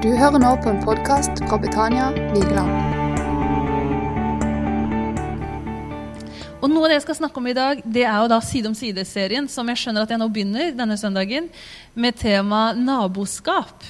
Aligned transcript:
Du 0.00 0.08
hører 0.16 0.40
nå 0.40 0.50
på 0.64 0.70
en 0.70 0.78
podkast 0.80 1.42
fra 1.44 1.58
Betania 1.60 2.06
Vigeland. 2.32 2.70
Og 6.56 6.70
Noe 6.72 6.86
av 6.86 6.88
det 6.88 6.96
jeg 6.96 7.04
skal 7.04 7.18
snakke 7.18 7.36
om 7.36 7.50
i 7.50 7.52
dag, 7.58 7.82
det 7.84 8.06
er 8.08 8.16
jo 8.22 8.30
da 8.32 8.38
Side 8.40 8.70
om 8.70 8.78
side-serien, 8.78 9.44
som 9.52 9.68
jeg 9.68 9.82
skjønner 9.82 10.08
at 10.08 10.14
jeg 10.14 10.22
nå 10.22 10.30
begynner 10.32 10.72
denne 10.78 10.96
søndagen, 10.96 11.50
med 11.92 12.16
tema 12.16 12.62
naboskap. 12.72 13.84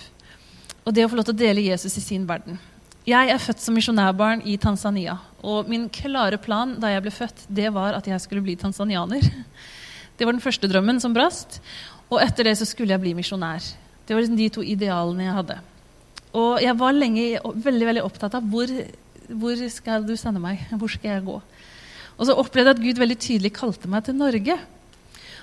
Og 0.83 0.99
det 0.99 1.07
å 1.07 1.13
få 1.15 1.21
lov 1.21 1.31
til 1.31 1.37
å 1.39 1.43
dele 1.45 1.69
Jesus 1.69 1.95
i 1.95 2.03
sin 2.03 2.27
verden. 2.27 2.59
Jeg 3.07 3.31
er 3.31 3.47
født 3.47 3.63
som 3.63 3.79
misjonærbarn 3.79 4.43
i 4.51 4.59
Tanzania. 4.59 5.15
Og 5.47 5.71
min 5.71 5.87
klare 5.95 6.43
plan 6.43 6.75
da 6.83 6.91
jeg 6.91 7.07
ble 7.07 7.17
født, 7.21 7.47
det 7.47 7.71
var 7.79 7.95
at 7.95 8.11
jeg 8.11 8.27
skulle 8.27 8.43
bli 8.43 8.59
tanzanianer. 8.59 9.31
Det 10.19 10.27
var 10.27 10.35
den 10.35 10.43
første 10.43 10.69
drømmen 10.69 10.99
som 11.01 11.15
brast. 11.15 11.63
Og 12.11 12.19
etter 12.21 12.51
det 12.51 12.59
så 12.59 12.67
skulle 12.69 12.93
jeg 12.93 13.01
bli 13.01 13.15
misjonær. 13.17 13.63
Det 14.05 14.13
var 14.13 14.21
liksom 14.21 14.37
de 14.37 14.49
to 14.53 14.61
idealene 14.67 15.31
jeg 15.31 15.37
hadde. 15.39 15.63
Og 16.37 16.61
jeg 16.63 16.77
var 16.79 16.95
lenge 16.95 17.41
veldig 17.43 17.89
veldig 17.89 18.05
opptatt 18.07 18.37
av 18.39 18.47
hvor, 18.53 18.71
hvor 19.41 19.63
skal 19.73 20.07
du 20.07 20.15
sende 20.19 20.43
meg? 20.43 20.63
Hvor 20.81 20.93
skal 20.93 21.17
jeg 21.17 21.27
gå? 21.27 21.41
Og 22.21 22.29
så 22.29 22.37
opplevde 22.37 22.75
jeg 22.75 22.77
at 22.77 22.85
Gud 22.85 23.01
veldig 23.01 23.19
tydelig 23.19 23.53
kalte 23.57 23.89
meg 23.91 24.05
til 24.05 24.19
Norge. 24.19 24.59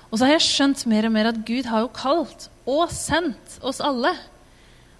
Og 0.08 0.20
så 0.20 0.28
har 0.28 0.36
jeg 0.38 0.46
skjønt 0.46 0.86
mer 0.88 1.08
og 1.08 1.14
mer 1.16 1.32
at 1.32 1.40
Gud 1.48 1.68
har 1.68 1.84
jo 1.84 1.94
kalt 1.96 2.48
og 2.70 2.92
sendt 2.94 3.58
oss 3.66 3.82
alle. 3.84 4.14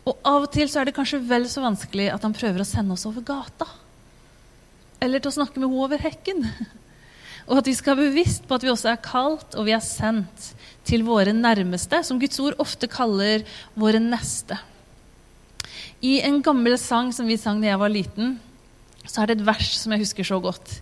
Og 0.08 0.18
av 0.26 0.48
og 0.48 0.52
til 0.56 0.70
så 0.72 0.82
er 0.82 0.90
det 0.90 0.96
kanskje 0.98 1.22
vel 1.30 1.46
så 1.52 1.64
vanskelig 1.64 2.10
at 2.14 2.26
han 2.26 2.36
prøver 2.36 2.64
å 2.64 2.68
sende 2.68 2.96
oss 2.96 3.06
over 3.08 3.24
gata. 3.28 3.68
Eller 5.04 5.22
til 5.22 5.32
å 5.32 5.38
snakke 5.38 5.62
med 5.62 5.70
henne 5.70 5.86
over 5.86 6.02
hekken. 6.02 6.48
Og 7.48 7.62
at 7.62 7.70
vi 7.70 7.76
skal 7.78 7.96
være 7.96 8.10
bevisst 8.10 8.48
på 8.48 8.58
at 8.58 8.66
vi 8.66 8.72
også 8.74 8.90
er 8.92 9.04
kalt 9.04 9.54
og 9.56 9.68
vi 9.70 9.72
er 9.72 9.84
sendt 9.84 10.50
til 10.88 11.06
våre 11.08 11.32
nærmeste, 11.36 12.02
som 12.04 12.20
Guds 12.20 12.42
ord 12.44 12.58
ofte 12.60 12.90
kaller 12.92 13.46
våre 13.80 14.02
neste. 14.04 14.58
I 16.02 16.20
en 16.22 16.42
gammel 16.46 16.78
sang 16.78 17.10
som 17.14 17.28
vi 17.30 17.40
sang 17.42 17.62
da 17.62 17.72
jeg 17.72 17.82
var 17.82 17.94
liten, 17.94 18.36
så 19.08 19.24
er 19.24 19.30
det 19.30 19.40
et 19.40 19.48
vers 19.48 19.72
som 19.80 19.94
jeg 19.94 20.04
husker 20.04 20.28
så 20.28 20.38
godt. 20.44 20.80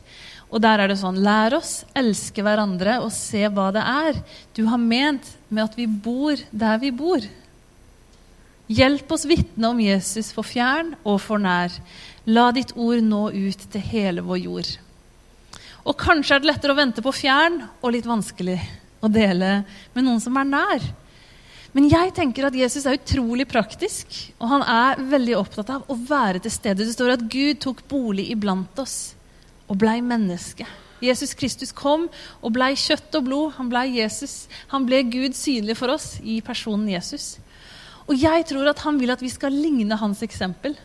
Og 0.51 0.61
der 0.63 0.81
er 0.81 0.91
det 0.91 0.99
sånn 0.99 1.21
Lær 1.23 1.55
oss 1.57 1.83
elske 1.97 2.43
hverandre 2.45 2.99
og 3.03 3.11
se 3.13 3.43
hva 3.47 3.71
det 3.75 3.81
er 3.81 4.19
du 4.55 4.65
har 4.69 4.81
ment 4.81 5.27
med 5.49 5.65
at 5.65 5.77
vi 5.79 5.87
bor 5.87 6.39
der 6.51 6.79
vi 6.83 6.91
bor. 6.95 7.23
Hjelp 8.71 9.11
oss 9.13 9.27
vitne 9.29 9.69
om 9.69 9.81
Jesus 9.81 10.31
for 10.33 10.47
fjern 10.47 10.95
og 11.03 11.19
for 11.21 11.41
nær. 11.41 11.73
La 12.25 12.49
ditt 12.55 12.73
ord 12.75 13.03
nå 13.05 13.27
ut 13.29 13.67
til 13.71 13.87
hele 13.91 14.23
vår 14.25 14.41
jord. 14.41 14.71
Og 15.85 15.93
kanskje 16.01 16.37
er 16.37 16.41
det 16.41 16.49
lettere 16.49 16.73
å 16.73 16.79
vente 16.79 17.03
på 17.05 17.13
fjern 17.13 17.59
og 17.81 17.91
litt 17.93 18.07
vanskelig 18.09 18.57
å 19.05 19.11
dele 19.11 19.59
med 19.93 20.07
noen 20.07 20.21
som 20.23 20.37
er 20.41 20.49
nær. 20.49 20.87
Men 21.75 21.89
jeg 21.91 22.13
tenker 22.15 22.47
at 22.47 22.55
Jesus 22.55 22.85
er 22.87 22.95
utrolig 22.95 23.43
praktisk, 23.51 24.07
og 24.39 24.47
han 24.47 24.63
er 24.63 25.01
veldig 25.11 25.35
opptatt 25.35 25.73
av 25.75 25.89
å 25.91 25.97
være 26.07 26.39
til 26.45 26.53
stede. 26.53 26.85
Det 26.85 26.95
står 26.95 27.17
at 27.17 27.25
Gud 27.27 27.59
tok 27.65 27.81
bolig 27.91 28.29
iblant 28.31 28.79
oss 28.79 29.11
og 29.67 29.81
blei 29.81 29.97
menneske. 29.99 30.63
Jesus 31.03 31.35
Kristus 31.35 31.73
kom 31.75 32.07
og 32.39 32.53
blei 32.55 32.71
kjøtt 32.79 33.17
og 33.19 33.25
blod. 33.27 33.55
Han 33.57 33.69
blei 33.71 33.89
Jesus. 33.97 34.45
Han 34.71 34.87
ble 34.87 35.01
Gud 35.11 35.35
synlig 35.35 35.75
for 35.79 35.91
oss 35.91 36.15
i 36.23 36.39
personen 36.45 36.87
Jesus. 36.93 37.35
Og 38.07 38.15
jeg 38.21 38.45
tror 38.47 38.69
at 38.71 38.83
han 38.85 38.99
vil 39.01 39.11
at 39.11 39.23
vi 39.23 39.33
skal 39.33 39.53
ligne 39.53 39.97
hans 39.99 40.21
eksempel. 40.23 40.77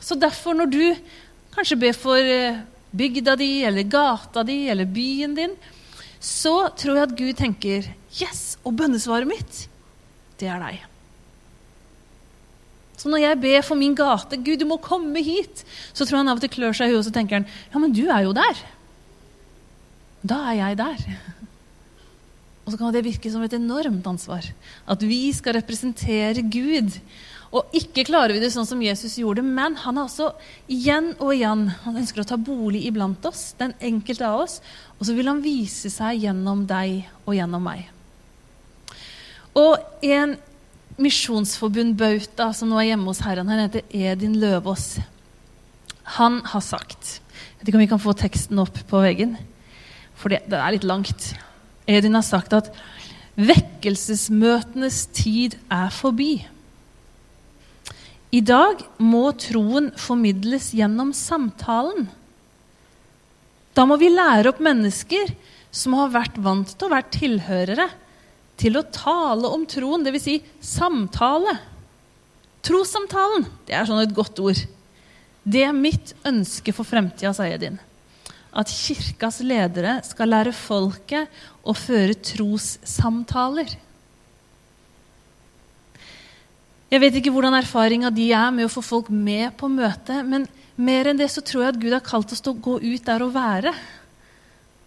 Så 0.00 0.16
derfor, 0.18 0.56
når 0.58 0.70
du 0.72 0.84
kanskje 1.54 1.80
ber 1.80 1.96
for 1.96 2.20
eh, 2.20 2.60
bygda 2.92 3.36
di 3.38 3.62
eller 3.64 3.88
gata 3.88 4.44
di 4.44 4.66
eller 4.68 4.84
byen 4.84 5.36
din, 5.38 5.56
så 6.20 6.68
tror 6.76 6.98
jeg 6.98 7.08
at 7.08 7.16
Gud 7.16 7.36
tenker 7.38 7.90
Yes! 8.18 8.58
Og 8.66 8.74
bønnesvaret 8.76 9.28
mitt, 9.28 9.69
det 10.40 10.50
er 10.50 10.62
deg. 10.62 10.86
Så 13.00 13.08
når 13.08 13.22
jeg 13.22 13.40
ber 13.40 13.64
for 13.64 13.80
min 13.80 13.96
gate 13.96 14.36
Gud, 14.44 14.60
du 14.60 14.66
må 14.68 14.76
komme 14.84 15.22
hit, 15.24 15.64
så 15.96 16.04
tror 16.04 16.20
han 16.20 16.28
av 16.28 16.40
og 16.40 16.44
til 16.44 16.52
klør 16.52 16.76
seg 16.76 16.90
i 16.90 16.92
huet 16.92 17.00
og 17.00 17.08
så 17.08 17.14
tenker 17.14 17.40
han, 17.40 17.48
ja, 17.72 17.80
men 17.80 17.94
du 17.96 18.04
er 18.10 18.26
jo 18.26 18.36
der. 18.36 18.60
Da 20.20 20.42
er 20.50 20.58
jeg 20.58 20.80
der. 20.82 21.04
Og 22.70 22.74
så 22.74 22.78
kan 22.78 22.92
det 22.92 23.06
virke 23.06 23.30
som 23.32 23.42
et 23.42 23.54
enormt 23.56 24.04
ansvar. 24.06 24.44
At 24.84 25.00
vi 25.02 25.30
skal 25.32 25.56
representere 25.56 26.44
Gud. 26.44 26.92
Og 27.50 27.72
ikke 27.74 28.04
klarer 28.06 28.36
vi 28.36 28.42
det 28.44 28.52
sånn 28.54 28.68
som 28.68 28.82
Jesus 28.84 29.16
gjorde, 29.18 29.42
men 29.42 29.74
han 29.80 29.96
er 29.98 30.04
også 30.04 30.28
igjen 30.70 31.08
og 31.16 31.32
igjen 31.34 31.64
Han 31.82 31.98
ønsker 31.98 32.22
å 32.22 32.28
ta 32.30 32.38
bolig 32.38 32.84
iblant 32.86 33.24
oss, 33.26 33.56
den 33.58 33.74
enkelte 33.80 34.28
av 34.28 34.44
oss. 34.44 34.60
Og 35.00 35.08
så 35.08 35.16
vil 35.16 35.32
han 35.32 35.42
vise 35.42 35.90
seg 35.90 36.20
gjennom 36.28 36.62
deg 36.70 37.08
og 37.24 37.34
gjennom 37.34 37.64
meg. 37.64 37.88
Og 39.58 39.80
en 40.06 40.36
misjonsforbund-bauta 41.00 42.50
som 42.56 42.70
nå 42.70 42.78
er 42.80 42.92
hjemme 42.92 43.08
hos 43.10 43.22
Herren. 43.24 43.48
Han 43.50 43.64
heter 43.64 43.86
Edin 43.90 44.36
Løvaas. 44.40 45.00
Han 46.18 46.40
har 46.50 46.62
sagt 46.64 47.18
Jeg 47.20 47.60
vet 47.60 47.70
ikke 47.70 47.78
om 47.78 47.84
vi 47.84 47.90
kan 47.90 48.02
få 48.02 48.14
teksten 48.16 48.60
opp 48.62 48.78
på 48.88 49.02
veggen, 49.04 49.34
for 50.16 50.32
det, 50.32 50.40
det 50.48 50.56
er 50.56 50.72
litt 50.72 50.86
langt. 50.88 51.26
Edin 51.88 52.16
har 52.16 52.24
sagt 52.24 52.54
at 52.56 52.70
vekkelsesmøtenes 53.36 55.02
tid 55.16 55.58
er 55.72 55.92
forbi. 55.92 56.46
I 58.32 58.40
dag 58.40 58.80
må 59.02 59.26
troen 59.42 59.90
formidles 59.98 60.70
gjennom 60.76 61.12
samtalen. 61.16 62.08
Da 63.76 63.84
må 63.88 63.98
vi 64.00 64.08
lære 64.12 64.52
opp 64.52 64.60
mennesker 64.64 65.34
som 65.70 65.98
har 65.98 66.14
vært 66.14 66.40
vant 66.42 66.72
til 66.72 66.88
å 66.88 66.94
være 66.94 67.12
tilhørere 67.16 67.88
til 68.60 68.76
å 68.76 68.86
tale 68.92 69.48
om 69.48 69.64
troen, 69.68 70.04
dvs. 70.04 70.24
Si 70.26 70.36
samtale. 70.64 71.56
Trossamtalen. 72.66 73.46
Det 73.66 73.76
er 73.76 73.88
sånn 73.88 74.02
et 74.02 74.16
godt 74.16 74.40
ord. 74.44 74.60
Det 75.42 75.62
er 75.64 75.76
mitt 75.76 76.12
ønske 76.28 76.74
for 76.76 76.88
fremtida, 76.88 77.32
sa 77.36 77.48
Edin. 77.48 77.78
At 78.50 78.68
kirkas 78.68 79.40
ledere 79.46 80.00
skal 80.04 80.32
lære 80.32 80.52
folket 80.56 81.30
å 81.62 81.74
føre 81.76 82.18
trossamtaler. 82.18 83.78
Jeg 86.90 87.02
vet 87.04 87.16
ikke 87.20 87.30
hvordan 87.30 87.54
erfaringa 87.54 88.10
de 88.10 88.32
er 88.34 88.50
med 88.50 88.66
å 88.66 88.72
få 88.72 88.82
folk 88.82 89.12
med 89.14 89.54
på 89.58 89.68
møtet, 89.70 90.26
men 90.26 90.48
mer 90.74 91.06
enn 91.06 91.20
det 91.20 91.28
så 91.30 91.42
tror 91.46 91.62
jeg 91.62 91.74
at 91.76 91.80
Gud 91.80 91.94
har 91.94 92.02
kalt 92.02 92.32
oss 92.34 92.42
til 92.42 92.56
å 92.56 92.62
gå 92.66 92.80
ut 92.82 93.06
der 93.06 93.22
og 93.22 93.36
være. 93.36 93.72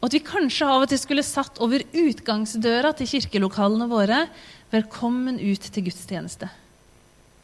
Og 0.03 0.09
at 0.09 0.17
vi 0.17 0.19
kanskje 0.27 0.67
av 0.67 0.81
og 0.83 0.89
til 0.91 0.99
skulle 0.99 1.23
satt 1.23 1.61
over 1.63 1.79
utgangsdøra 1.95 2.89
til 2.99 3.07
kirkelokalene 3.07 3.87
våre 3.87 4.25
'Velkommen 4.67 5.39
ut 5.39 5.63
til 5.63 5.85
gudstjeneste'. 5.85 6.49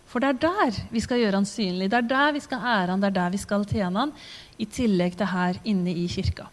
For 0.09 0.19
det 0.19 0.27
er 0.27 0.39
der 0.43 0.75
vi 0.91 0.99
skal 0.99 1.21
gjøre 1.21 1.39
han 1.39 1.45
synlig, 1.45 1.87
det 1.87 1.97
er 1.97 2.09
der 2.09 2.31
vi 2.33 2.41
skal 2.43 2.59
ære 2.59 2.91
han, 2.91 2.99
det 2.99 3.07
er 3.07 3.17
der 3.21 3.29
vi 3.29 3.37
skal 3.37 3.63
tjene 3.63 3.99
han, 3.99 4.11
i 4.59 4.65
tillegg 4.65 5.15
til 5.15 5.27
her 5.31 5.55
inne 5.63 5.93
i 5.93 6.07
kirka. 6.07 6.49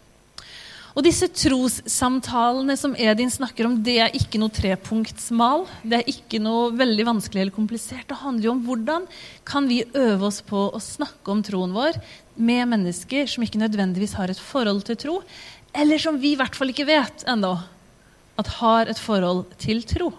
Og 0.97 1.03
disse 1.05 1.27
trossamtalene 1.29 2.73
som 2.79 2.95
Edin 2.97 3.29
snakker 3.29 3.67
om, 3.67 3.75
det 3.85 3.99
er 4.01 4.15
ikke 4.17 4.39
noe 4.41 4.49
trepunktsmal. 4.49 5.67
Det 5.85 5.99
er 5.99 6.09
ikke 6.09 6.39
noe 6.41 6.71
veldig 6.73 7.05
vanskelig 7.05 7.43
eller 7.43 7.53
komplisert. 7.53 8.07
Det 8.09 8.17
handler 8.17 8.47
jo 8.47 8.53
om 8.55 8.63
hvordan 8.65 9.05
kan 9.45 9.67
vi 9.69 9.83
øve 9.93 10.25
oss 10.25 10.41
på 10.41 10.71
å 10.73 10.81
snakke 10.81 11.29
om 11.29 11.43
troen 11.45 11.75
vår 11.75 11.99
med 12.33 12.65
mennesker 12.73 13.29
som 13.29 13.45
ikke 13.45 13.61
nødvendigvis 13.61 14.15
har 14.17 14.33
et 14.33 14.41
forhold 14.41 14.81
til 14.89 14.97
tro, 14.97 15.19
eller 15.73 16.01
som 16.01 16.17
vi 16.19 16.33
i 16.33 16.39
hvert 16.39 16.55
fall 16.57 16.71
ikke 16.73 16.87
vet 16.87 17.25
ennå 17.29 17.55
at 18.37 18.53
har 18.59 18.89
et 18.91 19.01
forhold 19.01 19.45
til 19.61 19.81
tro. 19.87 20.11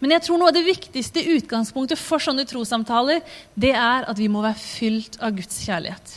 Men 0.00 0.14
jeg 0.16 0.24
tror 0.24 0.40
noe 0.40 0.48
av 0.48 0.56
det 0.56 0.64
viktigste 0.64 1.22
utgangspunktet 1.36 2.00
for 2.00 2.22
sånne 2.22 2.46
trossamtaler, 2.48 3.20
det 3.52 3.74
er 3.76 4.08
at 4.08 4.18
vi 4.18 4.30
må 4.32 4.42
være 4.42 4.58
fylt 4.58 5.18
av 5.20 5.36
Guds 5.36 5.60
kjærlighet. 5.66 6.14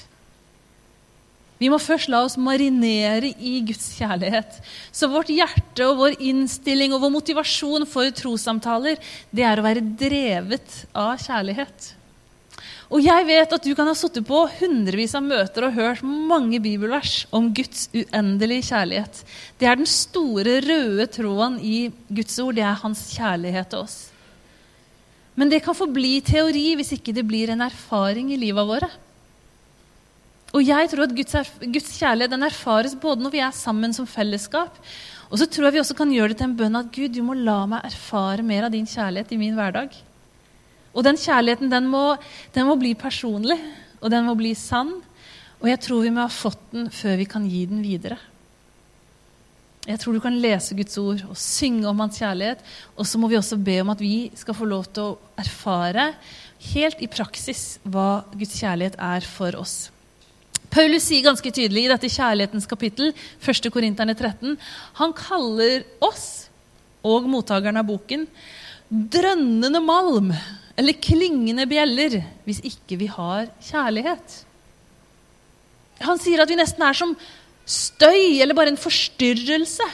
Vi 1.59 1.69
må 1.71 1.77
først 1.79 2.09
la 2.11 2.23
oss 2.25 2.35
marinere 2.39 3.29
i 3.39 3.57
Guds 3.63 3.93
kjærlighet. 3.95 4.55
Så 4.91 5.07
vårt 5.11 5.29
hjerte 5.31 5.85
og 5.87 5.99
vår 5.99 6.15
innstilling 6.23 6.95
og 6.95 7.03
vår 7.05 7.13
motivasjon 7.13 7.85
for 7.87 8.09
trossamtaler, 8.15 8.97
det 9.31 9.45
er 9.47 9.59
å 9.59 9.67
være 9.67 9.83
drevet 9.99 10.79
av 10.91 11.15
kjærlighet. 11.23 11.93
Og 12.93 13.01
jeg 13.01 13.25
vet 13.25 13.53
at 13.55 13.65
du 13.65 13.71
kan 13.73 13.87
ha 13.89 13.95
sittet 13.97 14.25
på 14.27 14.43
hundrevis 14.59 15.15
av 15.17 15.23
møter 15.25 15.65
og 15.65 15.73
hørt 15.73 16.03
mange 16.05 16.59
bibelvers 16.61 17.23
om 17.33 17.47
Guds 17.55 17.87
uendelige 17.89 18.67
kjærlighet. 18.69 19.23
Det 19.57 19.69
er 19.69 19.79
den 19.79 19.89
store, 19.89 20.59
røde 20.61 21.07
tråden 21.09 21.57
i 21.57 21.87
Guds 22.13 22.37
ord. 22.43 22.53
Det 22.59 22.65
er 22.67 22.83
hans 22.83 23.07
kjærlighet 23.15 23.71
til 23.71 23.81
oss. 23.87 23.97
Men 25.33 25.49
det 25.49 25.63
kan 25.65 25.73
forbli 25.73 26.19
teori 26.21 26.67
hvis 26.77 26.93
ikke 26.93 27.15
det 27.17 27.25
blir 27.25 27.49
en 27.49 27.65
erfaring 27.65 28.29
i 28.29 28.37
livet 28.37 28.69
våre. 28.69 28.91
Og 30.53 30.61
jeg 30.61 30.91
tror 30.91 31.07
at 31.07 31.17
Guds, 31.17 31.51
Guds 31.65 31.91
kjærlighet 31.97 32.35
den 32.35 32.45
erfares 32.45 32.93
både 32.93 33.25
når 33.25 33.33
vi 33.33 33.41
er 33.41 33.57
sammen 33.57 33.95
som 33.97 34.05
fellesskap, 34.05 34.77
og 35.33 35.39
så 35.41 35.49
tror 35.49 35.71
jeg 35.71 35.79
vi 35.79 35.81
også 35.81 35.97
kan 35.97 36.13
gjøre 36.13 36.35
det 36.35 36.43
til 36.43 36.51
en 36.51 36.57
bønn 36.59 36.77
at 36.77 36.93
Gud, 36.93 37.09
du 37.09 37.23
må 37.25 37.33
la 37.33 37.63
meg 37.65 37.87
erfare 37.89 38.45
mer 38.45 38.67
av 38.67 38.75
din 38.75 38.85
kjærlighet 38.85 39.33
i 39.33 39.39
min 39.41 39.57
hverdag. 39.57 39.95
Og 40.93 41.05
den 41.05 41.17
kjærligheten 41.17 41.71
den 41.71 41.87
må, 41.89 42.13
den 42.53 42.67
må, 42.69 42.77
bli 42.79 42.93
personlig, 42.97 43.57
og 44.01 44.11
den 44.13 44.27
må 44.27 44.35
bli 44.37 44.53
sann. 44.57 44.93
Og 45.61 45.69
jeg 45.71 45.81
tror 45.81 46.03
vi 46.05 46.13
må 46.13 46.25
ha 46.25 46.31
fått 46.31 46.61
den 46.73 46.89
før 46.93 47.17
vi 47.21 47.27
kan 47.29 47.47
gi 47.49 47.65
den 47.69 47.81
videre. 47.85 48.19
Jeg 49.83 49.99
tror 49.99 50.15
du 50.15 50.21
kan 50.23 50.37
lese 50.39 50.77
Guds 50.77 50.95
ord 51.01 51.25
og 51.27 51.39
synge 51.39 51.89
om 51.89 51.99
hans 51.99 52.19
kjærlighet. 52.21 52.61
Og 52.95 53.07
så 53.07 53.19
må 53.19 53.27
vi 53.31 53.39
også 53.39 53.59
be 53.59 53.79
om 53.83 53.91
at 53.91 54.03
vi 54.03 54.29
skal 54.37 54.55
få 54.55 54.67
lov 54.69 54.85
til 54.95 55.09
å 55.09 55.17
erfare 55.39 56.13
helt 56.73 57.01
i 57.03 57.09
praksis 57.11 57.81
hva 57.83 58.23
Guds 58.31 58.55
kjærlighet 58.61 58.95
er 59.01 59.27
for 59.27 59.57
oss. 59.59 59.89
Paulus 60.73 61.05
sier 61.05 61.25
ganske 61.25 61.51
tydelig 61.53 61.83
i 61.85 61.91
dette 61.91 62.09
kjærlighetens 62.09 62.65
kapittel, 62.69 63.11
1. 63.43 63.67
Korinterne 63.73 64.15
13, 64.15 64.55
han 64.97 65.13
kaller 65.17 65.83
oss 66.01 66.47
og 67.05 67.27
mottakerne 67.29 67.83
av 67.83 67.89
boken 67.91 68.23
drønnende 68.93 69.81
malm 69.83 70.31
eller 70.79 70.97
klingende 70.97 71.67
bjeller 71.69 72.19
hvis 72.47 72.63
ikke 72.65 72.97
vi 73.01 73.07
har 73.11 73.49
kjærlighet. 73.61 74.39
Han 76.03 76.19
sier 76.21 76.43
at 76.43 76.49
vi 76.49 76.57
nesten 76.59 76.83
er 76.85 76.97
som 76.97 77.13
støy 77.69 78.41
eller 78.41 78.57
bare 78.57 78.73
en 78.73 78.81
forstyrrelse 78.81 79.85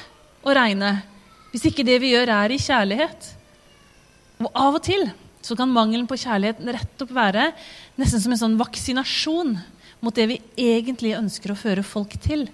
å 0.46 0.56
regne 0.56 0.96
hvis 1.50 1.66
ikke 1.66 1.86
det 1.86 1.98
vi 2.04 2.14
gjør, 2.14 2.30
er 2.30 2.54
i 2.54 2.62
kjærlighet. 2.62 3.32
Og 4.46 4.50
av 4.54 4.78
og 4.78 4.84
til 4.86 5.08
så 5.42 5.56
kan 5.58 5.72
mangelen 5.74 6.08
på 6.08 6.18
kjærlighet 6.20 6.62
rett 6.76 7.04
opp 7.04 7.14
være 7.16 7.50
nesten 8.00 8.22
som 8.22 8.36
en 8.36 8.42
sånn 8.44 8.58
vaksinasjon 8.60 9.56
mot 10.04 10.16
det 10.16 10.28
vi 10.30 10.38
egentlig 10.62 11.16
ønsker 11.18 11.52
å 11.52 11.58
føre 11.60 11.84
folk 11.84 12.14
til, 12.22 12.46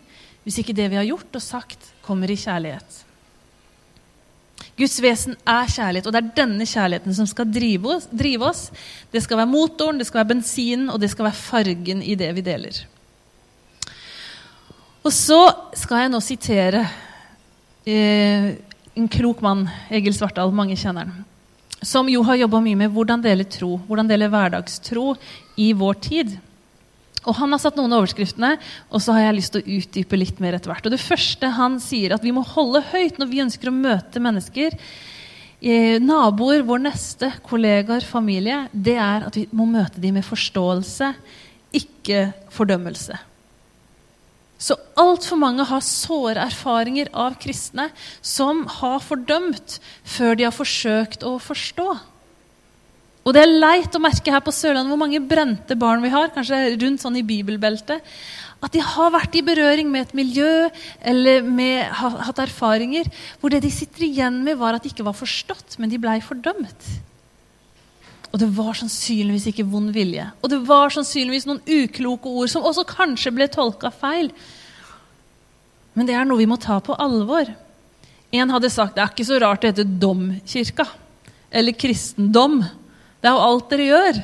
hvis 0.46 0.62
ikke 0.62 0.76
det 0.78 0.88
vi 0.94 0.98
har 1.00 1.08
gjort 1.08 1.36
og 1.36 1.44
sagt, 1.44 1.92
kommer 2.06 2.32
i 2.32 2.38
kjærlighet. 2.40 3.02
Guds 4.76 4.98
vesen 5.00 5.38
er 5.48 5.70
kjærlighet, 5.72 6.08
og 6.10 6.12
det 6.12 6.20
er 6.20 6.34
denne 6.42 6.66
kjærligheten 6.68 7.16
som 7.16 7.28
skal 7.30 7.48
drive 7.48 7.94
oss. 7.96 8.10
Drive 8.12 8.44
oss. 8.44 8.66
Det 9.14 9.22
skal 9.24 9.40
være 9.40 9.52
motoren, 9.52 10.02
det 10.02 10.08
skal 10.10 10.20
være 10.20 10.34
bensinen, 10.34 10.90
og 10.92 11.00
det 11.00 11.14
skal 11.14 11.30
være 11.30 11.40
fargen 11.40 12.02
i 12.04 12.18
det 12.20 12.34
vi 12.36 12.44
deler. 12.44 12.82
Og 15.06 15.14
så 15.14 15.40
skal 15.78 16.04
jeg 16.04 16.12
nå 16.12 16.20
sitere 16.24 16.82
eh, 17.88 18.50
en 18.98 19.08
klok 19.12 19.44
mann, 19.46 19.68
Egil 19.94 20.16
Svartdal, 20.18 20.52
mange 20.56 20.76
kjenner 20.80 21.08
han, 21.08 21.24
som 21.86 22.10
jo 22.10 22.24
har 22.26 22.40
jobba 22.40 22.60
mye 22.66 22.80
med 22.80 22.92
hvordan 22.92 23.24
dele 23.24 23.46
tro, 23.48 23.76
hvordan 23.88 24.10
dele 24.10 24.32
hverdagstro 24.34 25.14
i 25.62 25.70
vår 25.78 26.00
tid. 26.04 26.36
Og 27.26 27.36
Han 27.40 27.54
har 27.56 27.62
satt 27.62 27.78
noen 27.80 27.94
av 27.94 28.04
overskriftene, 28.04 28.56
og 28.90 29.02
så 29.02 29.16
har 29.16 29.28
jeg 29.28 29.38
lyst 29.40 29.56
til 29.56 29.64
å 29.64 29.78
utdype 29.80 30.20
litt 30.20 30.42
mer 30.44 30.58
etter 30.58 30.72
hvert. 30.72 30.86
Og 30.86 30.94
Det 30.94 31.02
første 31.02 31.52
han 31.58 31.80
sier 31.84 32.16
at 32.16 32.26
vi 32.26 32.34
må 32.36 32.46
holde 32.46 32.84
høyt 32.94 33.20
når 33.22 33.32
vi 33.32 33.44
ønsker 33.46 33.72
å 33.72 33.76
møte 33.76 34.22
mennesker, 34.22 34.78
eh, 35.62 35.98
naboer, 36.00 36.66
vår 36.66 36.86
neste, 36.86 37.32
kollegaer, 37.46 38.06
familie, 38.06 38.68
det 38.72 38.98
er 38.98 39.26
at 39.28 39.36
vi 39.36 39.48
må 39.52 39.66
møte 39.66 40.02
dem 40.02 40.20
med 40.20 40.28
forståelse, 40.28 41.14
ikke 41.76 42.28
fordømmelse. 42.54 43.18
Så 44.58 44.78
altfor 44.96 45.38
mange 45.38 45.66
har 45.68 45.84
såre 45.84 46.46
erfaringer 46.46 47.10
av 47.12 47.36
kristne 47.42 47.90
som 48.24 48.64
har 48.80 49.02
fordømt 49.04 49.80
før 50.08 50.38
de 50.40 50.48
har 50.48 50.56
forsøkt 50.56 51.26
å 51.28 51.36
forstå. 51.44 51.90
Og 53.26 53.34
det 53.34 53.42
er 53.42 53.56
leit 53.58 53.96
å 53.98 54.02
merke 54.02 54.30
her 54.30 54.44
på 54.46 54.54
Sørlandet 54.54 54.94
hvor 54.94 55.02
mange 55.02 55.22
brente 55.26 55.78
barn 55.82 56.04
vi 56.04 56.12
har, 56.14 56.30
kanskje 56.34 56.76
rundt 56.78 57.02
sånn 57.02 57.18
i 57.18 57.26
bibelbeltet, 57.26 58.04
at 58.64 58.74
de 58.74 58.82
har 58.86 59.12
vært 59.14 59.36
i 59.38 59.44
berøring 59.46 59.90
med 59.92 60.06
et 60.06 60.14
miljø 60.18 60.70
eller 61.06 61.42
med, 61.46 61.90
har 61.98 62.20
hatt 62.30 62.40
erfaringer 62.46 63.10
hvor 63.42 63.54
det 63.54 63.64
de 63.66 63.72
sitter 63.74 64.06
igjen 64.08 64.40
med, 64.46 64.60
var 64.62 64.78
at 64.78 64.86
de 64.86 64.94
ikke 64.94 65.06
var 65.06 65.18
forstått, 65.18 65.80
men 65.82 65.92
de 65.92 66.00
blei 66.02 66.20
fordømt. 66.24 66.88
Og 68.32 68.40
det 68.42 68.50
var 68.52 68.78
sannsynligvis 68.78 69.50
ikke 69.52 69.68
vond 69.72 69.94
vilje. 69.96 70.26
Og 70.44 70.52
det 70.52 70.62
var 70.68 70.94
sannsynligvis 70.94 71.46
noen 71.48 71.62
ukloke 71.66 72.30
ord 72.30 72.52
som 72.52 72.66
også 72.68 72.84
kanskje 72.90 73.32
ble 73.34 73.48
tolka 73.52 73.92
feil. 73.96 74.32
Men 75.96 76.10
det 76.10 76.18
er 76.18 76.28
noe 76.28 76.42
vi 76.42 76.50
må 76.50 76.58
ta 76.62 76.82
på 76.84 76.98
alvor. 77.00 77.48
En 78.36 78.52
hadde 78.52 78.74
sagt 78.74 78.98
det 78.98 79.06
er 79.06 79.14
ikke 79.14 79.28
så 79.30 79.40
rart 79.40 79.64
det 79.64 79.72
heter 79.72 79.94
domkirka. 80.04 80.90
Eller 81.48 81.78
kristendom. 81.80 82.60
Det 83.26 83.32
er 83.32 83.40
jo 83.40 83.46
alt 83.50 83.72
dere 83.74 83.86
gjør. 83.90 84.18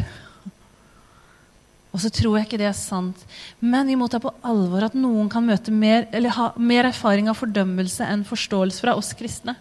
Og 1.90 2.04
så 2.04 2.12
tror 2.14 2.36
jeg 2.38 2.46
ikke 2.46 2.60
det 2.62 2.68
er 2.70 2.78
sant. 2.78 3.24
Men 3.58 3.90
vi 3.90 3.96
må 3.98 4.06
ta 4.14 4.20
på 4.22 4.30
alvor 4.46 4.86
at 4.86 4.94
noen 4.94 5.26
kan 5.32 5.42
møte 5.42 5.74
mer, 5.74 6.06
eller 6.14 6.36
ha 6.36 6.52
mer 6.62 6.86
erfaring 6.92 7.26
av 7.26 7.40
fordømmelse 7.40 8.06
enn 8.06 8.22
forståelse 8.30 8.84
fra 8.84 8.94
oss 9.00 9.10
kristne. 9.18 9.56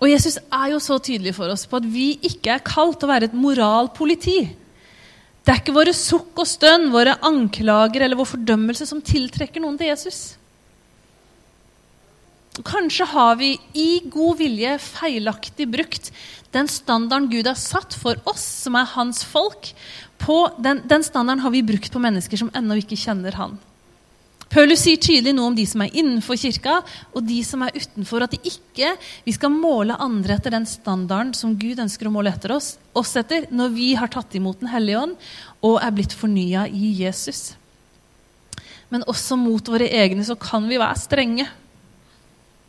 Og 0.00 0.08
Jesus 0.08 0.38
er 0.48 0.72
jo 0.72 0.80
så 0.80 0.96
tydelig 0.96 1.34
for 1.36 1.52
oss 1.52 1.66
på 1.68 1.76
at 1.76 1.90
vi 1.92 2.14
ikke 2.24 2.56
er 2.56 2.64
kalt 2.64 3.02
til 3.02 3.10
å 3.10 3.12
være 3.12 3.28
et 3.28 3.36
moralpoliti. 3.36 4.38
Det 5.44 5.52
er 5.52 5.60
ikke 5.60 5.76
våre 5.76 5.92
sukk 5.92 6.40
og 6.40 6.48
stønn, 6.48 6.88
våre 6.88 7.18
anklager 7.20 8.06
eller 8.06 8.16
vår 8.16 8.32
fordømmelse 8.32 8.88
som 8.88 9.04
tiltrekker 9.04 9.60
noen 9.60 9.76
til 9.76 9.92
Jesus. 9.92 10.22
Kanskje 12.62 13.06
har 13.10 13.34
vi 13.40 13.56
i 13.74 13.88
god 14.06 14.38
vilje 14.38 14.76
feilaktig 14.78 15.66
brukt 15.72 16.12
den 16.54 16.68
standarden 16.70 17.26
Gud 17.32 17.48
har 17.50 17.58
satt 17.58 17.96
for 17.98 18.20
oss, 18.30 18.44
som 18.62 18.76
er 18.78 18.86
hans 18.94 19.24
folk. 19.26 19.72
Den, 20.62 20.84
den 20.86 21.02
standarden 21.02 21.42
har 21.42 21.50
vi 21.50 21.64
brukt 21.66 21.90
på 21.92 22.02
mennesker 22.02 22.38
som 22.38 22.52
ennå 22.54 22.78
ikke 22.78 22.98
kjenner 23.00 23.34
han. 23.34 23.56
Paulus 24.54 24.84
sier 24.84 25.00
tydelig 25.02 25.32
noe 25.34 25.50
om 25.50 25.56
de 25.56 25.64
som 25.66 25.82
er 25.82 25.96
innenfor 25.98 26.38
kirka, 26.38 26.76
og 27.10 27.24
de 27.26 27.40
som 27.42 27.64
er 27.66 27.74
utenfor. 27.74 28.22
At 28.22 28.36
ikke 28.38 28.92
vi 29.26 29.34
skal 29.34 29.50
måle 29.50 29.96
andre 29.98 30.36
etter 30.36 30.54
den 30.54 30.68
standarden 30.70 31.32
som 31.34 31.56
Gud 31.58 31.82
ønsker 31.82 32.06
å 32.06 32.14
måle 32.14 32.30
etter 32.30 32.54
oss, 32.54 32.76
oss 32.94 33.16
etter 33.18 33.48
når 33.50 33.74
vi 33.74 33.88
har 33.98 34.12
tatt 34.14 34.36
imot 34.38 34.62
Den 34.62 34.70
hellige 34.70 35.00
ånd 35.00 35.18
og 35.64 35.80
er 35.82 35.94
blitt 35.96 36.14
fornya 36.14 36.68
i 36.70 36.92
Jesus. 37.00 37.56
Men 38.94 39.02
også 39.10 39.34
mot 39.40 39.74
våre 39.74 39.90
egne 39.90 40.22
så 40.22 40.38
kan 40.38 40.70
vi 40.70 40.78
være 40.78 41.02
strenge. 41.02 41.48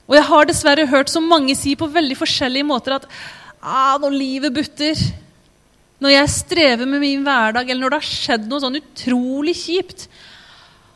Og 0.05 0.15
jeg 0.17 0.27
har 0.27 0.47
dessverre 0.47 0.87
hørt 0.89 1.09
så 1.09 1.21
mange 1.23 1.55
si 1.57 1.73
på 1.77 1.89
veldig 1.89 2.17
forskjellige 2.19 2.67
måter 2.67 2.99
at 2.99 3.07
ah, 3.61 3.97
når 4.01 4.13
livet 4.13 4.53
butter, 4.53 5.01
når 6.03 6.13
jeg 6.13 6.33
strever 6.35 6.85
med 6.85 7.01
min 7.01 7.25
hverdag, 7.25 7.69
eller 7.69 7.85
når 7.85 7.95
det 7.95 8.01
har 8.03 8.13
skjedd 8.13 8.49
noe 8.49 8.61
sånn 8.61 8.77
utrolig 8.81 9.55
kjipt, 9.57 10.07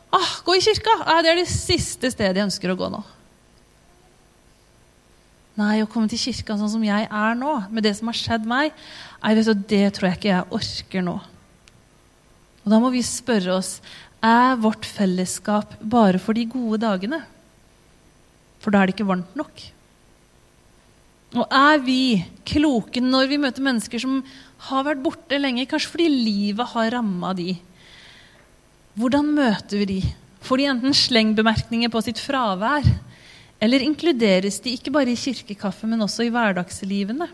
Ah, 0.09 0.41
gå 0.45 0.55
i 0.57 0.61
kirka! 0.61 0.95
Ah, 1.05 1.21
det 1.21 1.29
er 1.31 1.37
det 1.37 1.49
siste 1.51 2.09
stedet 2.09 2.39
jeg 2.39 2.47
ønsker 2.47 2.71
å 2.73 2.77
gå 2.77 2.87
nå. 2.89 3.01
Nei, 5.59 5.81
å 5.83 5.89
komme 5.91 6.09
til 6.09 6.21
kirka 6.21 6.55
sånn 6.57 6.71
som 6.71 6.85
jeg 6.85 7.05
er 7.05 7.35
nå, 7.37 7.55
med 7.69 7.85
det 7.85 7.93
som 7.97 8.09
har 8.09 8.17
skjedd 8.17 8.47
meg, 8.47 8.73
nei, 9.21 9.33
du, 9.35 9.51
det 9.69 9.83
tror 9.93 10.09
jeg 10.09 10.17
ikke 10.17 10.31
jeg 10.31 10.55
orker 10.59 11.05
nå. 11.05 11.17
Og 12.63 12.71
Da 12.73 12.79
må 12.81 12.89
vi 12.93 13.03
spørre 13.05 13.59
oss 13.59 13.75
er 14.25 14.57
vårt 14.59 14.87
fellesskap 14.87 15.77
bare 15.79 16.19
for 16.21 16.35
de 16.35 16.47
gode 16.49 16.81
dagene. 16.81 17.21
For 18.59 18.73
da 18.73 18.81
er 18.81 18.89
det 18.89 18.97
ikke 18.97 19.09
varmt 19.09 19.35
nok. 19.39 19.61
Og 21.37 21.45
er 21.53 21.81
vi 21.85 22.01
kloke 22.47 23.01
når 23.03 23.29
vi 23.29 23.37
møter 23.41 23.63
mennesker 23.63 24.01
som 24.01 24.21
har 24.69 24.85
vært 24.87 25.03
borte 25.03 25.37
lenge, 25.37 25.67
kanskje 25.69 25.93
fordi 25.93 26.07
livet 26.09 26.71
har 26.73 26.89
ramma 26.95 27.35
de? 27.37 27.53
Hvordan 28.99 29.29
møter 29.37 29.83
vi 29.83 29.89
de? 29.93 29.99
Får 30.43 30.59
de 30.59 30.69
enten 30.71 30.95
slengbemerkninger 30.95 31.91
på 31.93 32.01
sitt 32.03 32.19
fravær? 32.19 32.87
Eller 33.61 33.83
inkluderes 33.83 34.57
de 34.63 34.73
ikke 34.73 34.91
bare 34.95 35.13
i 35.13 35.19
kirkekaffe, 35.19 35.87
men 35.87 36.01
også 36.01 36.25
i 36.25 36.33
hverdagslivene? 36.33 37.27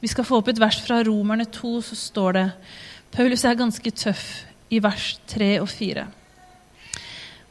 Vi 0.00 0.10
skal 0.10 0.26
få 0.28 0.40
opp 0.40 0.50
et 0.52 0.60
vers 0.60 0.78
fra 0.84 1.00
Romerne 1.06 1.46
2, 1.50 1.72
så 1.82 1.98
står 1.98 2.36
det 2.36 2.46
Paulus 3.14 3.44
er 3.48 3.58
ganske 3.58 3.90
tøff 3.96 4.26
i 4.70 4.80
vers 4.82 5.16
3 5.30 5.56
og 5.62 5.68
4. 5.72 6.06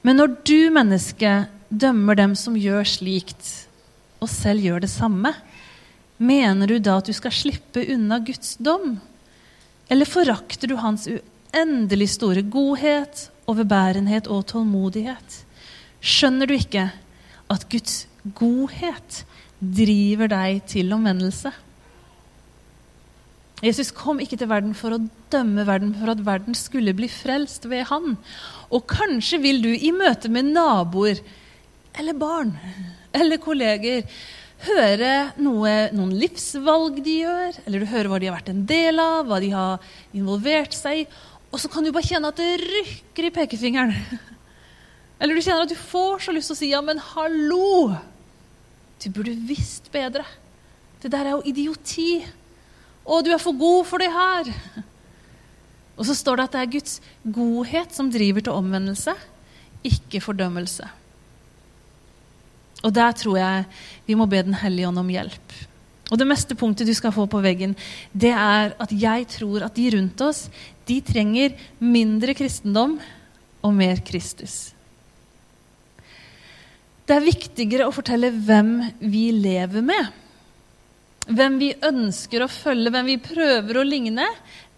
Men 0.06 0.20
når 0.20 0.36
du, 0.46 0.58
menneske, 0.74 1.32
dømmer 1.70 2.18
dem 2.18 2.36
som 2.40 2.58
gjør 2.58 2.88
slikt, 2.88 3.68
og 4.24 4.30
selv 4.32 4.64
gjør 4.64 4.86
det 4.86 4.92
samme, 4.92 5.34
mener 6.18 6.70
du 6.70 6.78
da 6.80 7.00
at 7.00 7.10
du 7.10 7.16
skal 7.16 7.34
slippe 7.36 7.84
unna 7.94 8.20
Guds 8.24 8.56
dom? 8.64 8.98
Eller 9.92 10.10
forakter 10.10 10.72
du 10.72 10.78
hans 10.82 11.08
uendelig 11.10 12.10
store 12.16 12.42
godhet, 12.42 13.28
overbærenhet 13.46 14.30
og 14.32 14.48
tålmodighet. 14.50 15.42
Skjønner 16.02 16.50
du 16.50 16.56
ikke 16.56 16.88
at 17.52 17.68
Guds 17.70 18.06
godhet 18.38 19.22
driver 19.60 20.32
deg 20.32 20.66
til 20.70 20.94
omvendelse? 20.96 21.54
Jesus 23.64 23.90
kom 23.96 24.20
ikke 24.20 24.38
til 24.38 24.50
verden 24.52 24.74
for 24.78 24.94
å 24.94 25.04
dømme 25.32 25.64
verden, 25.68 25.94
for 25.96 26.12
at 26.12 26.22
verden 26.26 26.58
skulle 26.58 26.94
bli 26.98 27.08
frelst 27.10 27.70
ved 27.72 27.88
han. 27.90 28.18
Og 28.70 28.84
kanskje 28.90 29.40
vil 29.42 29.62
du 29.64 29.72
i 29.72 29.94
møte 29.96 30.30
med 30.30 30.52
naboer 30.52 31.22
eller 32.00 32.18
barn 32.20 32.54
eller 33.16 33.42
kolleger 33.42 34.04
høre 34.66 35.12
noe, 35.42 35.74
noen 35.96 36.14
livsvalg 36.16 37.02
de 37.06 37.20
gjør, 37.24 37.60
eller 37.66 37.84
du 37.84 37.90
hører 37.92 38.10
hva 38.12 38.20
de 38.22 38.30
har 38.30 38.38
vært 38.38 38.52
en 38.54 38.64
del 38.68 39.02
av, 39.02 39.26
hva 39.28 39.40
de 39.44 39.52
har 39.54 39.90
involvert 40.16 40.76
seg 40.76 41.04
i, 41.04 41.06
og 41.52 41.62
så 41.62 41.70
kan 41.72 41.86
du 41.86 41.92
bare 41.96 42.08
kjenne 42.08 42.32
at 42.32 42.40
det 42.40 42.58
rykker 42.64 43.30
i 43.30 43.36
pekefingeren. 43.36 43.94
Eller 45.24 45.38
du 45.38 45.40
kjenner 45.40 45.64
at 45.64 45.72
du 45.72 45.78
får 45.80 46.26
så 46.26 46.34
lyst 46.36 46.52
til 46.52 46.56
å 46.58 46.60
si 46.60 46.72
ja, 46.74 46.82
men 46.84 47.00
hallo! 47.14 47.96
Du 49.00 49.06
burde 49.16 49.32
visst 49.48 49.88
bedre. 49.94 50.26
Det 51.00 51.12
der 51.14 51.30
er 51.30 51.38
jo 51.38 51.46
idioti. 51.48 52.18
Å, 53.06 53.22
du 53.24 53.30
er 53.32 53.40
for 53.40 53.56
god 53.56 53.88
for 53.88 54.04
det 54.04 54.10
her. 54.12 54.52
Og 55.96 56.04
så 56.10 56.18
står 56.18 56.42
det 56.42 56.48
at 56.50 56.58
det 56.58 56.64
er 56.66 56.74
Guds 56.76 57.00
godhet 57.24 57.96
som 57.96 58.12
driver 58.12 58.44
til 58.44 58.60
omvendelse, 58.60 59.16
ikke 59.88 60.20
fordømmelse. 60.26 60.90
Og 62.86 62.94
der 62.94 63.16
tror 63.18 63.40
jeg 63.40 63.66
vi 64.06 64.18
må 64.18 64.28
be 64.30 64.44
Den 64.46 64.58
hellige 64.62 64.92
ånd 64.92 65.02
om 65.02 65.10
hjelp. 65.10 65.56
Og 66.14 66.20
det 66.22 66.28
meste 66.30 66.54
punktet 66.58 66.86
du 66.86 66.94
skal 66.94 67.14
få 67.16 67.26
på 67.26 67.42
veggen, 67.42 67.74
det 68.14 68.30
er 68.30 68.76
at 68.78 68.92
jeg 68.94 69.26
tror 69.40 69.66
at 69.66 69.74
de 69.74 69.90
rundt 69.96 70.22
oss, 70.22 70.46
de 70.86 71.00
trenger 71.02 71.56
mindre 71.82 72.36
kristendom 72.38 73.00
og 73.66 73.74
mer 73.74 74.04
Kristus. 74.06 74.76
Det 77.06 77.16
er 77.16 77.26
viktigere 77.26 77.88
å 77.90 77.94
fortelle 77.94 78.30
hvem 78.34 78.78
vi 79.02 79.32
lever 79.34 79.82
med, 79.86 80.14
hvem 81.26 81.58
vi 81.62 81.74
ønsker 81.90 82.46
å 82.46 82.52
følge, 82.54 82.94
hvem 82.94 83.10
vi 83.10 83.18
prøver 83.22 83.82
å 83.82 83.86
ligne, 83.86 84.30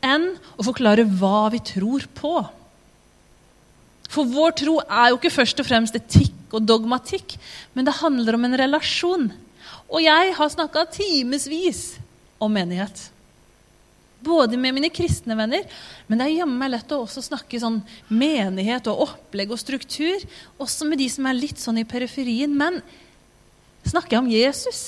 enn 0.04 0.30
å 0.56 0.64
forklare 0.64 1.08
hva 1.20 1.50
vi 1.52 1.60
tror 1.74 2.08
på. 2.16 2.34
For 4.08 4.32
vår 4.32 4.56
tro 4.64 4.80
er 4.88 5.12
jo 5.12 5.20
ikke 5.20 5.36
først 5.42 5.60
og 5.60 5.68
fremst 5.68 6.00
etikk 6.00 6.37
og 6.54 6.64
dogmatikk, 6.64 7.36
men 7.76 7.88
det 7.88 8.00
handler 8.00 8.38
om 8.38 8.48
en 8.48 8.58
relasjon. 8.60 9.30
Og 9.88 10.02
jeg 10.04 10.34
har 10.38 10.52
snakka 10.52 10.86
timevis 10.92 11.98
om 12.40 12.52
menighet. 12.54 13.10
Både 14.24 14.58
med 14.58 14.74
mine 14.74 14.90
kristne 14.90 15.38
venner, 15.38 15.66
men 16.08 16.20
det 16.20 16.26
er 16.26 16.40
jammen 16.40 16.58
meg 16.60 16.74
lett 16.74 16.94
å 16.96 17.04
også 17.06 17.22
snakke 17.28 17.60
sånn 17.62 17.80
menighet 18.10 18.90
og 18.90 19.06
opplegg 19.06 19.54
og 19.54 19.62
struktur. 19.62 20.24
Også 20.58 20.88
med 20.90 21.00
de 21.02 21.10
som 21.14 21.28
er 21.30 21.38
litt 21.38 21.62
sånn 21.62 21.80
i 21.84 21.88
periferien. 21.88 22.56
Men 22.58 22.82
snakker 23.86 24.18
jeg 24.18 24.24
om 24.24 24.32
Jesus? 24.34 24.82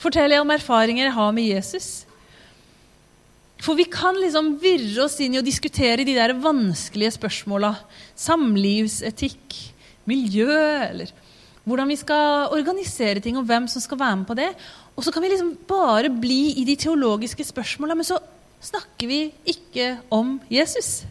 Forteller 0.00 0.38
jeg 0.38 0.44
om 0.44 0.54
erfaringer 0.54 1.06
jeg 1.06 1.16
har 1.16 1.34
med 1.36 1.46
Jesus? 1.46 1.90
For 3.60 3.76
vi 3.76 3.84
kan 3.92 4.16
liksom 4.16 4.54
virre 4.60 5.04
oss 5.04 5.18
inn 5.20 5.36
i 5.36 5.40
å 5.40 5.44
diskutere 5.44 6.06
de 6.06 6.16
der 6.16 6.32
vanskelige 6.40 7.12
spørsmåla. 7.18 7.74
Samlivsetikk, 8.16 9.56
miljø, 10.08 10.48
eller 10.88 11.12
hvordan 11.68 11.90
vi 11.92 11.98
skal 12.00 12.54
organisere 12.56 13.20
ting, 13.22 13.36
og 13.36 13.44
hvem 13.46 13.68
som 13.68 13.84
skal 13.84 14.00
være 14.00 14.20
med 14.22 14.28
på 14.30 14.38
det. 14.38 14.48
Og 14.96 15.04
så 15.04 15.12
kan 15.12 15.22
vi 15.22 15.30
liksom 15.34 15.52
bare 15.68 16.10
bli 16.12 16.56
i 16.60 16.64
de 16.68 16.76
teologiske 16.80 17.44
spørsmåla, 17.52 17.94
men 17.94 18.08
så 18.08 18.18
snakker 18.64 19.08
vi 19.08 19.20
ikke 19.48 19.92
om 20.12 20.38
Jesus. 20.50 21.04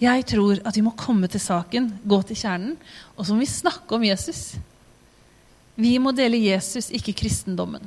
Jeg 0.00 0.24
tror 0.32 0.62
at 0.64 0.76
vi 0.76 0.84
må 0.84 0.96
komme 0.96 1.28
til 1.28 1.42
saken, 1.44 1.92
gå 2.08 2.22
til 2.24 2.40
kjernen, 2.40 2.76
og 3.16 3.26
så 3.26 3.36
må 3.36 3.44
vi 3.44 3.52
snakke 3.52 3.96
om 3.96 4.04
Jesus. 4.08 4.54
Vi 5.76 5.98
må 6.00 6.12
dele 6.16 6.40
Jesus, 6.40 6.88
ikke 6.96 7.16
kristendommen. 7.20 7.84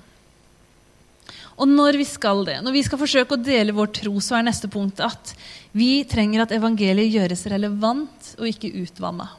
Og 1.54 1.70
når 1.70 2.00
vi 2.02 2.06
skal 2.10 2.42
det, 2.48 2.58
når 2.66 2.74
vi 2.74 2.84
skal 2.86 3.02
forsøke 3.02 3.36
å 3.36 3.42
dele 3.42 3.76
vår 3.76 3.92
tro, 4.00 4.16
så 4.24 4.40
er 4.40 4.48
neste 4.48 4.70
punkt 4.72 5.02
at 5.04 5.36
vi 5.76 6.02
trenger 6.10 6.46
at 6.46 6.54
evangeliet 6.56 7.14
gjøres 7.14 7.46
relevant 7.54 8.34
og 8.40 8.50
ikke 8.50 8.74
utvanna. 8.82 9.30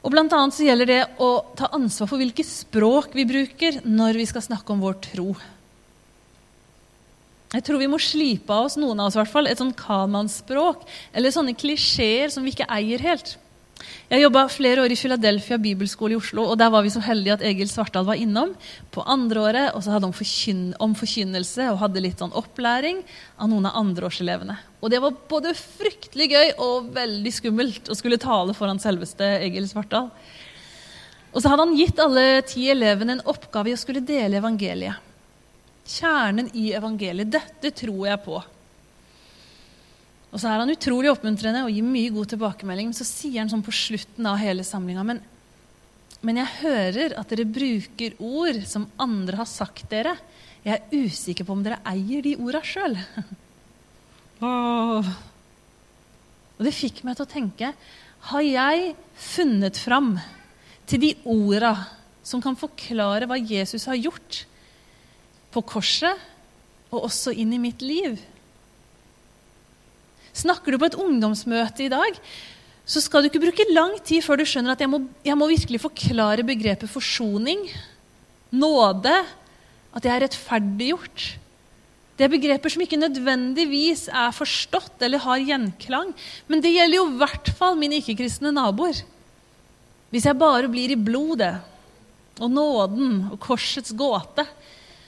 Og 0.00 0.12
blant 0.12 0.32
annet 0.32 0.56
så 0.56 0.64
gjelder 0.64 0.88
det 0.88 1.00
å 1.20 1.30
ta 1.56 1.68
ansvar 1.76 2.08
for 2.08 2.20
hvilke 2.20 2.44
språk 2.46 3.16
vi 3.16 3.26
bruker 3.28 3.82
når 3.84 4.20
vi 4.20 4.28
skal 4.28 4.44
snakke 4.44 4.72
om 4.72 4.84
vår 4.84 5.00
tro. 5.10 5.34
Jeg 7.50 7.64
tror 7.66 7.80
vi 7.82 7.90
må 7.90 7.98
slipe 8.00 8.54
av 8.54 8.68
oss 8.68 8.78
noen 8.78 9.00
av 9.02 9.10
oss, 9.10 9.16
i 9.16 9.20
hvert 9.20 9.32
fall, 9.32 9.48
et 9.50 9.60
sånn 9.60 9.74
kanmannsspråk 9.76 10.84
eller 11.16 11.34
sånne 11.34 11.56
klisjeer 11.58 12.30
som 12.32 12.46
vi 12.46 12.54
ikke 12.54 12.68
eier 12.70 13.02
helt. 13.02 13.34
Jeg 14.10 14.24
jobba 14.24 14.42
flere 14.50 14.82
år 14.82 14.92
i 14.92 14.98
Philadelphia 14.98 15.56
bibelskole 15.62 16.16
i 16.16 16.18
Oslo, 16.18 16.48
og 16.50 16.58
der 16.58 16.70
var 16.72 16.82
vi 16.82 16.92
så 16.92 17.02
heldige 17.04 17.36
at 17.36 17.44
Egil 17.46 17.68
Svartdal 17.70 18.08
var 18.08 18.18
innom 18.18 18.52
på 18.92 19.04
andre 19.06 19.44
året, 19.44 19.68
og 19.74 19.84
så 19.84 19.94
hadde 19.94 20.08
han 20.08 20.16
forkyn 20.16 20.64
om 20.82 20.96
forkynnelse 20.98 21.68
og 21.70 21.80
hadde 21.84 22.02
litt 22.02 22.20
sånn 22.20 22.34
opplæring 22.36 23.00
av 23.38 23.50
noen 23.52 23.70
av 23.70 23.78
andreårselevene. 23.80 24.58
Og 24.82 24.92
det 24.92 25.00
var 25.04 25.16
både 25.30 25.54
fryktelig 25.56 26.28
gøy 26.32 26.52
og 26.58 26.90
veldig 26.96 27.34
skummelt 27.36 27.90
å 27.92 27.98
skulle 27.98 28.20
tale 28.20 28.56
foran 28.58 28.82
selveste 28.82 29.28
Egil 29.40 29.68
Svartdal. 29.70 30.10
Og 31.30 31.38
så 31.38 31.52
hadde 31.52 31.68
han 31.68 31.76
gitt 31.78 32.00
alle 32.02 32.42
ti 32.42 32.66
elevene 32.72 33.18
en 33.18 33.26
oppgave 33.30 33.70
i 33.70 33.76
å 33.76 33.80
skulle 33.80 34.02
dele 34.02 34.40
evangeliet. 34.40 35.06
Kjernen 35.90 36.50
i 36.58 36.72
evangeliet. 36.74 37.30
Dette 37.30 37.70
tror 37.74 38.08
jeg 38.10 38.22
på. 38.26 38.40
Og 40.30 40.38
så 40.38 40.46
er 40.50 40.62
han 40.62 40.70
utrolig 40.70 41.10
oppmuntrende 41.10 41.64
og 41.66 41.72
gir 41.74 41.86
mye 41.86 42.12
god 42.14 42.30
tilbakemelding. 42.32 42.90
Men 42.90 42.98
så 42.98 43.06
sier 43.06 43.40
han 43.42 43.50
sånn 43.50 43.66
på 43.66 43.74
slutten 43.74 44.28
av 44.30 44.38
hele 44.40 44.66
samlinga 44.66 45.04
men, 45.06 45.22
men 46.26 46.40
jeg 46.42 46.56
hører 46.60 47.16
at 47.18 47.30
dere 47.32 47.48
bruker 47.48 48.18
ord 48.22 48.60
som 48.68 48.86
andre 49.00 49.40
har 49.40 49.48
sagt 49.50 49.88
dere. 49.90 50.14
Jeg 50.62 50.76
er 50.76 51.06
usikker 51.06 51.46
på 51.48 51.54
om 51.56 51.64
dere 51.64 51.80
eier 51.88 52.22
de 52.24 52.36
orda 52.38 52.60
sjøl. 52.66 52.98
Og 56.60 56.64
det 56.64 56.76
fikk 56.76 57.02
meg 57.04 57.16
til 57.16 57.26
å 57.26 57.28
tenke 57.28 57.72
Har 58.30 58.40
jeg 58.44 58.94
funnet 59.20 59.76
fram 59.76 60.14
til 60.88 61.02
de 61.02 61.10
orda 61.28 61.74
som 62.24 62.40
kan 62.44 62.56
forklare 62.56 63.26
hva 63.28 63.36
Jesus 63.36 63.84
har 63.88 63.98
gjort 63.98 64.44
på 65.50 65.60
korset, 65.66 66.16
og 66.92 67.04
også 67.08 67.32
inn 67.32 67.52
i 67.56 67.60
mitt 67.62 67.82
liv? 67.82 68.20
Snakker 70.36 70.72
du 70.72 70.80
på 70.80 70.88
et 70.90 70.98
ungdomsmøte 70.98 71.84
i 71.86 71.92
dag, 71.92 72.18
så 72.90 73.02
skal 73.02 73.22
du 73.22 73.30
ikke 73.30 73.42
bruke 73.42 73.68
lang 73.70 73.96
tid 74.06 74.24
før 74.24 74.40
du 74.40 74.46
skjønner 74.48 74.74
at 74.74 74.82
jeg 74.82 74.90
må, 74.90 75.02
jeg 75.26 75.38
må 75.38 75.46
virkelig 75.50 75.82
forklare 75.82 76.46
begrepet 76.46 76.90
forsoning, 76.90 77.68
nåde, 78.50 79.14
at 79.94 80.06
jeg 80.06 80.14
er 80.14 80.24
rettferdiggjort. 80.24 81.26
Det 82.18 82.26
er 82.26 82.32
begreper 82.34 82.72
som 82.72 82.82
ikke 82.84 82.98
nødvendigvis 83.00 84.08
er 84.12 84.34
forstått 84.36 85.00
eller 85.06 85.22
har 85.24 85.40
gjenklang. 85.40 86.10
Men 86.50 86.60
det 86.60 86.74
gjelder 86.74 86.98
jo 86.98 87.06
i 87.08 87.20
hvert 87.22 87.48
fall 87.56 87.78
mine 87.80 87.96
ikke-kristne 87.96 88.52
naboer. 88.52 88.98
Hvis 90.12 90.26
jeg 90.28 90.36
bare 90.36 90.68
blir 90.68 90.92
i 90.92 90.98
blodet 91.00 91.54
og 92.40 92.50
nåden 92.52 93.30
og 93.30 93.38
korsets 93.40 93.94
gåte, 93.96 94.44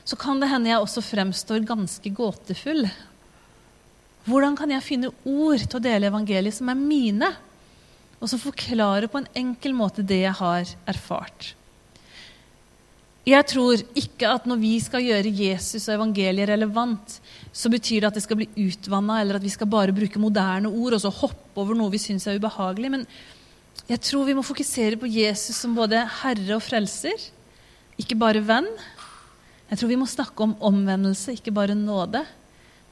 så 0.09 0.17
kan 0.19 0.41
det 0.41 0.49
hende 0.51 0.71
jeg 0.71 0.81
også 0.81 1.05
fremstår 1.05 1.67
ganske 1.69 2.15
gåtefull. 2.17 2.87
Hvordan 4.29 4.55
kan 4.59 4.71
jeg 4.71 4.87
finne 4.87 5.11
ord 5.27 5.65
til 5.65 5.79
å 5.81 5.83
dele 5.83 6.11
evangeliet 6.11 6.55
som 6.55 6.71
er 6.71 6.79
mine, 6.79 7.33
og 8.23 8.31
som 8.31 8.39
forklarer 8.39 9.11
på 9.11 9.19
en 9.19 9.33
enkel 9.35 9.75
måte 9.75 10.05
det 10.07 10.21
jeg 10.23 10.37
har 10.39 10.77
erfart? 10.91 11.55
Jeg 13.23 13.47
tror 13.47 13.79
ikke 13.99 14.31
at 14.35 14.47
når 14.51 14.59
vi 14.59 14.73
skal 14.83 15.05
gjøre 15.05 15.31
Jesus 15.31 15.85
og 15.87 15.95
evangeliet 15.95 16.49
relevant, 16.51 17.19
så 17.55 17.71
betyr 17.71 18.03
det 18.03 18.09
at 18.09 18.17
det 18.19 18.25
skal 18.25 18.41
bli 18.41 18.49
utvanna, 18.65 19.21
eller 19.23 19.39
at 19.39 19.45
vi 19.45 19.53
skal 19.55 19.71
bare 19.71 19.95
bruke 19.95 20.23
moderne 20.23 20.71
ord 20.71 20.97
og 20.97 21.05
så 21.05 21.13
hoppe 21.15 21.63
over 21.63 21.79
noe 21.79 21.93
vi 21.93 22.03
syns 22.03 22.27
er 22.27 22.41
ubehagelig. 22.43 22.91
Men 22.91 23.07
jeg 23.87 24.03
tror 24.03 24.27
vi 24.27 24.35
må 24.35 24.43
fokusere 24.47 24.99
på 24.99 25.11
Jesus 25.11 25.59
som 25.63 25.75
både 25.79 26.03
herre 26.23 26.59
og 26.59 26.65
frelser, 26.67 27.31
ikke 27.99 28.19
bare 28.19 28.43
venn. 28.43 28.67
Jeg 29.71 29.79
tror 29.79 29.93
vi 29.93 30.01
må 30.03 30.11
snakke 30.11 30.43
om 30.43 30.57
omvendelse, 30.59 31.37
ikke 31.39 31.55
bare 31.55 31.79
nåde. 31.79 32.25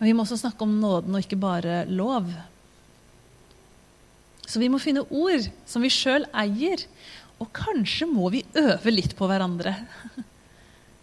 Men 0.01 0.09
vi 0.09 0.15
må 0.17 0.25
også 0.25 0.41
snakke 0.41 0.65
om 0.65 0.79
nåden 0.81 1.13
og 1.13 1.21
ikke 1.21 1.37
bare 1.37 1.85
lov. 1.93 2.31
Så 4.49 4.59
vi 4.63 4.71
må 4.73 4.81
finne 4.83 5.05
ord 5.05 5.45
som 5.69 5.85
vi 5.85 5.93
sjøl 5.93 6.25
eier. 6.33 6.87
Og 7.41 7.53
kanskje 7.57 8.09
må 8.09 8.31
vi 8.33 8.43
øve 8.57 8.93
litt 8.93 9.13
på 9.17 9.29
hverandre. 9.29 9.77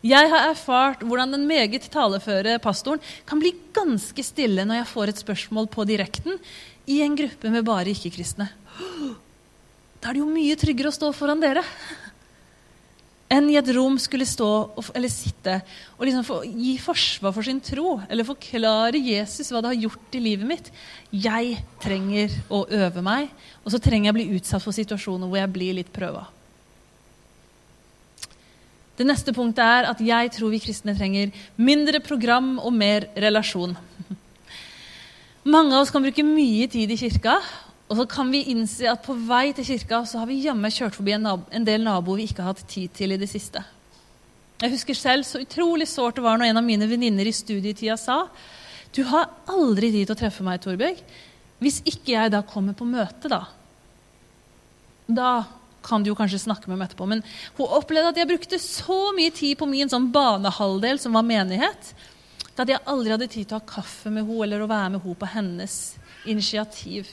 Jeg 0.07 0.29
har 0.29 0.49
erfart 0.51 1.01
hvordan 1.05 1.33
den 1.33 1.45
meget 1.49 1.87
taleføre 1.93 2.59
pastoren 2.61 3.01
kan 3.27 3.41
bli 3.41 3.55
ganske 3.75 4.23
stille 4.23 4.63
når 4.67 4.83
jeg 4.83 4.89
får 4.91 5.09
et 5.09 5.21
spørsmål 5.23 5.65
på 5.73 5.87
direkten 5.89 6.37
i 6.85 6.99
en 7.01 7.17
gruppe 7.17 7.49
med 7.51 7.65
bare 7.67 7.93
ikke-kristne. 7.93 8.49
Da 9.97 10.11
er 10.11 10.13
det 10.13 10.21
jo 10.21 10.29
mye 10.29 10.53
tryggere 10.53 10.91
å 10.91 10.93
stå 10.93 11.09
foran 11.17 11.41
dere 11.41 11.63
enn 13.31 13.49
i 13.51 13.57
et 13.59 13.69
rom 13.75 13.97
skulle 13.99 14.27
stå 14.27 14.49
eller 14.95 15.11
sitte 15.11 15.57
og 15.97 16.05
liksom 16.07 16.23
få, 16.23 16.37
gi 16.47 16.77
forsvar 16.79 17.33
for 17.35 17.43
sin 17.43 17.59
tro 17.63 17.97
eller 18.07 18.27
forklare 18.27 19.01
Jesus 19.01 19.51
hva 19.51 19.61
det 19.63 19.73
har 19.73 19.83
gjort 19.87 20.15
i 20.15 20.23
livet 20.23 20.47
mitt. 20.47 20.71
Jeg 21.11 21.57
trenger 21.83 22.31
å 22.47 22.63
øve 22.71 23.03
meg, 23.03 23.27
og 23.65 23.73
så 23.73 23.81
trenger 23.83 24.09
jeg 24.09 24.15
å 24.15 24.19
bli 24.19 24.39
utsatt 24.39 24.63
for 24.63 24.75
situasjoner 24.75 25.27
hvor 25.27 25.41
jeg 25.41 25.53
blir 25.53 25.77
litt 25.81 25.91
prøva. 25.93 26.23
Det 28.97 29.05
neste 29.05 29.33
punktet 29.35 29.61
er 29.61 29.91
at 29.91 29.99
jeg 30.01 30.31
tror 30.33 30.49
vi 30.55 30.63
kristne 30.63 30.95
trenger 30.97 31.35
mindre 31.59 31.99
program 32.01 32.55
og 32.57 32.73
mer 32.73 33.11
relasjon. 33.19 33.75
Mange 35.53 35.75
av 35.75 35.83
oss 35.83 35.91
kan 35.93 36.03
bruke 36.03 36.25
mye 36.25 36.65
tid 36.71 36.91
i 36.91 36.97
kirka, 36.97 37.37
og 37.87 37.95
så 37.95 38.05
kan 38.11 38.31
vi 38.31 38.43
innse 38.51 38.87
at 38.91 39.05
på 39.05 39.15
vei 39.27 39.53
til 39.55 39.67
kirka 39.69 40.01
så 40.07 40.19
har 40.21 40.27
vi 40.27 40.41
jammen 40.43 40.73
kjørt 40.73 40.97
forbi 40.97 41.13
en, 41.15 41.27
en, 41.27 41.67
del 41.67 41.85
naboer 41.85 42.19
vi 42.19 42.27
ikke 42.27 42.43
har 42.43 42.51
hatt 42.51 42.67
tid 42.67 42.91
til 42.95 43.15
i 43.15 43.19
det 43.19 43.29
siste. 43.31 43.63
Jeg 44.59 44.73
husker 44.73 44.97
selv 44.97 45.27
så 45.27 45.39
utrolig 45.39 45.87
sårt 45.87 46.17
det 46.17 46.25
var 46.25 46.39
når 46.39 46.49
en 46.49 46.59
av 46.59 46.65
mine 46.65 46.87
venninner 46.89 47.29
i 47.29 47.35
studietida 47.35 47.95
sa 48.01 48.25
du 48.95 49.03
har 49.07 49.29
aldri 49.51 49.91
tid 49.93 50.07
til 50.07 50.15
å 50.15 50.19
treffe 50.19 50.43
meg, 50.45 50.61
Torbjørg, 50.63 50.99
hvis 51.61 51.81
ikke 51.85 52.15
jeg 52.15 52.31
da 52.33 52.39
kommer 52.47 52.73
på 52.77 52.87
møte, 52.87 53.29
da. 53.29 53.43
Da 55.05 55.31
kan 55.85 56.03
du 56.03 56.09
jo 56.11 56.17
kanskje 56.17 56.39
snakke 56.41 56.71
med 56.71 56.79
meg 56.79 56.89
etterpå. 56.89 57.05
Men 57.09 57.21
hun 57.59 57.75
opplevde 57.77 58.13
at 58.13 58.19
jeg 58.19 58.29
brukte 58.29 58.59
så 58.61 59.11
mye 59.15 59.33
tid 59.35 59.57
på 59.59 59.67
min 59.69 59.91
sånn 59.91 60.09
banehalvdel, 60.15 60.99
som 61.03 61.15
var 61.19 61.27
menighet, 61.27 61.91
at 62.57 62.71
jeg 62.71 62.81
aldri 62.89 63.13
hadde 63.13 63.29
tid 63.29 63.45
til 63.45 63.57
å 63.57 63.61
ha 63.61 63.69
kaffe 63.69 64.09
med 64.09 64.25
henne 64.25 64.47
eller 64.47 64.63
å 64.65 64.71
være 64.71 64.95
med 64.95 65.03
henne 65.03 65.19
på 65.21 65.31
hennes 65.35 65.77
initiativ. 66.25 67.11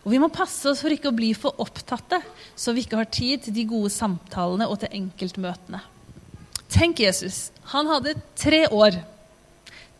Og 0.00 0.12
vi 0.14 0.20
må 0.22 0.30
passe 0.32 0.64
oss 0.70 0.80
for 0.80 0.92
ikke 0.94 1.10
å 1.10 1.16
bli 1.16 1.32
for 1.36 1.58
opptatte, 1.60 2.22
så 2.56 2.72
vi 2.72 2.84
ikke 2.86 3.00
har 3.02 3.10
tid 3.12 3.44
til 3.44 3.56
de 3.56 3.66
gode 3.68 3.92
samtalene 3.92 4.68
og 4.70 4.80
til 4.80 4.94
enkeltmøtene. 4.96 5.82
Tenk 6.70 7.02
Jesus. 7.02 7.50
Han 7.74 7.90
hadde 7.90 8.16
tre 8.38 8.64
år. 8.72 8.96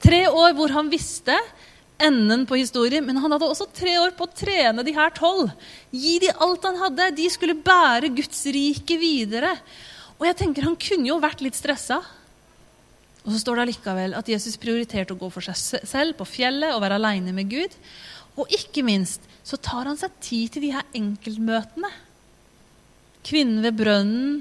Tre 0.00 0.23
år 0.30 0.54
hvor 0.57 0.73
han 0.73 0.88
visste 0.92 1.37
enden 2.00 2.47
på 2.49 2.57
historien, 2.57 3.04
men 3.04 3.19
han 3.21 3.35
hadde 3.35 3.49
også 3.50 3.66
tre 3.76 3.99
år 4.00 4.14
på 4.16 4.25
å 4.25 4.33
trene 4.33 4.85
de 4.87 4.95
her 4.97 5.12
tolv. 5.16 5.50
Gi 5.92 6.16
de 6.23 6.30
alt 6.33 6.64
han 6.64 6.80
hadde. 6.80 7.11
De 7.19 7.26
skulle 7.33 7.59
bære 7.61 8.12
Guds 8.16 8.40
rike 8.54 8.97
videre. 9.00 9.52
Og 10.21 10.28
jeg 10.28 10.38
tenker 10.40 10.69
Han 10.69 10.78
kunne 10.80 11.09
jo 11.09 11.21
vært 11.21 11.45
litt 11.45 11.59
stressa. 11.59 12.00
Og 13.21 13.35
så 13.35 13.42
står 13.42 13.59
det 13.59 13.64
allikevel 13.66 14.16
at 14.16 14.28
Jesus 14.33 14.57
prioriterte 14.61 15.12
å 15.12 15.21
gå 15.21 15.28
for 15.33 15.45
seg 15.45 15.85
selv 15.88 16.16
på 16.16 16.28
fjellet 16.28 16.73
og 16.73 16.80
være 16.80 16.97
aleine 16.97 17.35
med 17.37 17.50
Gud. 17.52 17.75
Og 18.40 18.54
ikke 18.54 18.85
minst 18.87 19.26
så 19.44 19.59
tar 19.61 19.88
han 19.88 19.99
seg 19.99 20.14
tid 20.23 20.54
til 20.54 20.64
de 20.64 20.73
her 20.75 20.87
enkeltmøtene. 20.97 21.90
Kvinnen 23.26 23.61
ved 23.64 23.76
brønnen, 23.76 24.40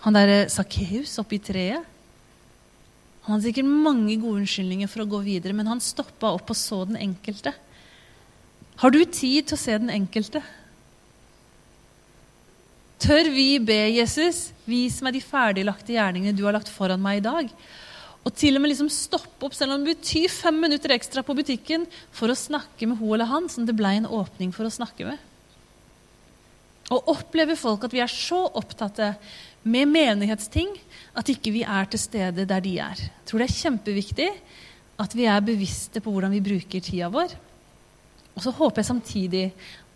han 0.00 0.16
derre 0.16 0.46
Sakkeus 0.50 1.18
oppi 1.20 1.38
treet. 1.44 1.86
Han 3.26 3.36
hadde 3.36 3.50
sikkert 3.50 3.68
mange 3.68 4.16
gode 4.18 4.40
unnskyldninger 4.40 4.88
for 4.90 5.04
å 5.04 5.10
gå 5.10 5.20
videre, 5.26 5.54
men 5.54 5.68
han 5.68 5.82
stoppa 5.84 6.32
opp 6.34 6.50
og 6.50 6.58
så 6.58 6.82
den 6.88 6.98
enkelte. 6.98 7.52
Har 8.80 8.94
du 8.94 9.02
tid 9.04 9.50
til 9.50 9.58
å 9.58 9.60
se 9.60 9.76
den 9.76 9.92
enkelte? 9.92 10.40
Tør 13.00 13.28
vi 13.32 13.60
be 13.64 13.78
Jesus, 13.92 14.50
vis 14.68 14.98
meg 15.04 15.14
de 15.16 15.22
ferdiglagte 15.24 15.94
gjerningene 15.94 16.36
du 16.36 16.42
har 16.46 16.56
lagt 16.56 16.72
foran 16.72 17.00
meg 17.04 17.20
i 17.20 17.26
dag? 17.28 17.52
Og 18.20 18.34
til 18.36 18.58
og 18.58 18.62
med 18.62 18.72
liksom 18.74 18.90
stoppe 18.92 19.48
opp, 19.48 19.54
selv 19.56 19.74
om 19.74 19.84
det 19.84 19.96
betyr 19.96 20.28
fem 20.32 20.58
minutter 20.60 20.92
ekstra 20.92 21.24
på 21.24 21.36
butikken, 21.38 21.86
for 22.12 22.28
å 22.28 22.36
snakke 22.36 22.88
med 22.88 23.00
hun 23.00 23.14
eller 23.16 23.30
han, 23.30 23.48
som 23.48 23.64
det 23.68 23.76
ble 23.78 23.94
en 23.96 24.10
åpning 24.10 24.52
for 24.52 24.68
å 24.68 24.72
snakke 24.72 25.08
med. 25.08 25.26
Og 26.90 27.12
opplever 27.12 27.56
folk 27.56 27.86
at 27.86 27.94
vi 27.94 28.02
er 28.02 28.10
så 28.10 28.42
opptatt 28.58 28.98
med 29.62 29.92
menighetsting 29.92 30.72
at 31.16 31.28
ikke 31.30 31.52
vi 31.54 31.62
er 31.62 31.86
til 31.90 32.02
stede 32.02 32.46
der 32.48 32.64
de 32.64 32.74
er. 32.82 32.98
Jeg 32.98 33.28
tror 33.28 33.42
det 33.42 33.46
er 33.46 33.60
kjempeviktig 33.60 34.30
at 35.00 35.14
vi 35.16 35.28
er 35.30 35.44
bevisste 35.44 36.02
på 36.02 36.12
hvordan 36.12 36.34
vi 36.34 36.42
bruker 36.44 36.82
tida 36.84 37.08
vår. 37.12 37.32
Og 38.34 38.42
så 38.44 38.52
håper 38.56 38.82
jeg 38.82 38.90
samtidig 38.90 39.44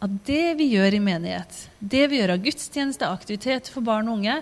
at 0.05 0.15
det 0.27 0.55
vi 0.59 0.71
gjør 0.75 0.97
i 0.97 1.03
menighet, 1.03 1.59
det 1.81 2.07
vi 2.11 2.19
gjør 2.21 2.35
av 2.35 2.45
gudstjeneste, 2.45 3.09
aktivitet 3.09 3.71
for 3.73 3.85
barn 3.85 4.09
og 4.11 4.21
unge, 4.21 4.41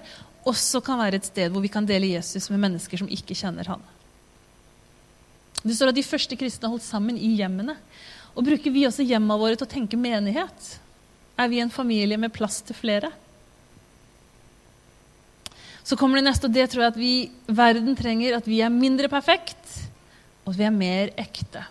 også 0.49 0.81
kan 0.85 0.99
være 1.01 1.21
et 1.21 1.29
sted 1.29 1.53
hvor 1.53 1.63
vi 1.63 1.71
kan 1.73 1.87
dele 1.87 2.15
Jesus 2.15 2.49
med 2.51 2.63
mennesker 2.65 2.99
som 3.01 3.11
ikke 3.11 3.37
kjenner 3.39 3.69
han. 3.71 3.83
Det 5.63 5.77
står 5.77 5.93
at 5.93 5.99
De 5.99 6.07
første 6.07 6.39
kristne 6.39 6.71
holdt 6.71 6.85
sammen 6.85 7.19
i 7.19 7.35
hjemmene. 7.39 7.77
Og 8.35 8.47
Bruker 8.47 8.73
vi 8.75 8.87
også 8.89 9.07
hjemmene 9.07 9.39
våre 9.39 9.59
til 9.59 9.69
å 9.69 9.71
tenke 9.71 10.01
menighet? 10.01 10.71
Er 11.39 11.51
vi 11.53 11.61
en 11.63 11.73
familie 11.73 12.19
med 12.19 12.33
plass 12.35 12.61
til 12.67 12.77
flere? 12.77 13.13
Så 15.83 15.99
kommer 15.99 16.19
det 16.19 16.27
neste, 16.29 16.47
og 16.47 16.55
det 16.55 16.69
tror 16.71 16.85
jeg 16.85 16.93
at 16.95 16.99
vi, 16.99 17.15
verden 17.51 17.97
trenger 17.99 18.37
at 18.39 18.47
vi 18.47 18.61
er 18.63 18.73
mindre 18.73 19.11
perfekt, 19.11 19.63
og 20.45 20.53
at 20.55 20.59
vi 20.61 20.67
er 20.69 20.75
mer 20.75 21.11
ekte. 21.19 21.65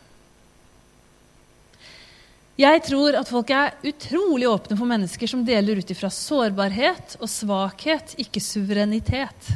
Jeg 2.62 2.82
tror 2.86 3.16
at 3.18 3.30
folk 3.32 3.50
er 3.56 3.74
utrolig 3.90 4.46
åpne 4.46 4.76
for 4.78 4.90
mennesker 4.90 5.30
som 5.30 5.42
deler 5.48 5.80
ut 5.82 5.92
ifra 5.94 6.12
sårbarhet 6.14 7.16
og 7.18 7.30
svakhet, 7.32 8.14
ikke 8.22 8.44
suverenitet. 8.44 9.54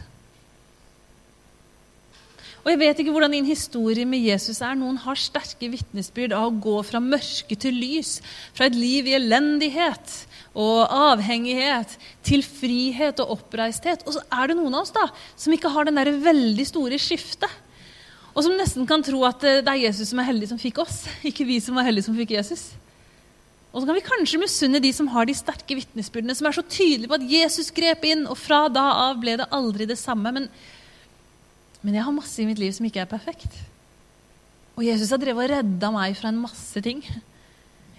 Og 2.64 2.72
Jeg 2.72 2.80
vet 2.82 3.00
ikke 3.00 3.12
hvordan 3.14 3.36
din 3.36 3.46
historie 3.46 4.08
med 4.10 4.24
Jesus 4.26 4.58
er. 4.58 4.74
Noen 4.74 4.96
har 5.04 5.20
sterke 5.22 5.68
vitnesbyrd 5.70 6.34
av 6.34 6.48
å 6.48 6.56
gå 6.64 6.80
fra 6.88 7.02
mørke 7.04 7.58
til 7.62 7.76
lys, 7.78 8.16
fra 8.58 8.66
et 8.66 8.78
liv 8.78 9.06
i 9.06 9.14
elendighet 9.20 10.16
og 10.58 10.88
avhengighet 10.90 11.94
til 12.26 12.42
frihet 12.42 13.22
og 13.22 13.36
oppreisthet. 13.36 14.02
Og 14.08 14.18
så 14.18 14.24
er 14.34 14.50
det 14.50 14.56
noen 14.58 14.80
av 14.80 14.88
oss 14.88 14.96
da, 14.96 15.06
som 15.38 15.54
ikke 15.54 15.70
har 15.76 15.86
den 15.86 16.00
der 16.02 16.10
veldig 16.26 16.66
store 16.72 16.98
skiftet. 16.98 17.54
Og 18.34 18.42
som 18.48 18.58
nesten 18.58 18.90
kan 18.90 19.06
tro 19.06 19.22
at 19.30 19.46
det 19.46 19.62
er 19.62 19.84
Jesus 19.84 20.10
som 20.10 20.24
er 20.24 20.32
heldig 20.32 20.50
som 20.50 20.60
fikk 20.60 20.82
oss, 20.82 21.04
ikke 21.30 21.46
vi 21.46 21.60
som 21.62 21.78
var 21.78 21.86
heldige 21.86 22.10
som 22.10 22.18
fikk 22.18 22.34
Jesus. 22.40 22.66
Og 23.76 23.84
så 23.84 23.90
kan 23.90 23.98
vi 23.98 24.06
kanskje 24.06 24.40
misunne 24.40 24.80
de 24.80 24.90
som 24.96 25.10
har 25.12 25.28
de 25.28 25.34
sterke 25.36 25.76
vitnesbyrdene, 25.76 26.32
som 26.38 26.48
er 26.48 26.56
så 26.56 26.64
tydelige 26.64 27.12
på 27.12 27.18
at 27.18 27.28
Jesus 27.28 27.74
grep 27.76 28.06
inn, 28.08 28.24
og 28.24 28.40
fra 28.40 28.70
da 28.72 28.86
av 29.10 29.20
ble 29.20 29.34
det 29.42 29.50
aldri 29.52 29.88
det 29.90 29.98
samme. 30.00 30.32
Men, 30.32 30.48
men 31.84 31.98
jeg 31.98 32.06
har 32.08 32.16
masse 32.16 32.40
i 32.40 32.48
mitt 32.48 32.62
liv 32.62 32.72
som 32.78 32.88
ikke 32.88 33.04
er 33.04 33.12
perfekt. 33.12 33.60
Og 34.80 34.88
Jesus 34.88 35.12
har 35.12 35.20
drevet 35.20 35.44
og 35.44 35.52
redda 35.58 35.92
meg 35.92 36.16
fra 36.16 36.32
en 36.32 36.40
masse 36.40 36.80
ting. 36.88 37.04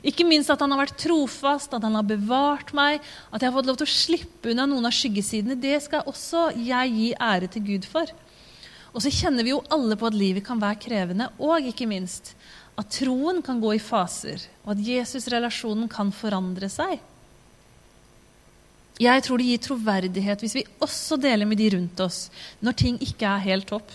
Ikke 0.07 0.25
minst 0.25 0.49
at 0.53 0.65
han 0.65 0.73
har 0.73 0.81
vært 0.81 0.97
trofast, 1.03 1.77
at 1.77 1.85
han 1.85 2.01
har 2.01 2.09
bevart 2.09 2.73
meg, 2.77 3.05
at 3.29 3.43
jeg 3.43 3.51
har 3.51 3.57
fått 3.59 3.69
lov 3.69 3.77
til 3.77 3.89
å 3.89 3.97
slippe 3.99 4.55
unna 4.55 4.65
noen 4.71 4.89
av 4.89 4.97
skyggesidene. 4.97 5.61
Det 5.61 5.77
skal 5.85 6.09
også 6.09 6.55
jeg 6.57 6.97
gi 6.97 7.11
ære 7.21 7.53
til 7.53 7.69
Gud 7.69 7.89
for. 7.91 8.17
Og 8.97 9.05
så 9.05 9.13
kjenner 9.13 9.45
vi 9.45 9.53
jo 9.53 9.65
alle 9.69 10.01
på 10.01 10.09
at 10.09 10.17
livet 10.17 10.47
kan 10.47 10.61
være 10.63 10.81
krevende, 10.81 11.29
og 11.37 11.69
ikke 11.69 11.89
minst 11.91 12.33
at 12.77 12.93
troen 12.93 13.41
kan 13.45 13.61
gå 13.61 13.75
i 13.77 13.83
faser, 13.83 14.43
og 14.65 14.75
at 14.75 14.83
Jesus-relasjonen 14.85 15.89
kan 15.89 16.13
forandre 16.13 16.69
seg. 16.73 16.99
Jeg 19.01 19.25
tror 19.25 19.41
det 19.41 19.49
gir 19.51 19.63
troverdighet 19.65 20.43
hvis 20.43 20.57
vi 20.57 20.67
også 20.85 21.19
deler 21.21 21.49
med 21.49 21.61
de 21.61 21.69
rundt 21.75 22.01
oss 22.01 22.27
når 22.65 22.77
ting 22.81 23.01
ikke 23.05 23.29
er 23.29 23.45
helt 23.45 23.69
topp. 23.69 23.91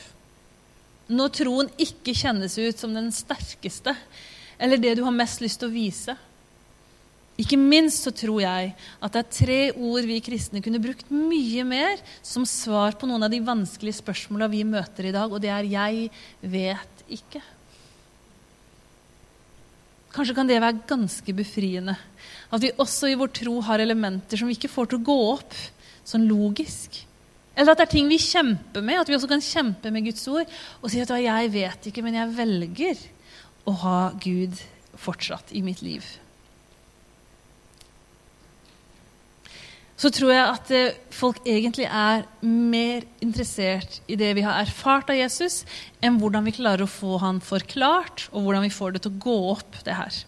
Når 1.10 1.32
troen 1.40 1.72
ikke 1.82 2.14
kjennes 2.16 2.58
ut 2.62 2.78
som 2.78 2.94
den 2.94 3.10
sterkeste, 3.14 3.96
eller 4.62 4.78
det 4.78 4.96
du 5.00 5.02
har 5.06 5.16
mest 5.16 5.42
lyst 5.42 5.60
til 5.62 5.72
å 5.72 5.74
vise. 5.74 6.14
Ikke 7.42 7.58
minst 7.58 8.06
så 8.06 8.14
tror 8.14 8.44
jeg 8.44 8.74
at 9.02 9.16
det 9.16 9.24
er 9.24 9.34
tre 9.34 9.60
ord 9.74 10.06
vi 10.06 10.20
kristne 10.22 10.62
kunne 10.62 10.82
brukt 10.84 11.10
mye 11.10 11.66
mer 11.66 12.02
som 12.22 12.46
svar 12.46 12.94
på 13.00 13.10
noen 13.10 13.26
av 13.26 13.34
de 13.34 13.42
vanskelige 13.46 13.98
spørsmåla 14.02 14.50
vi 14.52 14.62
møter 14.68 15.10
i 15.10 15.16
dag, 15.16 15.32
og 15.32 15.42
det 15.42 15.50
er 15.50 15.66
'jeg 15.66 16.12
vet 16.44 17.04
ikke'. 17.10 17.42
Kanskje 20.12 20.36
kan 20.36 20.50
det 20.50 20.60
være 20.60 20.82
ganske 20.90 21.36
befriende. 21.36 21.96
At 22.52 22.64
vi 22.64 22.74
også 22.76 23.12
i 23.12 23.16
vår 23.20 23.32
tro 23.36 23.60
har 23.64 23.80
elementer 23.80 24.40
som 24.40 24.50
vi 24.50 24.58
ikke 24.58 24.72
får 24.72 24.92
til 24.92 25.00
å 25.00 25.08
gå 25.08 25.18
opp 25.38 25.56
sånn 26.08 26.28
logisk. 26.28 27.00
Eller 27.56 27.74
at 27.74 27.82
det 27.82 27.88
er 27.88 27.94
ting 27.94 28.10
vi 28.12 28.20
kjemper 28.22 28.84
med, 28.84 29.00
at 29.02 29.10
vi 29.12 29.16
også 29.16 29.30
kan 29.32 29.44
kjempe 29.44 29.92
med 29.92 30.08
Guds 30.08 30.24
ord 30.32 30.48
og 30.82 30.92
si 30.92 31.02
at 31.04 31.12
jeg 31.20 31.52
vet 31.54 31.88
ikke, 31.92 32.04
men 32.04 32.18
jeg 32.20 32.36
velger 32.38 33.02
å 33.68 33.76
ha 33.84 33.98
Gud 34.24 34.60
fortsatt 35.00 35.52
i 35.56 35.64
mitt 35.64 35.84
liv. 35.86 36.06
Så 40.02 40.10
tror 40.10 40.32
jeg 40.34 40.42
at 40.42 40.72
eh, 40.74 40.98
folk 41.14 41.44
egentlig 41.46 41.86
er 41.86 42.24
mer 42.42 43.04
interessert 43.22 44.00
i 44.10 44.18
det 44.18 44.32
vi 44.38 44.46
har 44.46 44.58
erfart 44.64 45.12
av 45.14 45.20
Jesus, 45.20 45.62
enn 46.02 46.18
hvordan 46.22 46.48
vi 46.48 46.56
klarer 46.56 46.88
å 46.88 46.90
få 46.90 47.20
han 47.22 47.42
forklart, 47.46 48.26
og 48.32 48.48
hvordan 48.48 48.66
vi 48.66 48.74
får 48.74 48.96
det 48.96 49.04
til 49.04 49.14
å 49.14 49.22
gå 49.28 49.38
opp, 49.52 49.78
det 49.86 49.98
her. 50.00 50.24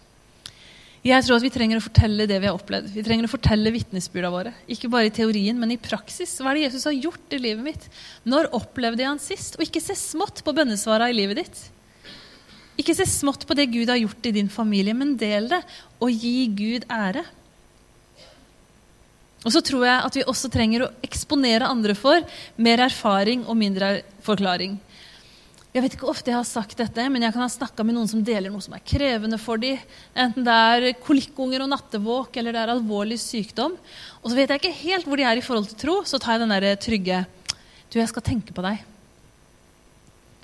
Jeg 1.04 1.26
tror 1.26 1.36
at 1.36 1.44
vi 1.44 1.52
trenger 1.52 1.76
å 1.76 1.84
fortelle 1.84 2.24
det 2.24 2.38
vi 2.40 2.48
har 2.48 2.56
opplevd. 2.56 2.94
Vi 2.94 3.02
trenger 3.04 3.26
å 3.26 3.32
fortelle 3.34 3.74
vitnesbyrda 3.74 4.30
våre. 4.32 4.54
Ikke 4.72 4.88
bare 4.88 5.10
i 5.10 5.12
teorien, 5.12 5.58
men 5.60 5.74
i 5.74 5.80
praksis. 5.80 6.32
Hva 6.40 6.54
er 6.54 6.56
det 6.56 6.66
Jesus 6.70 6.86
har 6.88 6.96
gjort 6.96 7.34
i 7.36 7.42
livet 7.42 7.66
mitt? 7.66 7.84
Når 8.24 8.48
opplevde 8.56 9.04
jeg 9.04 9.10
han 9.10 9.20
sist? 9.20 9.58
Og 9.58 9.66
ikke 9.66 9.82
se 9.84 9.98
smått 10.00 10.40
på 10.46 10.54
bønnesvara 10.56 11.10
i 11.12 11.18
livet 11.18 11.42
ditt. 11.42 11.60
Ikke 12.80 12.96
se 12.96 13.04
smått 13.10 13.44
på 13.44 13.56
det 13.58 13.68
Gud 13.74 13.92
har 13.92 14.00
gjort 14.00 14.30
i 14.30 14.32
din 14.38 14.48
familie, 14.48 14.96
men 14.96 15.12
del 15.20 15.50
det, 15.52 15.60
og 16.00 16.24
gi 16.24 16.46
Gud 16.56 16.88
ære. 16.88 17.26
Og 19.44 19.52
så 19.52 19.60
tror 19.64 19.84
jeg 19.84 20.00
at 20.08 20.16
vi 20.16 20.24
også 20.24 20.48
trenger 20.52 20.86
å 20.86 20.90
eksponere 21.04 21.68
andre 21.68 21.96
for 21.98 22.24
mer 22.56 22.82
erfaring 22.86 23.44
og 23.44 23.58
mindre 23.60 23.98
forklaring. 24.24 24.78
Jeg 25.74 25.82
vet 25.82 25.94
ikke 25.96 26.06
ofte 26.06 26.30
jeg 26.30 26.38
har 26.38 26.46
sagt 26.46 26.78
dette, 26.78 27.04
men 27.10 27.24
jeg 27.26 27.34
kan 27.34 27.42
ha 27.42 27.50
snakka 27.50 27.82
med 27.82 27.96
noen 27.96 28.06
som 28.06 28.22
deler 28.22 28.52
noe 28.52 28.62
som 28.62 28.76
er 28.76 28.82
krevende 28.86 29.40
for 29.42 29.58
dem. 29.58 29.80
Enten 30.14 30.46
det 30.46 30.54
er 30.54 31.00
kolikkunger 31.02 31.64
og 31.64 31.72
nattevåk 31.72 32.38
eller 32.38 32.54
det 32.54 32.60
er 32.62 32.72
alvorlig 32.76 33.18
sykdom. 33.18 33.74
Og 34.22 34.30
så 34.30 34.38
vet 34.38 34.54
jeg 34.54 34.62
ikke 34.62 34.82
helt 34.84 35.08
hvor 35.10 35.18
de 35.18 35.26
er 35.26 35.40
i 35.40 35.44
forhold 35.44 35.66
til 35.72 35.80
tro. 35.82 35.96
Så 36.06 36.22
tar 36.22 36.36
jeg 36.36 36.44
den 36.44 36.54
derre 36.54 36.76
trygge 36.78 37.24
Du, 37.90 37.98
jeg 37.98 38.10
skal 38.10 38.24
tenke 38.26 38.54
på 38.54 38.62
deg. 38.62 38.86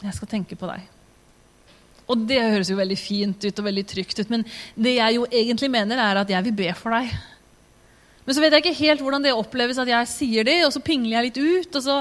Jeg 0.02 0.16
skal 0.18 0.32
tenke 0.34 0.58
på 0.58 0.66
deg. 0.70 0.84
Og 2.10 2.26
det 2.26 2.40
høres 2.42 2.70
jo 2.72 2.78
veldig 2.78 2.98
fint 2.98 3.46
ut 3.46 3.62
og 3.62 3.66
veldig 3.68 3.84
trygt 3.86 4.18
ut, 4.18 4.30
men 4.32 4.42
det 4.74 4.96
jeg 4.96 5.14
jo 5.14 5.26
egentlig 5.30 5.70
mener, 5.70 6.00
er 6.02 6.18
at 6.24 6.30
jeg 6.32 6.46
vil 6.48 6.56
be 6.58 6.72
for 6.74 6.94
deg. 6.96 7.12
Men 8.30 8.36
så 8.36 8.42
vet 8.44 8.54
jeg 8.54 8.62
ikke 8.62 8.78
helt 8.84 9.00
hvordan 9.02 9.24
det 9.24 9.30
oppleves 9.34 9.78
at 9.82 9.88
jeg 9.90 10.06
sier 10.06 10.46
det, 10.46 10.60
og 10.62 10.70
så 10.70 10.78
pingler 10.86 11.16
jeg 11.16 11.26
litt 11.26 11.38
ut. 11.66 11.78
Og 11.80 11.82
så, 11.82 11.96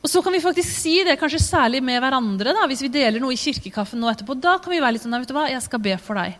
og 0.00 0.08
så 0.08 0.22
kan 0.24 0.32
vi 0.32 0.40
faktisk 0.40 0.70
si 0.72 0.94
det, 1.04 1.18
kanskje 1.20 1.42
særlig 1.44 1.82
med 1.84 2.00
hverandre, 2.00 2.54
da, 2.56 2.62
hvis 2.70 2.80
vi 2.86 2.88
deler 2.94 3.20
noe 3.20 3.36
i 3.36 3.40
kirkekaffen 3.42 4.00
nå 4.00 4.08
etterpå. 4.08 4.38
Da 4.40 4.54
kan 4.56 4.72
vi 4.72 4.78
være 4.80 4.96
litt 4.96 5.04
sånn 5.04 5.18
vet 5.18 5.28
du 5.28 5.36
hva, 5.36 5.44
jeg 5.52 5.60
skal 5.66 5.84
be 5.84 5.92
for 6.00 6.16
deg. 6.16 6.38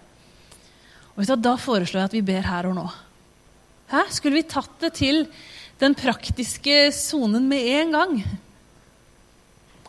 Og 1.13 1.29
du, 1.29 1.35
Da 1.45 1.53
foreslår 1.61 2.01
jeg 2.01 2.09
at 2.09 2.17
vi 2.17 2.25
ber 2.31 2.49
her 2.49 2.71
og 2.71 2.79
nå. 2.79 2.87
Hæ? 3.93 4.07
Skulle 4.17 4.41
vi 4.41 4.47
tatt 4.49 4.81
det 4.81 4.95
til 4.97 5.27
den 5.85 5.93
praktiske 5.93 6.81
sonen 6.97 7.53
med 7.53 7.69
en 7.83 7.97
gang? 7.99 8.19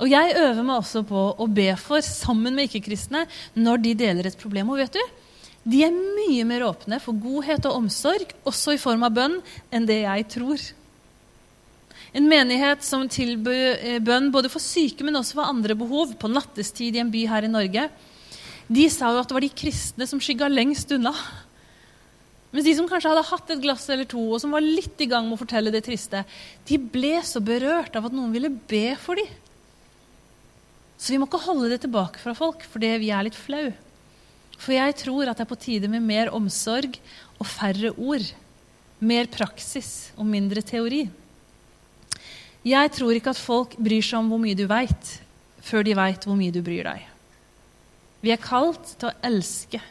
Og 0.04 0.12
jeg 0.12 0.36
øver 0.36 0.64
meg 0.68 0.82
også 0.82 1.08
på 1.08 1.26
å 1.40 1.48
be 1.48 1.72
for 1.80 2.04
sammen 2.04 2.60
med 2.60 2.68
ikke-kristne 2.68 3.24
når 3.56 3.88
de 3.88 3.98
deler 4.04 4.28
et 4.28 4.44
problem. 4.44 4.76
Og 4.76 4.84
vet 4.84 5.00
du, 5.00 5.22
De 5.62 5.84
er 5.86 5.94
mye 5.94 6.46
mer 6.48 6.66
åpne 6.66 6.98
for 7.04 7.18
godhet 7.22 7.66
og 7.70 7.84
omsorg, 7.84 8.32
også 8.50 8.74
i 8.76 8.82
form 8.82 9.06
av 9.06 9.14
bønn, 9.14 9.36
enn 9.70 9.86
det 9.86 10.02
jeg 10.02 10.26
tror. 10.34 10.64
En 12.18 12.28
menighet 12.28 12.82
som 12.84 13.06
tilbyr 13.08 13.78
eh, 13.78 14.00
bønn 14.04 14.32
både 14.34 14.50
for 14.52 14.64
syke, 14.64 15.06
men 15.06 15.20
også 15.20 15.38
for 15.38 15.48
andre 15.48 15.78
behov, 15.78 16.16
på 16.20 16.32
nattestid 16.32 16.98
i 16.98 17.04
en 17.04 17.12
by 17.14 17.28
her 17.30 17.46
i 17.48 17.52
Norge, 17.52 17.86
de 18.72 18.88
sa 18.92 19.12
jo 19.12 19.22
at 19.22 19.30
det 19.30 19.36
var 19.36 19.46
de 19.46 19.54
kristne 19.62 20.08
som 20.08 20.20
skygga 20.24 20.50
lengst 20.52 20.92
unna. 20.96 21.14
Mens 22.52 22.66
de 22.68 22.74
som 22.76 22.88
kanskje 22.90 23.12
hadde 23.12 23.28
hatt 23.30 23.54
et 23.54 23.62
glass 23.64 23.86
eller 23.92 24.08
to, 24.10 24.24
og 24.34 24.42
som 24.44 24.52
var 24.56 24.64
litt 24.64 25.00
i 25.04 25.08
gang 25.12 25.28
med 25.28 25.38
å 25.38 25.42
fortelle 25.44 25.72
det 25.72 25.84
triste, 25.86 26.24
de 26.68 26.80
ble 26.82 27.18
så 27.28 27.40
berørt 27.44 27.96
av 27.96 28.10
at 28.10 28.16
noen 28.16 28.34
ville 28.36 28.52
be 28.52 28.96
for 29.00 29.20
dem. 29.20 29.30
Så 31.00 31.14
vi 31.14 31.22
må 31.22 31.30
ikke 31.30 31.46
holde 31.48 31.72
det 31.72 31.80
tilbake 31.86 32.20
fra 32.22 32.36
folk 32.38 32.66
fordi 32.70 32.92
vi 33.02 33.14
er 33.14 33.26
litt 33.28 33.40
flau. 33.40 33.72
For 34.62 34.76
jeg 34.76 34.94
tror 35.00 35.32
at 35.32 35.40
det 35.40 35.46
er 35.46 35.50
på 35.50 35.58
tide 35.58 35.90
med 35.90 36.06
mer 36.06 36.30
omsorg 36.38 37.00
og 37.40 37.50
færre 37.50 37.94
ord. 37.98 38.28
Mer 39.02 39.30
praksis 39.34 40.12
og 40.14 40.28
mindre 40.30 40.62
teori. 40.62 41.08
Jeg 42.62 42.92
tror 42.94 43.18
ikke 43.18 43.34
at 43.34 43.42
folk 43.42 43.74
bryr 43.82 44.06
seg 44.06 44.20
om 44.20 44.28
hvor 44.30 44.42
mye 44.42 44.58
du 44.58 44.68
veit, 44.70 45.16
før 45.66 45.86
de 45.88 45.96
veit 45.98 46.28
hvor 46.28 46.38
mye 46.38 46.54
du 46.54 46.62
bryr 46.62 46.86
deg. 46.86 47.08
Vi 48.22 48.30
er 48.30 48.42
kalt 48.42 48.94
til 49.02 49.10
å 49.10 49.16
elske. 49.26 49.82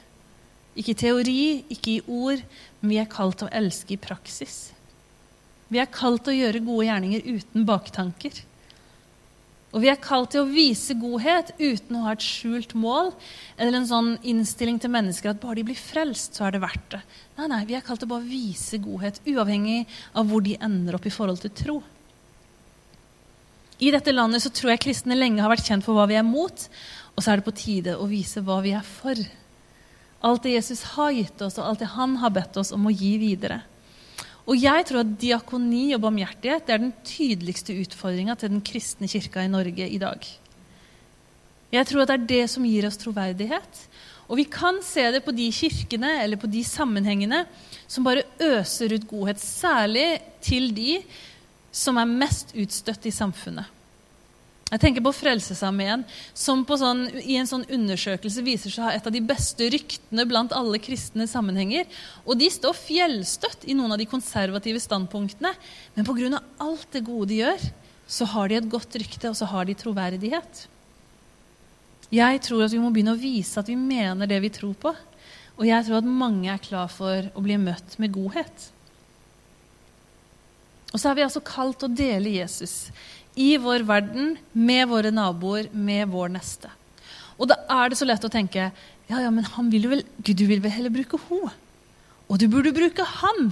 Ikke 0.78 0.94
i 0.94 1.00
teori, 1.00 1.40
ikke 1.74 1.96
i 1.96 2.04
ord, 2.06 2.44
men 2.78 2.92
vi 2.92 3.00
er 3.02 3.10
kalt 3.10 3.40
til 3.40 3.50
å 3.50 3.56
elske 3.58 3.96
i 3.96 3.98
praksis. 3.98 4.68
Vi 5.70 5.82
er 5.82 5.90
kalt 5.90 6.22
til 6.26 6.36
å 6.36 6.38
gjøre 6.44 6.62
gode 6.66 6.86
gjerninger 6.86 7.26
uten 7.26 7.66
baktanker. 7.66 8.38
Og 9.70 9.84
vi 9.84 9.90
er 9.92 10.00
kalt 10.02 10.32
til 10.34 10.42
å 10.42 10.50
vise 10.50 10.96
godhet 10.98 11.52
uten 11.60 11.98
å 11.98 12.02
ha 12.08 12.14
et 12.16 12.24
skjult 12.24 12.72
mål 12.74 13.12
eller 13.54 13.78
en 13.78 13.86
sånn 13.86 14.10
innstilling 14.26 14.80
til 14.82 14.90
mennesker 14.90 15.30
at 15.30 15.42
bare 15.42 15.60
de 15.60 15.66
blir 15.68 15.78
frelst, 15.78 16.34
så 16.34 16.48
er 16.48 16.56
det 16.56 16.62
verdt 16.64 16.88
det. 16.96 17.00
Nei, 17.38 17.46
nei, 17.52 17.60
Vi 17.68 17.76
er 17.78 17.84
kalt 17.86 18.02
til 18.02 18.10
å 18.10 18.14
bare 18.16 18.26
vise 18.26 18.80
godhet, 18.82 19.22
uavhengig 19.30 19.84
av 20.18 20.26
hvor 20.26 20.42
de 20.42 20.58
ender 20.58 20.98
opp 20.98 21.06
i 21.06 21.14
forhold 21.14 21.44
til 21.44 21.54
tro. 21.54 21.78
I 23.80 23.92
dette 23.94 24.12
landet 24.12 24.42
så 24.42 24.50
tror 24.52 24.74
jeg 24.74 24.82
kristne 24.84 25.16
lenge 25.16 25.40
har 25.40 25.52
vært 25.52 25.70
kjent 25.70 25.86
for 25.86 25.96
hva 25.96 26.08
vi 26.10 26.18
er 26.18 26.26
mot, 26.26 26.66
og 27.14 27.22
så 27.22 27.32
er 27.32 27.40
det 27.40 27.46
på 27.46 27.56
tide 27.56 27.94
å 27.96 28.10
vise 28.10 28.42
hva 28.44 28.58
vi 28.64 28.74
er 28.76 28.84
for. 28.84 29.16
Alt 30.26 30.44
det 30.44 30.56
Jesus 30.58 30.82
har 30.96 31.14
gitt 31.16 31.40
oss, 31.46 31.56
og 31.56 31.70
alt 31.70 31.80
det 31.80 31.94
han 31.94 32.18
har 32.20 32.34
bedt 32.34 32.58
oss 32.60 32.74
om 32.76 32.90
å 32.90 32.92
gi 32.92 33.14
videre. 33.22 33.62
Og 34.50 34.58
jeg 34.58 34.86
tror 34.88 35.04
at 35.04 35.16
diakoni 35.20 35.92
og 35.94 36.02
barmhjertighet 36.02 36.70
er 36.72 36.82
den 36.82 36.92
tydeligste 37.06 37.76
utfordringa 37.84 38.34
til 38.34 38.50
den 38.50 38.64
kristne 38.66 39.06
kirka 39.10 39.44
i 39.46 39.50
Norge 39.50 39.86
i 39.86 39.98
dag. 40.02 40.26
Jeg 41.70 41.86
tror 41.86 42.02
at 42.02 42.10
det 42.10 42.16
er 42.16 42.30
det 42.32 42.44
som 42.50 42.66
gir 42.66 42.88
oss 42.88 42.98
troverdighet. 42.98 43.84
Og 44.26 44.40
vi 44.40 44.46
kan 44.50 44.80
se 44.82 45.04
det 45.14 45.22
på 45.22 45.34
de 45.34 45.46
kirkene 45.54 46.16
eller 46.24 46.38
på 46.38 46.50
de 46.50 46.64
sammenhengene 46.66 47.44
som 47.90 48.06
bare 48.06 48.26
øser 48.42 48.94
ut 48.94 49.06
godhet, 49.10 49.38
særlig 49.42 50.18
til 50.42 50.70
de 50.74 50.98
som 51.70 51.98
er 51.98 52.10
mest 52.10 52.54
utstøtt 52.58 53.06
i 53.06 53.14
samfunnet. 53.14 53.66
Jeg 54.70 54.82
tenker 54.84 55.02
på 55.02 55.10
Frelsesarmeen, 55.10 56.04
som 56.30 56.62
sånn, 56.62 57.08
i 57.26 57.34
en 57.40 57.48
sånn 57.50 57.64
undersøkelse 57.66 58.44
viser 58.46 58.70
seg 58.70 58.84
å 58.84 58.86
ha 58.86 58.94
et 58.94 59.06
av 59.08 59.14
de 59.14 59.22
beste 59.26 59.66
ryktene 59.66 60.26
blant 60.30 60.54
alle 60.54 60.78
kristne 60.78 61.26
sammenhenger. 61.26 61.88
Og 62.22 62.38
de 62.38 62.46
står 62.54 62.78
fjellstøtt 62.78 63.66
i 63.66 63.74
noen 63.74 63.96
av 63.96 63.98
de 63.98 64.06
konservative 64.06 64.78
standpunktene. 64.78 65.50
Men 65.96 66.06
pga. 66.06 66.42
alt 66.62 66.86
det 66.94 67.02
gode 67.02 67.32
de 67.32 67.42
gjør, 67.42 67.66
så 68.06 68.30
har 68.30 68.48
de 68.48 68.60
et 68.60 68.70
godt 68.70 68.94
rykte, 68.94 69.30
og 69.30 69.38
så 69.38 69.50
har 69.50 69.66
de 69.66 69.74
troverdighet. 69.74 70.66
Jeg 72.14 72.42
tror 72.42 72.64
at 72.66 72.74
vi 72.74 72.82
må 72.82 72.90
begynne 72.94 73.14
å 73.14 73.22
vise 73.22 73.58
at 73.58 73.68
vi 73.70 73.78
mener 73.78 74.30
det 74.30 74.38
vi 74.42 74.54
tror 74.54 74.74
på. 74.78 74.94
Og 75.58 75.66
jeg 75.66 75.86
tror 75.86 75.98
at 75.98 76.06
mange 76.06 76.50
er 76.50 76.62
klar 76.62 76.90
for 76.90 77.26
å 77.34 77.42
bli 77.42 77.58
møtt 77.58 77.98
med 77.98 78.14
godhet. 78.14 78.70
Og 80.90 80.98
så 80.98 81.10
er 81.10 81.18
vi 81.18 81.26
altså 81.26 81.42
kalt 81.46 81.84
å 81.86 81.90
dele 81.90 82.32
Jesus 82.34 82.90
i 83.40 83.54
vår 83.60 83.86
verden, 83.88 84.34
med 84.52 84.88
våre 84.90 85.12
naboer, 85.14 85.70
med 85.72 86.10
vår 86.12 86.32
neste. 86.36 86.70
Og 87.40 87.48
da 87.48 87.56
er 87.72 87.90
det 87.90 87.98
så 88.00 88.08
lett 88.08 88.24
å 88.26 88.32
tenke 88.32 88.68
ja, 89.10 89.24
ja, 89.24 89.30
men 89.34 89.46
han 89.56 89.70
vil 89.72 89.88
jo 89.88 89.90
vel, 89.90 90.04
Gud, 90.22 90.38
du 90.38 90.46
vil 90.46 90.60
vel 90.62 90.70
heller 90.70 90.92
bruke 90.94 91.18
henne. 91.26 91.50
Og 92.30 92.38
du 92.38 92.46
burde 92.46 92.70
bruke 92.70 93.02
han. 93.02 93.48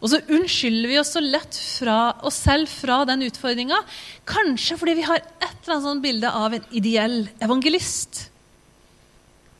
Og 0.00 0.08
så 0.12 0.22
unnskylder 0.32 0.88
vi 0.88 0.96
oss 1.00 1.12
så 1.12 1.20
lett 1.20 1.56
fra 1.56 1.98
oss 2.24 2.38
selv 2.46 2.70
fra 2.72 3.02
den 3.08 3.26
utfordringa. 3.26 3.82
Kanskje 4.28 4.78
fordi 4.80 4.96
vi 4.96 5.04
har 5.04 5.20
et 5.20 5.44
eller 5.44 5.74
annet 5.74 5.86
sånt 5.88 6.04
bilde 6.04 6.32
av 6.32 6.56
en 6.56 6.66
ideell 6.80 7.26
evangelist. 7.44 8.22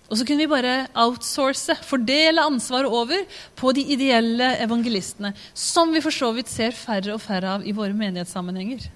Og 0.07 0.21
så 0.21 0.27
kunne 0.27 0.45
vi 0.45 0.51
bare 0.51 0.87
outsource, 1.03 1.75
fordele 1.85 2.45
ansvaret 2.47 2.93
over 2.93 3.25
på 3.59 3.73
de 3.77 3.83
ideelle 3.93 4.53
evangelistene. 4.63 5.33
Som 5.53 5.93
vi 5.93 6.05
for 6.05 6.15
så 6.15 6.31
vidt 6.37 6.53
ser 6.53 6.77
færre 6.77 7.17
og 7.17 7.25
færre 7.25 7.57
av 7.59 7.67
i 7.67 7.75
våre 7.77 7.97
menighetssammenhenger. 7.97 8.87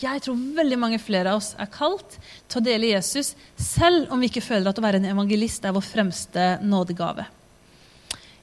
Jeg 0.00 0.22
tror 0.24 0.38
veldig 0.56 0.78
mange 0.80 0.98
flere 1.02 1.34
av 1.34 1.42
oss 1.42 1.52
er 1.60 1.68
kalt 1.70 2.16
til 2.50 2.60
å 2.60 2.64
dele 2.64 2.94
Jesus, 2.94 3.34
selv 3.60 4.10
om 4.12 4.22
vi 4.22 4.30
ikke 4.30 4.44
føler 4.44 4.70
at 4.70 4.80
å 4.80 4.84
være 4.84 5.02
en 5.02 5.10
evangelist 5.12 5.66
er 5.68 5.74
vår 5.76 5.84
fremste 5.84 6.46
nådegave. 6.64 7.26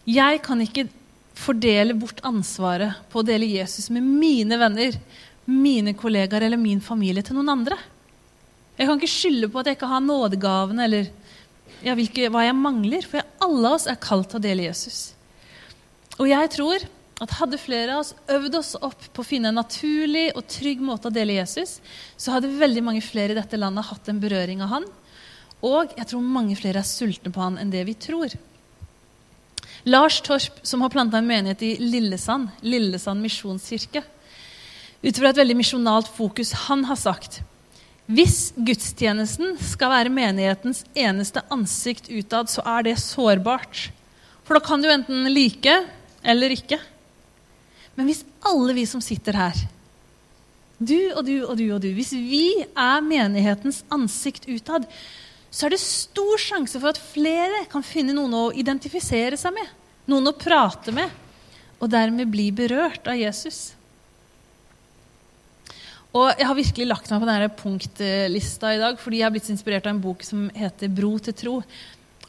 Jeg 0.10 0.42
kan 0.46 0.62
ikke 0.64 0.88
fordele 1.40 1.96
bort 1.98 2.22
ansvaret 2.28 3.02
på 3.12 3.22
å 3.22 3.26
dele 3.26 3.50
Jesus 3.50 3.90
med 3.94 4.06
mine 4.06 4.60
venner, 4.60 4.96
mine 5.50 5.96
kollegaer 5.98 6.46
eller 6.46 6.62
min 6.62 6.82
familie 6.84 7.26
til 7.26 7.40
noen 7.40 7.54
andre. 7.58 7.78
Jeg 8.78 8.88
kan 8.88 9.00
ikke 9.00 9.12
skylde 9.12 9.50
på 9.52 9.60
at 9.60 9.70
jeg 9.70 9.80
ikke 9.80 9.92
har 9.92 10.04
nådegavene 10.06 10.86
eller 10.86 11.10
ja, 11.84 11.96
hvilke, 11.96 12.30
hva 12.32 12.46
jeg 12.46 12.56
mangler, 12.58 13.06
for 13.08 13.24
alle 13.44 13.72
av 13.72 13.78
oss 13.78 13.88
er 13.90 14.00
kalt 14.02 14.30
til 14.32 14.40
å 14.40 14.44
dele 14.44 14.68
Jesus. 14.68 15.14
Og 16.20 16.28
jeg 16.30 16.52
tror 16.56 16.86
at 17.20 17.36
hadde 17.40 17.60
flere 17.60 17.96
av 17.96 18.04
oss 18.04 18.14
øvd 18.32 18.58
oss 18.60 18.76
opp 18.80 19.10
på 19.14 19.24
å 19.24 19.28
finne 19.28 19.52
en 19.52 19.60
naturlig 19.60 20.30
og 20.38 20.48
trygg 20.48 20.84
måte 20.84 21.10
å 21.10 21.14
dele 21.14 21.36
Jesus, 21.36 21.80
så 22.16 22.36
hadde 22.36 22.52
veldig 22.60 22.84
mange 22.86 23.04
flere 23.04 23.36
i 23.36 23.40
dette 23.40 23.60
landet 23.60 23.90
hatt 23.90 24.08
en 24.12 24.22
berøring 24.24 24.64
av 24.64 24.72
han. 24.76 24.88
Og 25.66 25.92
jeg 25.98 26.08
tror 26.08 26.24
mange 26.24 26.56
flere 26.56 26.80
er 26.80 26.88
sultne 26.88 27.34
på 27.36 27.44
han 27.44 27.60
enn 27.60 27.74
det 27.74 27.84
vi 27.90 27.98
tror. 28.00 28.32
Lars 29.88 30.22
Torp, 30.24 30.60
som 30.64 30.82
har 30.84 30.92
planta 30.92 31.20
en 31.20 31.28
menighet 31.28 31.62
i 31.64 31.76
Lillesand, 31.84 32.50
Lillesand 32.64 33.24
misjonskirke, 33.24 34.04
ut 35.00 35.20
fra 35.20 35.32
et 35.32 35.40
veldig 35.40 35.56
misjonalt 35.60 36.10
fokus, 36.12 36.52
han 36.68 36.84
har 36.88 37.00
sagt 37.00 37.42
hvis 38.10 38.56
gudstjenesten 38.58 39.52
skal 39.62 39.92
være 39.94 40.10
menighetens 40.10 40.80
eneste 40.98 41.44
ansikt 41.54 42.08
utad, 42.10 42.50
så 42.50 42.64
er 42.66 42.88
det 42.88 42.96
sårbart. 43.04 43.84
For 44.48 44.58
da 44.58 44.64
kan 44.66 44.82
du 44.82 44.88
enten 44.90 45.30
like 45.30 45.76
eller 46.26 46.56
ikke. 46.56 46.80
Men 47.98 48.10
hvis 48.10 48.26
alle 48.48 48.76
vi 48.78 48.86
som 48.90 49.02
sitter 49.04 49.38
her, 49.38 49.64
du 50.80 51.12
og 51.12 51.26
du 51.28 51.34
og 51.44 51.58
du 51.60 51.66
og 51.76 51.82
du, 51.84 51.90
hvis 51.96 52.14
vi 52.16 52.62
er 52.64 53.02
menighetens 53.04 53.82
ansikt 53.92 54.48
utad, 54.48 54.86
så 55.52 55.66
er 55.66 55.74
det 55.74 55.82
stor 55.82 56.40
sjanse 56.40 56.80
for 56.80 56.94
at 56.94 57.02
flere 57.02 57.66
kan 57.72 57.84
finne 57.84 58.16
noen 58.16 58.36
å 58.38 58.46
identifisere 58.56 59.38
seg 59.40 59.56
med, 59.58 59.74
noen 60.08 60.32
å 60.32 60.38
prate 60.38 60.94
med, 60.96 61.12
og 61.80 61.92
dermed 61.92 62.32
bli 62.32 62.50
berørt 62.56 63.08
av 63.10 63.18
Jesus. 63.20 63.74
Og 66.10 66.32
Jeg 66.40 66.48
har 66.48 66.58
virkelig 66.58 66.88
lagt 66.88 67.12
meg 67.12 67.22
på 67.22 67.30
denne 67.30 67.52
punktlista 67.54 68.72
i 68.74 68.82
dag 68.82 68.98
fordi 68.98 69.20
jeg 69.20 69.28
har 69.28 69.34
blitt 69.36 69.52
inspirert 69.54 69.86
av 69.86 69.94
en 69.94 70.02
bok 70.02 70.24
som 70.26 70.48
heter 70.56 70.90
'Bro 70.90 71.20
til 71.20 71.34
tro'. 71.34 71.64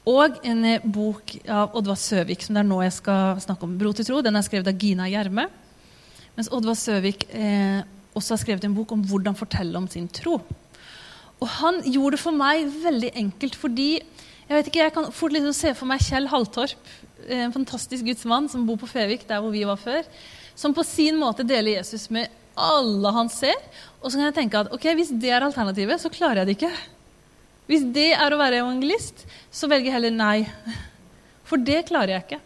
Og 0.09 0.39
en 0.49 0.65
bok 0.89 1.35
av 1.45 1.75
Oddvar 1.77 1.99
Søvik, 2.01 2.43
som 2.43 2.57
det 2.57 2.63
er 2.63 2.69
nå 2.71 2.81
jeg 2.87 2.97
skal 2.97 3.41
snakke 3.43 3.67
om. 3.67 3.77
'Bro 3.79 3.93
til 3.93 4.07
tro'. 4.09 4.23
Den 4.25 4.37
er 4.37 4.43
skrevet 4.47 4.69
av 4.69 4.79
Gina 4.79 5.09
Gjerme. 5.09 5.49
Mens 6.37 6.49
Oddvar 6.49 6.75
Søvik 6.75 7.27
eh, 7.35 7.83
også 8.15 8.35
har 8.35 8.41
skrevet 8.41 8.65
en 8.65 8.75
bok 8.75 8.93
om 8.93 9.05
hvordan 9.05 9.37
fortelle 9.37 9.77
om 9.77 9.89
sin 9.89 10.09
tro. 10.09 10.41
Og 11.41 11.49
han 11.61 11.83
gjorde 11.85 12.17
det 12.17 12.23
for 12.23 12.37
meg 12.37 12.67
veldig 12.83 13.13
enkelt 13.17 13.57
fordi 13.57 14.01
jeg 14.51 14.57
vet 14.57 14.67
ikke, 14.67 14.81
jeg 14.83 14.93
kan 14.97 15.13
fort 15.15 15.33
liksom 15.33 15.53
se 15.55 15.71
for 15.79 15.87
meg 15.87 16.03
Kjell 16.03 16.27
Haltorp, 16.27 16.89
eh, 17.29 17.45
en 17.45 17.55
fantastisk 17.55 18.03
gudsmann 18.09 18.49
som 18.51 18.65
bor 18.67 18.81
på 18.81 18.89
Fevik, 18.91 19.29
der 19.29 19.39
hvor 19.39 19.53
vi 19.55 19.63
var 19.63 19.79
før, 19.79 20.03
som 20.59 20.75
på 20.75 20.83
sin 20.83 21.21
måte 21.21 21.47
deler 21.47 21.77
Jesus 21.77 22.09
med 22.11 22.27
alle 22.59 23.13
han 23.15 23.31
ser. 23.31 23.55
Og 24.03 24.11
så 24.11 24.19
kan 24.19 24.27
jeg 24.27 24.35
tenke 24.41 24.65
at 24.65 24.73
ok, 24.75 24.89
hvis 24.99 25.13
det 25.23 25.31
er 25.31 25.47
alternativet, 25.47 26.03
så 26.03 26.11
klarer 26.11 26.43
jeg 26.43 26.51
det 26.51 26.57
ikke. 26.59 26.73
Hvis 27.69 27.85
det 27.95 28.13
er 28.17 28.33
å 28.33 28.39
være 28.41 28.63
evangelist, 28.63 29.27
så 29.53 29.69
velger 29.71 29.91
jeg 29.91 29.97
heller 29.99 30.15
nei. 30.15 30.39
For 31.47 31.61
det 31.61 31.85
klarer 31.91 32.17
jeg 32.17 32.27
ikke. 32.27 32.41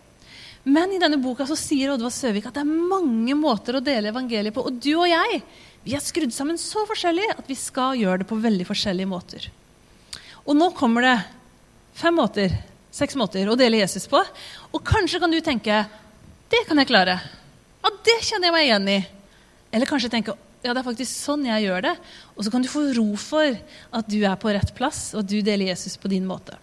Men 0.65 0.95
i 0.97 1.01
denne 1.01 1.21
boka 1.21 1.45
så 1.47 1.57
sier 1.61 1.93
Oddvar 1.93 2.13
Søvik 2.15 2.47
at 2.49 2.57
det 2.57 2.63
er 2.65 2.89
mange 2.93 3.37
måter 3.37 3.77
å 3.77 3.85
dele 3.85 4.09
evangeliet 4.11 4.55
på. 4.57 4.65
Og 4.65 4.81
du 4.81 4.95
og 4.97 5.09
jeg 5.11 5.43
vi 5.85 5.93
er 5.93 6.01
skrudd 6.01 6.33
sammen 6.33 6.57
så 6.61 6.87
forskjellig 6.89 7.27
at 7.35 7.49
vi 7.49 7.57
skal 7.61 7.99
gjøre 8.01 8.23
det 8.23 8.29
på 8.31 8.41
veldig 8.41 8.65
forskjellige 8.65 9.11
måter. 9.11 9.51
Og 10.49 10.57
nå 10.57 10.71
kommer 10.77 11.05
det 11.05 11.17
fem 12.01 12.17
måter, 12.17 12.55
seks 12.89 13.17
måter 13.21 13.51
å 13.53 13.57
dele 13.61 13.83
Jesus 13.83 14.09
på. 14.09 14.23
Og 14.73 14.81
kanskje 14.87 15.21
kan 15.21 15.33
du 15.33 15.41
tenke 15.45 15.83
det 16.53 16.63
kan 16.69 16.81
jeg 16.81 16.89
klare. 16.89 17.19
Ja, 17.85 17.93
det 18.07 18.17
kjenner 18.25 18.49
jeg 18.49 18.57
meg 18.57 18.67
igjen 18.69 18.91
i. 18.95 18.99
Eller 19.77 19.91
kanskje 19.91 20.13
tenke 20.13 20.37
ja, 20.65 20.73
det 20.73 20.81
er 20.81 20.87
faktisk 20.87 21.13
sånn 21.13 21.45
jeg 21.45 21.67
gjør 21.67 21.85
det. 21.85 21.95
Og 22.35 22.47
så 22.47 22.53
kan 22.53 22.65
du 22.65 22.71
få 22.73 22.87
ro 22.97 23.09
for 23.21 23.57
at 23.95 24.07
du 24.09 24.23
er 24.25 24.39
på 24.41 24.53
rett 24.55 24.73
plass, 24.77 25.11
og 25.13 25.25
at 25.25 25.31
du 25.31 25.39
deler 25.45 25.69
Jesus 25.69 25.99
på 26.01 26.09
din 26.13 26.25
måte. 26.29 26.57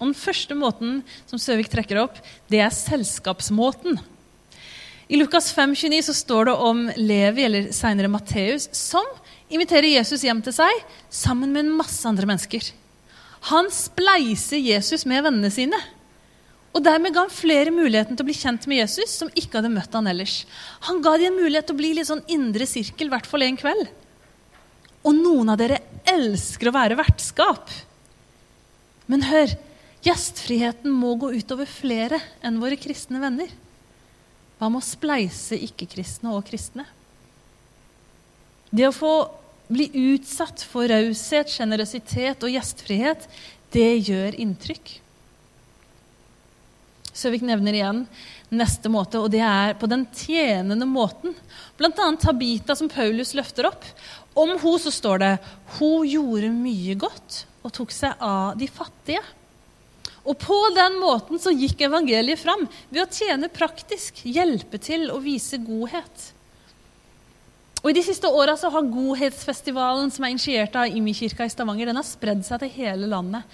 Og 0.00 0.08
Den 0.08 0.16
første 0.18 0.56
måten 0.58 0.98
som 1.30 1.38
Søvik 1.38 1.70
trekker 1.70 2.02
opp, 2.02 2.18
det 2.50 2.60
er 2.64 2.74
selskapsmåten. 2.74 4.00
I 5.06 5.20
Lukas 5.20 5.52
5,29 5.54 6.00
så 6.08 6.14
står 6.16 6.48
det 6.48 6.54
om 6.66 6.86
Levi, 6.98 7.44
eller 7.46 7.70
seinere 7.76 8.10
Matteus, 8.10 8.66
som 8.74 9.04
inviterer 9.52 9.92
Jesus 9.92 10.24
hjem 10.26 10.40
til 10.42 10.56
seg 10.56 10.80
sammen 11.12 11.52
med 11.54 11.66
en 11.66 11.76
masse 11.78 12.02
andre 12.08 12.26
mennesker. 12.26 12.72
Han 13.52 13.68
spleiser 13.70 14.58
Jesus 14.58 15.04
med 15.06 15.26
vennene 15.26 15.52
sine. 15.52 15.78
Og 16.74 16.82
Dermed 16.82 17.14
ga 17.14 17.22
han 17.22 17.30
flere 17.30 17.70
muligheten 17.70 18.16
til 18.16 18.24
å 18.24 18.28
bli 18.28 18.34
kjent 18.34 18.64
med 18.66 18.80
Jesus 18.80 19.12
som 19.20 19.30
ikke 19.38 19.60
hadde 19.60 19.70
møtt 19.70 19.94
han 19.94 20.08
ellers. 20.10 20.40
Han 20.88 20.98
ga 21.04 21.14
dem 21.20 21.30
en 21.30 21.44
mulighet 21.44 21.68
til 21.68 21.76
å 21.76 21.80
bli 21.80 21.92
litt 21.94 22.08
sånn 22.08 22.24
indre 22.26 22.66
sirkel, 22.66 23.06
i 23.06 23.14
hvert 23.14 23.28
fall 23.30 23.46
en 23.46 23.58
kveld. 23.60 23.84
Og 25.06 25.14
noen 25.14 25.52
av 25.52 25.60
dere 25.60 25.78
elsker 26.10 26.70
å 26.70 26.74
være 26.74 26.98
vertskap. 26.98 27.70
Men 29.06 29.22
hør, 29.28 29.54
gjestfriheten 30.04 30.90
må 30.90 31.14
gå 31.20 31.30
utover 31.36 31.70
flere 31.70 32.18
enn 32.42 32.58
våre 32.62 32.78
kristne 32.80 33.22
venner. 33.22 33.52
Hva 34.58 34.72
med 34.72 34.82
å 34.82 34.86
spleise 34.86 35.58
ikke-kristne 35.68 36.34
og 36.34 36.42
kristne? 36.48 36.88
Det 38.74 38.88
å 38.88 38.96
få 38.96 39.14
bli 39.70 39.86
utsatt 40.14 40.64
for 40.66 40.90
raushet, 40.90 41.52
sjenerøsitet 41.54 42.42
og 42.42 42.52
gjestfrihet, 42.52 43.28
det 43.74 43.90
gjør 44.08 44.36
inntrykk. 44.42 44.98
Søvik 47.14 47.44
nevner 47.46 47.76
igjen 47.76 48.00
neste 48.54 48.90
måte, 48.90 49.20
og 49.22 49.30
det 49.30 49.42
er 49.46 49.76
på 49.78 49.86
den 49.90 50.02
tjenende 50.18 50.86
måten. 50.88 51.34
Annet 51.78 52.22
Tabita, 52.22 52.74
som 52.74 52.90
Paulus 52.90 53.34
løfter 53.38 53.70
opp. 53.70 53.86
Om 54.34 54.56
hun 54.62 54.78
så 54.82 54.90
står 54.90 55.22
det 55.22 55.32
hun 55.78 56.06
gjorde 56.10 56.50
mye 56.50 56.98
godt 56.98 57.44
og 57.64 57.72
tok 57.74 57.94
seg 57.94 58.18
av 58.18 58.58
de 58.58 58.68
fattige. 58.68 59.22
Og 60.24 60.38
på 60.40 60.56
den 60.74 60.98
måten 61.02 61.40
så 61.40 61.52
gikk 61.52 61.84
evangeliet 61.84 62.40
fram 62.40 62.64
ved 62.88 63.02
å 63.04 63.10
tjene 63.12 63.50
praktisk, 63.52 64.24
hjelpe 64.24 64.80
til 64.82 65.10
og 65.12 65.22
vise 65.26 65.60
godhet. 65.60 66.30
Og 67.84 67.90
I 67.92 67.96
de 67.98 68.04
siste 68.06 68.28
åra 68.32 68.56
har 68.56 68.86
Godhetsfestivalen 68.88 70.08
som 70.12 70.24
er 70.24 70.32
initiert 70.32 70.76
av 70.80 70.88
Imi-kirka 70.88 71.44
i 71.44 71.52
Stavanger, 71.52 71.90
den 71.90 72.00
har 72.00 72.06
spredd 72.08 72.40
seg 72.46 72.62
til 72.62 72.72
hele 72.78 73.10
landet. 73.10 73.44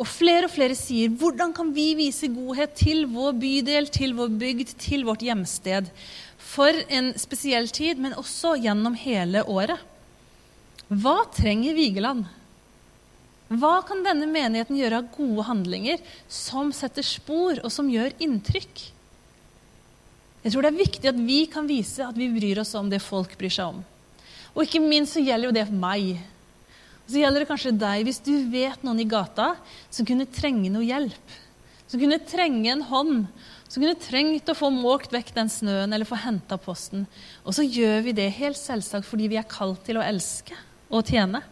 Og 0.00 0.08
flere 0.08 0.48
og 0.48 0.54
flere 0.54 0.76
sier 0.78 1.12
hvordan 1.12 1.52
kan 1.52 1.74
vi 1.76 1.90
vise 1.98 2.30
godhet 2.32 2.72
til 2.78 3.04
vår 3.12 3.34
bydel, 3.36 3.88
til 3.92 4.14
vår 4.16 4.32
bygd, 4.40 4.74
til 4.80 5.04
vårt 5.04 5.24
hjemsted? 5.26 5.90
For 6.40 6.72
en 6.88 7.12
spesiell 7.20 7.68
tid, 7.68 8.00
men 8.00 8.16
også 8.16 8.54
gjennom 8.62 8.96
hele 8.96 9.44
året. 9.44 9.76
Hva 10.88 11.20
trenger 11.36 11.76
Vigeland? 11.76 12.24
Hva 13.50 13.76
kan 13.86 14.00
denne 14.06 14.28
menigheten 14.30 14.78
gjøre 14.78 15.02
av 15.02 15.12
gode 15.12 15.44
handlinger 15.48 16.00
som 16.30 16.72
setter 16.74 17.04
spor, 17.04 17.60
og 17.60 17.70
som 17.74 17.90
gjør 17.90 18.16
inntrykk? 18.22 18.82
Jeg 20.40 20.54
tror 20.54 20.64
det 20.64 20.70
er 20.70 20.80
viktig 20.80 21.08
at 21.10 21.18
vi 21.20 21.40
kan 21.52 21.68
vise 21.68 22.06
at 22.06 22.16
vi 22.16 22.30
bryr 22.32 22.62
oss 22.62 22.72
om 22.78 22.88
det 22.88 23.02
folk 23.04 23.36
bryr 23.38 23.52
seg 23.52 23.74
om. 23.74 23.82
Og 24.54 24.64
ikke 24.64 24.80
minst 24.82 25.18
så 25.18 25.22
gjelder 25.22 25.50
jo 25.50 25.56
det 25.58 25.66
for 25.68 25.82
meg. 25.82 26.14
Så 27.10 27.18
gjelder 27.18 27.42
det 27.42 27.50
kanskje 27.50 27.74
deg 27.74 28.04
hvis 28.06 28.20
du 28.22 28.32
vet 28.52 28.84
noen 28.86 29.02
i 29.02 29.08
gata 29.10 29.56
som 29.90 30.06
kunne 30.06 30.28
trenge 30.30 30.70
noe 30.70 30.86
hjelp. 30.86 31.38
Som 31.90 31.98
kunne 31.98 32.20
trenge 32.22 32.70
en 32.70 32.84
hånd. 32.86 33.24
Som 33.66 33.82
kunne 33.82 33.98
trengt 33.98 34.50
å 34.50 34.54
få 34.54 34.70
måkt 34.70 35.10
vekk 35.14 35.32
den 35.34 35.50
snøen 35.50 35.90
eller 35.90 36.06
få 36.06 36.18
henta 36.22 36.58
posten. 36.58 37.08
Og 37.42 37.56
så 37.56 37.66
gjør 37.66 38.04
vi 38.06 38.14
det 38.14 38.28
helt 38.38 38.58
selvsagt 38.58 39.08
fordi 39.08 39.30
vi 39.32 39.40
er 39.40 39.48
kalt 39.50 39.82
til 39.86 39.98
å 39.98 40.06
elske 40.06 40.54
og 40.90 41.10
tjene. 41.10 41.42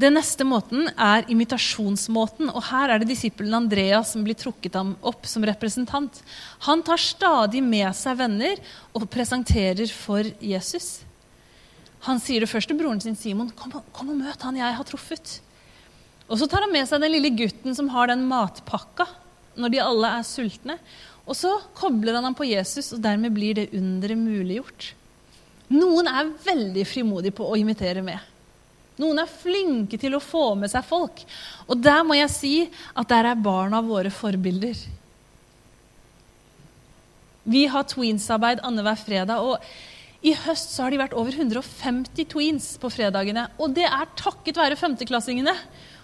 Den 0.00 0.14
neste 0.16 0.46
måten 0.46 0.86
er 0.94 1.26
imitasjonsmåten. 1.28 2.48
og 2.54 2.62
Her 2.70 2.94
er 2.94 3.02
det 3.02 3.10
disippelen 3.10 3.58
Andreas 3.58 4.14
som 4.14 4.22
blir 4.24 4.38
trukket 4.38 4.78
opp 4.78 5.26
som 5.26 5.44
representant. 5.44 6.22
Han 6.70 6.86
tar 6.86 7.02
stadig 7.02 7.60
med 7.62 7.90
seg 7.98 8.22
venner 8.22 8.62
og 8.94 9.10
presenterer 9.10 9.90
for 9.92 10.30
Jesus. 10.40 11.00
Han 12.06 12.20
sier 12.22 12.40
det 12.42 12.50
først 12.50 12.70
til 12.70 12.78
broren 12.80 13.00
sin 13.02 13.18
Simon. 13.18 13.50
Kom, 13.56 13.74
kom 13.92 14.12
og 14.12 14.20
møt 14.20 14.46
han 14.46 14.56
jeg 14.56 14.76
har 14.76 14.88
truffet. 14.88 15.38
Og 16.30 16.38
Så 16.38 16.46
tar 16.48 16.64
han 16.64 16.72
med 16.72 16.88
seg 16.88 17.02
den 17.02 17.12
lille 17.12 17.32
gutten 17.34 17.76
som 17.76 17.90
har 17.92 18.10
den 18.10 18.24
matpakka 18.30 19.08
når 19.60 19.72
de 19.72 19.82
alle 19.82 20.12
er 20.20 20.26
sultne. 20.26 20.78
Og 21.26 21.36
så 21.36 21.50
kobler 21.76 22.16
han 22.16 22.24
ham 22.26 22.36
på 22.38 22.46
Jesus, 22.48 22.92
og 22.94 23.02
dermed 23.04 23.34
blir 23.34 23.58
det 23.58 23.70
underet 23.76 24.18
muliggjort. 24.18 24.92
Noen 25.70 26.08
er 26.10 26.30
veldig 26.42 26.84
frimodige 26.88 27.36
på 27.36 27.46
å 27.46 27.58
imitere 27.58 28.02
med. 28.02 28.18
Noen 29.00 29.20
er 29.22 29.30
flinke 29.30 29.98
til 30.00 30.16
å 30.16 30.22
få 30.22 30.54
med 30.58 30.72
seg 30.72 30.86
folk. 30.86 31.22
Og 31.70 31.78
der 31.82 32.02
må 32.06 32.16
jeg 32.18 32.32
si 32.34 32.54
at 32.94 33.10
der 33.10 33.30
er 33.30 33.44
barna 33.44 33.82
våre 33.84 34.10
forbilder. 34.12 34.80
Vi 37.50 37.64
har 37.70 37.86
tweensarbeid 37.88 38.60
annenhver 38.66 38.98
fredag. 39.00 39.40
og 39.40 39.58
I 40.20 40.34
høst 40.36 40.74
så 40.74 40.84
har 40.84 40.92
de 40.92 41.00
vært 41.00 41.16
over 41.16 41.32
150 41.32 42.26
tweens 42.28 42.74
på 42.80 42.90
fredagene. 42.92 43.46
Og 43.56 43.72
det 43.76 43.86
er 43.88 44.10
takket 44.20 44.58
være 44.60 44.76
femteklassingene. 44.76 45.54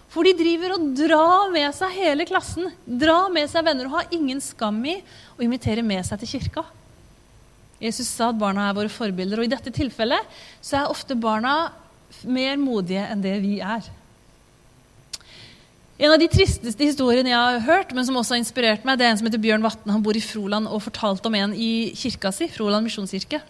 For 0.09 0.25
de 0.25 0.33
driver 0.39 0.77
og 0.77 0.87
drar 0.97 1.51
med 1.53 1.75
seg 1.75 1.93
hele 1.99 2.25
klassen. 2.25 2.71
Drar 2.87 3.29
med 3.33 3.49
seg 3.51 3.65
venner 3.67 3.89
og 3.89 3.99
har 3.99 4.15
ingen 4.15 4.41
skam 4.41 4.79
i 4.87 4.97
å 5.37 5.43
invitere 5.45 5.83
med 5.85 6.05
seg 6.07 6.23
til 6.23 6.37
kirka. 6.37 6.63
Jesus 7.83 8.09
sa 8.09 8.31
at 8.31 8.39
barna 8.39 8.65
er 8.65 8.77
våre 8.77 8.89
forbilder, 8.89 9.37
og 9.37 9.45
i 9.45 9.51
dette 9.51 9.69
tilfellet 9.75 10.39
så 10.65 10.79
er 10.79 10.89
ofte 10.89 11.13
barna 11.13 11.69
mer 12.25 12.55
modige 12.57 13.03
enn 13.05 13.21
det 13.21 13.35
vi 13.43 13.59
er. 13.61 13.85
En 15.97 16.13
av 16.13 16.17
de 16.21 16.29
tristeste 16.29 16.87
historiene 16.87 17.29
jeg 17.29 17.37
har 17.37 17.61
hørt, 17.67 17.93
men 17.93 18.05
som 18.05 18.17
også 18.17 18.35
har 18.35 18.41
inspirert 18.41 18.85
meg, 18.85 18.97
det 18.97 19.05
er 19.05 19.13
en 19.13 19.21
som 19.21 19.29
heter 19.29 19.41
Bjørn 19.41 19.65
Vatne. 19.65 19.93
Han 19.93 20.05
bor 20.05 20.17
i 20.17 20.23
Froland 20.23 20.69
og 20.69 20.81
fortalte 20.85 21.29
om 21.29 21.37
en 21.37 21.53
i 21.53 21.93
kirka 21.97 22.33
si, 22.33 22.49
Froland 22.53 22.85
misjonskirke. 22.85 23.43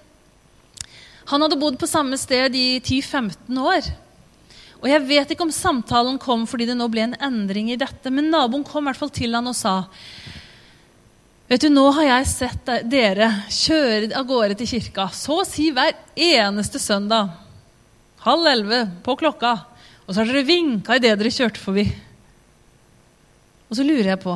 Han 1.28 1.44
hadde 1.44 1.60
bodd 1.60 1.76
på 1.80 1.90
samme 1.90 2.18
sted 2.20 2.56
i 2.56 2.80
10-15 2.80 3.60
år. 3.60 3.90
Og 4.78 4.88
Jeg 4.88 5.04
vet 5.10 5.32
ikke 5.34 5.48
om 5.48 5.54
samtalen 5.54 6.20
kom 6.22 6.46
fordi 6.48 6.70
det 6.70 6.78
nå 6.78 6.88
ble 6.92 7.08
en 7.08 7.18
endring 7.28 7.72
i 7.74 7.80
dette, 7.80 8.12
men 8.14 8.30
naboen 8.32 8.64
kom 8.68 8.86
i 8.86 8.92
hvert 8.92 9.02
fall 9.02 9.14
til 9.14 9.36
han 9.36 9.50
og 9.50 9.58
sa 9.58 9.82
Vet 11.48 11.64
du, 11.64 11.70
Nå 11.72 11.86
har 11.96 12.10
jeg 12.10 12.28
sett 12.28 12.70
dere 12.92 13.30
kjøre 13.48 14.12
av 14.20 14.26
gårde 14.28 14.58
til 14.60 14.68
kirka 14.68 15.08
så 15.16 15.42
å 15.42 15.48
si 15.48 15.70
hver 15.72 15.94
eneste 16.12 16.80
søndag. 16.84 17.32
Halv 18.26 18.50
elleve 18.52 18.82
på 19.06 19.16
klokka. 19.16 19.54
Og 20.04 20.12
så 20.12 20.22
har 20.22 20.28
dere 20.28 20.48
vinka 20.48 20.98
idet 21.00 21.16
dere 21.20 21.32
kjørte 21.32 21.64
forbi. 21.64 21.86
Og 23.68 23.80
så 23.80 23.84
lurer 23.88 24.14
jeg 24.14 24.24
på 24.24 24.36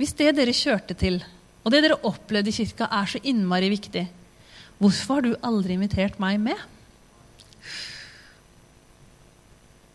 Hvis 0.00 0.16
det 0.16 0.32
dere 0.36 0.56
kjørte 0.56 0.96
til, 0.96 1.20
og 1.64 1.72
det 1.72 1.82
dere 1.84 2.00
opplevde 2.08 2.52
i 2.52 2.56
kirka, 2.56 2.88
er 2.88 3.08
så 3.08 3.20
innmari 3.20 3.68
viktig, 3.72 4.06
hvorfor 4.78 5.18
har 5.18 5.26
du 5.26 5.32
aldri 5.42 5.76
invitert 5.76 6.18
meg 6.22 6.38
med? 6.42 6.58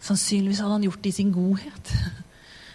Sannsynligvis 0.03 0.59
hadde 0.59 0.77
han 0.77 0.85
gjort 0.89 1.03
det 1.03 1.13
i 1.13 1.17
sin 1.21 1.31
godhet. 1.31 1.93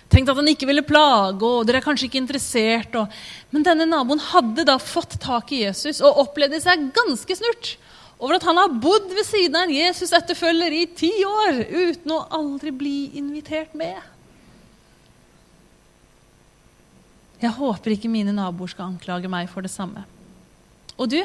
Tenkt 0.08 0.30
at 0.32 0.38
han 0.40 0.48
ikke 0.48 0.68
ville 0.70 0.86
plage, 0.86 1.44
og 1.44 1.66
dere 1.68 1.82
er 1.82 1.84
kanskje 1.84 2.08
ikke 2.08 2.22
interessert. 2.22 2.94
Og... 2.96 3.12
Men 3.52 3.66
denne 3.66 3.84
naboen 3.88 4.22
hadde 4.30 4.64
da 4.68 4.78
fått 4.80 5.18
tak 5.20 5.52
i 5.52 5.66
Jesus 5.66 6.00
og 6.00 6.22
opplevde 6.24 6.60
seg 6.64 6.88
ganske 6.96 7.36
snurt 7.36 7.74
over 8.18 8.34
at 8.34 8.46
han 8.48 8.58
har 8.58 8.78
bodd 8.82 9.12
ved 9.14 9.26
siden 9.28 9.54
av 9.54 9.68
en 9.68 9.74
Jesus-etterfølger 9.76 10.74
i 10.74 10.86
ti 10.90 11.12
år 11.22 11.60
uten 11.68 12.14
å 12.16 12.24
aldri 12.34 12.72
bli 12.74 12.96
invitert 13.20 13.76
med. 13.78 14.00
Jeg 17.38 17.54
håper 17.54 17.94
ikke 17.94 18.10
mine 18.10 18.34
naboer 18.34 18.72
skal 18.72 18.88
anklage 18.88 19.30
meg 19.30 19.46
for 19.52 19.62
det 19.62 19.70
samme. 19.70 20.02
Og 20.98 21.12
du, 21.12 21.20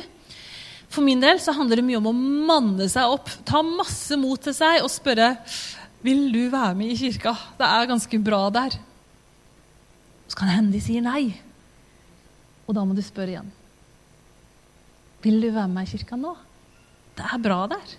for 0.94 1.06
min 1.06 1.22
del 1.24 1.40
så 1.42 1.56
handler 1.58 1.82
det 1.82 1.88
mye 1.88 2.00
om 2.00 2.12
å 2.12 2.18
manne 2.50 2.88
seg 2.92 3.10
opp, 3.16 3.32
ta 3.48 3.64
masse 3.66 4.18
mot 4.20 4.42
til 4.42 4.56
seg 4.56 4.84
og 4.84 4.92
spørre 4.94 5.34
vil 6.04 6.28
du 6.34 6.42
være 6.52 6.76
med 6.76 6.92
i 6.92 7.00
kirka? 7.00 7.32
Det 7.56 7.64
er 7.64 7.88
ganske 7.88 8.20
bra 8.20 8.42
der. 8.52 8.76
Så 10.28 10.36
kan 10.36 10.50
det 10.50 10.58
hende 10.58 10.76
de 10.76 10.82
sier 10.84 11.04
nei. 11.04 11.32
Og 12.68 12.76
da 12.76 12.84
må 12.84 12.96
du 12.96 13.02
spørre 13.04 13.32
igjen. 13.32 13.52
Vil 15.24 15.40
du 15.40 15.48
være 15.48 15.72
med 15.72 15.88
i 15.88 15.94
kirka 15.94 16.20
nå? 16.20 16.34
Det 17.16 17.24
er 17.24 17.44
bra 17.44 17.62
der. 17.72 17.94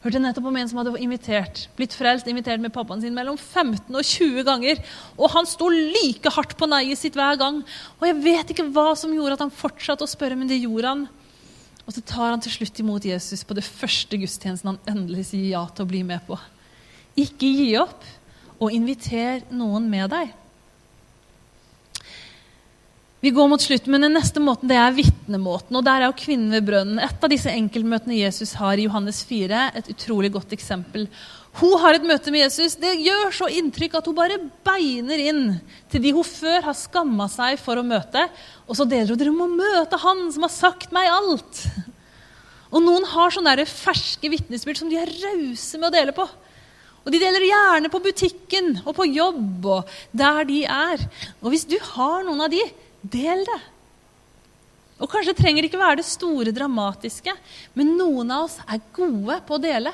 Hørte 0.00 0.20
nettopp 0.22 0.46
om 0.48 0.56
en 0.56 0.68
som 0.70 0.78
hadde 0.80 1.02
invitert, 1.02 1.66
blitt 1.76 1.92
frelst, 1.92 2.28
invitert 2.30 2.62
med 2.62 2.72
pappaen 2.72 3.02
sin 3.02 3.16
mellom 3.16 3.36
15 3.36 3.90
og 3.90 4.06
20 4.06 4.46
ganger. 4.46 4.78
Og 5.18 5.34
han 5.34 5.48
sto 5.50 5.66
like 5.68 6.30
hardt 6.32 6.54
på 6.56 6.68
nei-et 6.70 7.00
sitt 7.00 7.18
hver 7.18 7.36
gang. 7.40 7.58
Og 7.98 8.06
jeg 8.06 8.20
vet 8.22 8.54
ikke 8.54 8.70
hva 8.72 8.94
som 8.96 9.12
gjorde 9.12 9.36
at 9.36 9.44
han 9.44 9.52
fortsatte 9.52 10.06
å 10.06 10.10
spørre, 10.10 10.38
men 10.38 10.48
det 10.48 10.62
gjorde 10.62 10.94
han. 10.94 11.04
Og 11.90 11.96
så 11.96 12.04
tar 12.06 12.28
han 12.30 12.38
til 12.38 12.52
slutt 12.54 12.76
imot 12.78 13.02
Jesus 13.02 13.40
på 13.42 13.54
det 13.58 13.66
første 13.66 14.14
gudstjenesten 14.14 14.68
han 14.70 14.76
endelig 14.92 15.32
sier 15.32 15.56
ja 15.56 15.64
til 15.74 15.82
å 15.82 15.90
bli 15.90 16.04
med 16.06 16.22
på. 16.22 16.36
Ikke 17.18 17.48
gi 17.50 17.72
opp, 17.80 18.04
og 18.62 18.76
inviter 18.76 19.40
noen 19.50 19.88
med 19.90 20.12
deg. 20.12 20.30
Vi 23.20 23.32
går 23.34 23.48
mot 23.50 23.60
slutten, 23.60 23.90
men 23.90 24.06
Den 24.06 24.14
neste 24.14 24.38
måten 24.38 24.70
det 24.70 24.78
er 24.78 24.94
vitnemåten. 24.94 25.74
og 25.76 25.84
Der 25.84 25.98
er 25.98 26.06
jo 26.06 26.20
kvinnen 26.22 26.54
ved 26.54 26.68
brønnen. 26.68 27.02
Et 27.02 27.24
av 27.24 27.32
disse 27.34 27.50
enkeltmøtene 27.50 28.20
Jesus 28.22 28.54
har 28.54 28.78
i 28.78 28.86
Johannes 28.86 29.24
4, 29.26 29.72
et 29.74 29.90
utrolig 29.90 30.30
godt 30.30 30.54
eksempel. 30.54 31.08
Hun 31.58 31.74
har 31.82 31.96
et 31.96 32.06
møte 32.06 32.30
med 32.30 32.44
Jesus. 32.44 32.76
Det 32.78 32.92
gjør 33.02 33.32
så 33.34 33.48
inntrykk 33.50 33.96
at 33.98 34.06
hun 34.06 34.16
bare 34.16 34.38
beiner 34.66 35.22
inn 35.30 35.44
til 35.90 36.04
de 36.04 36.12
hun 36.14 36.26
før 36.26 36.68
har 36.68 36.76
skamma 36.78 37.26
seg 37.32 37.58
for 37.60 37.80
å 37.80 37.86
møte. 37.86 38.22
Og 38.68 38.78
så 38.78 38.86
deler 38.88 39.10
hun 39.10 39.20
dere 39.20 39.34
må 39.34 39.48
møte 39.50 39.98
han 40.00 40.28
som 40.30 40.46
har 40.46 40.54
sagt 40.54 40.94
meg 40.94 41.10
alt. 41.10 41.64
Og 42.70 42.84
noen 42.84 43.08
har 43.12 43.34
sånne 43.34 43.66
ferske 43.66 44.30
vitnesbyrd 44.30 44.78
som 44.78 44.92
de 44.92 45.00
er 45.00 45.10
rause 45.24 45.80
med 45.80 45.90
å 45.90 45.96
dele 45.96 46.14
på. 46.14 46.28
Og 47.00 47.10
de 47.10 47.18
deler 47.18 47.48
gjerne 47.48 47.90
på 47.90 48.02
butikken 48.04 48.76
og 48.84 48.94
på 48.94 49.08
jobb 49.08 49.66
og 49.74 49.98
der 50.14 50.44
de 50.46 50.62
er. 50.70 51.02
Og 51.40 51.50
hvis 51.50 51.66
du 51.66 51.78
har 51.96 52.22
noen 52.28 52.46
av 52.46 52.52
de, 52.52 52.62
Del 53.00 53.46
det. 53.48 53.60
Og 55.00 55.08
kanskje 55.08 55.32
trenger 55.36 55.64
det 55.64 55.70
ikke 55.70 55.80
være 55.80 56.02
det 56.02 56.08
store, 56.08 56.52
dramatiske, 56.52 57.32
men 57.72 57.94
noen 57.96 58.32
av 58.34 58.44
oss 58.44 58.58
er 58.68 58.82
gode 58.92 59.38
på 59.48 59.56
å 59.56 59.62
dele. 59.62 59.92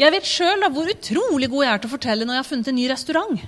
Jeg 0.00 0.14
vet 0.14 0.28
sjøl 0.28 0.62
hvor 0.72 0.88
utrolig 0.88 1.48
god 1.52 1.64
jeg 1.66 1.72
er 1.72 1.80
til 1.82 1.90
å 1.90 1.94
fortelle 1.94 2.26
når 2.26 2.38
jeg 2.38 2.42
har 2.42 2.48
funnet 2.48 2.70
en 2.70 2.78
ny 2.78 2.86
restaurant. 2.88 3.42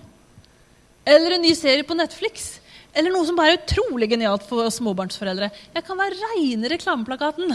Eller 1.09 1.37
en 1.37 1.43
ny 1.47 1.53
serie 1.57 1.87
på 1.87 1.97
Netflix. 1.97 2.59
Eller 2.93 3.15
noe 3.15 3.25
som 3.25 3.38
bare 3.38 3.55
er 3.55 3.62
utrolig 3.62 4.11
genialt 4.12 4.45
for 4.45 4.69
småbarnsforeldre. 4.75 5.49
Jeg 5.73 5.87
kan 5.87 5.99
være 5.99 6.19
reine 6.21 6.69
reklameplakaten. 6.75 7.55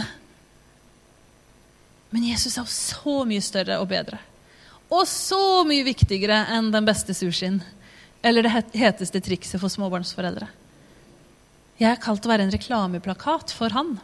Men 2.10 2.26
Jesus 2.26 2.58
er 2.58 2.66
så 2.72 3.20
mye 3.28 3.44
større 3.44 3.78
og 3.78 3.86
bedre. 3.92 4.18
Og 4.90 5.04
så 5.06 5.62
mye 5.68 5.86
viktigere 5.86 6.40
enn 6.56 6.72
den 6.74 6.86
beste 6.88 7.14
sushien. 7.14 7.60
Eller 8.24 8.42
det 8.42 8.64
heteste 8.74 9.22
trikset 9.22 9.60
for 9.62 9.70
småbarnsforeldre. 9.70 10.48
Jeg 11.78 11.92
er 11.92 12.02
kalt 12.02 12.24
å 12.26 12.32
være 12.32 12.48
en 12.48 12.54
reklameplakat 12.54 13.54
for 13.54 13.70
han. 13.76 13.94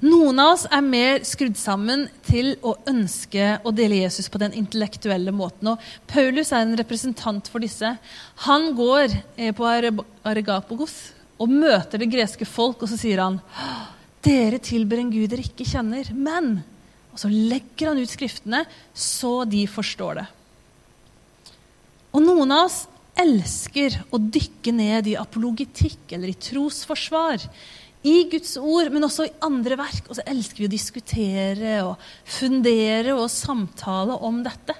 Noen 0.00 0.38
av 0.40 0.54
oss 0.54 0.62
er 0.72 0.80
mer 0.80 1.18
skrudd 1.28 1.58
sammen 1.60 2.06
til 2.24 2.54
å 2.64 2.72
ønske 2.88 3.58
å 3.68 3.72
dele 3.76 3.98
Jesus 4.00 4.30
på 4.32 4.40
den 4.40 4.54
intellektuelle 4.56 5.32
måten. 5.36 5.74
Og 5.74 5.90
Paulus 6.08 6.54
er 6.56 6.64
en 6.64 6.78
representant 6.78 7.50
for 7.52 7.60
disse. 7.60 7.90
Han 8.46 8.70
går 8.78 9.12
eh, 9.36 9.52
på 9.52 9.66
Aregapogos 9.68 10.94
og 11.40 11.52
møter 11.52 12.00
det 12.00 12.08
greske 12.12 12.48
folk, 12.48 12.80
og 12.80 12.88
så 12.88 12.96
sier 13.00 13.20
han 13.20 13.42
dere 14.24 14.60
tilber 14.64 15.02
en 15.02 15.12
gud 15.12 15.28
dere 15.32 15.44
ikke 15.44 15.68
kjenner. 15.68 16.08
Men 16.16 16.62
Og 17.12 17.18
så 17.20 17.28
legger 17.28 17.90
han 17.90 18.00
ut 18.00 18.08
skriftene 18.08 18.62
så 18.94 19.42
de 19.44 19.66
forstår 19.68 20.20
det. 20.22 20.26
Og 22.14 22.24
noen 22.24 22.56
av 22.56 22.68
oss 22.70 22.84
elsker 23.20 23.98
å 24.14 24.20
dykke 24.22 24.72
ned 24.72 25.10
i 25.10 25.18
apologitikk 25.18 26.14
eller 26.16 26.32
i 26.32 26.38
trosforsvar. 26.40 27.42
I 28.06 28.24
Guds 28.32 28.54
ord, 28.56 28.88
men 28.92 29.04
også 29.04 29.26
i 29.28 29.34
andre 29.44 29.76
verk. 29.80 30.06
Og 30.08 30.16
så 30.18 30.24
elsker 30.30 30.62
vi 30.62 30.68
å 30.68 30.72
diskutere 30.72 31.74
og 31.84 32.04
fundere 32.24 33.16
og 33.16 33.28
samtale 33.32 34.16
om 34.26 34.40
dette. 34.44 34.76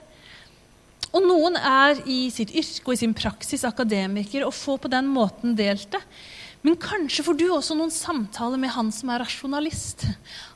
Og 1.11 1.25
noen 1.27 1.59
er 1.59 2.01
i 2.09 2.29
sitt 2.33 2.53
yrke 2.55 2.87
og 2.87 2.95
i 2.95 3.01
sin 3.03 3.17
praksis 3.19 3.67
akademiker 3.67 4.47
og 4.47 4.55
får 4.55 4.85
på 4.85 4.93
den 4.93 5.11
måten 5.11 5.57
delt 5.59 5.91
det. 5.93 6.01
Men 6.63 6.77
kanskje 6.81 7.25
får 7.25 7.39
du 7.41 7.47
også 7.49 7.75
noen 7.77 7.93
samtaler 7.93 8.61
med 8.61 8.73
han 8.75 8.91
som 8.93 9.11
er 9.11 9.23
rasjonalist. 9.25 10.05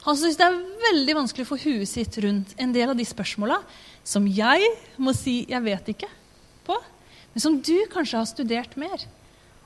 Han 0.05 0.18
syns 0.20 0.37
det 0.38 0.46
er 0.46 0.59
veldig 0.85 1.16
vanskelig 1.22 1.46
å 1.46 1.53
få 1.55 1.61
huet 1.64 1.88
sitt 1.90 2.20
rundt 2.22 2.53
en 2.61 2.74
del 2.77 2.92
av 2.92 2.98
de 2.98 3.07
spørsmåla 3.09 3.62
som 4.05 4.29
jeg 4.29 4.68
må 5.00 5.16
si 5.16 5.42
jeg 5.48 5.64
vet 5.64 5.94
ikke 5.94 6.11
på 6.68 6.77
men 7.35 7.42
som 7.42 7.59
du 7.59 7.77
kanskje 7.90 8.20
har 8.20 8.31
studert 8.31 8.77
mer. 8.79 9.03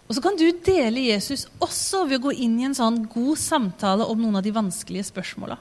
Og 0.08 0.16
så 0.16 0.22
kan 0.24 0.38
du 0.40 0.46
dele 0.64 1.10
Jesus 1.10 1.44
også 1.60 2.06
ved 2.08 2.18
å 2.18 2.28
gå 2.28 2.38
inn 2.40 2.56
i 2.60 2.66
en 2.68 2.76
sånn 2.76 3.02
god 3.12 3.36
samtale 3.40 4.06
om 4.08 4.20
noen 4.22 4.40
av 4.40 4.46
de 4.46 4.54
vanskelige 4.56 5.10
spørsmåla. 5.10 5.58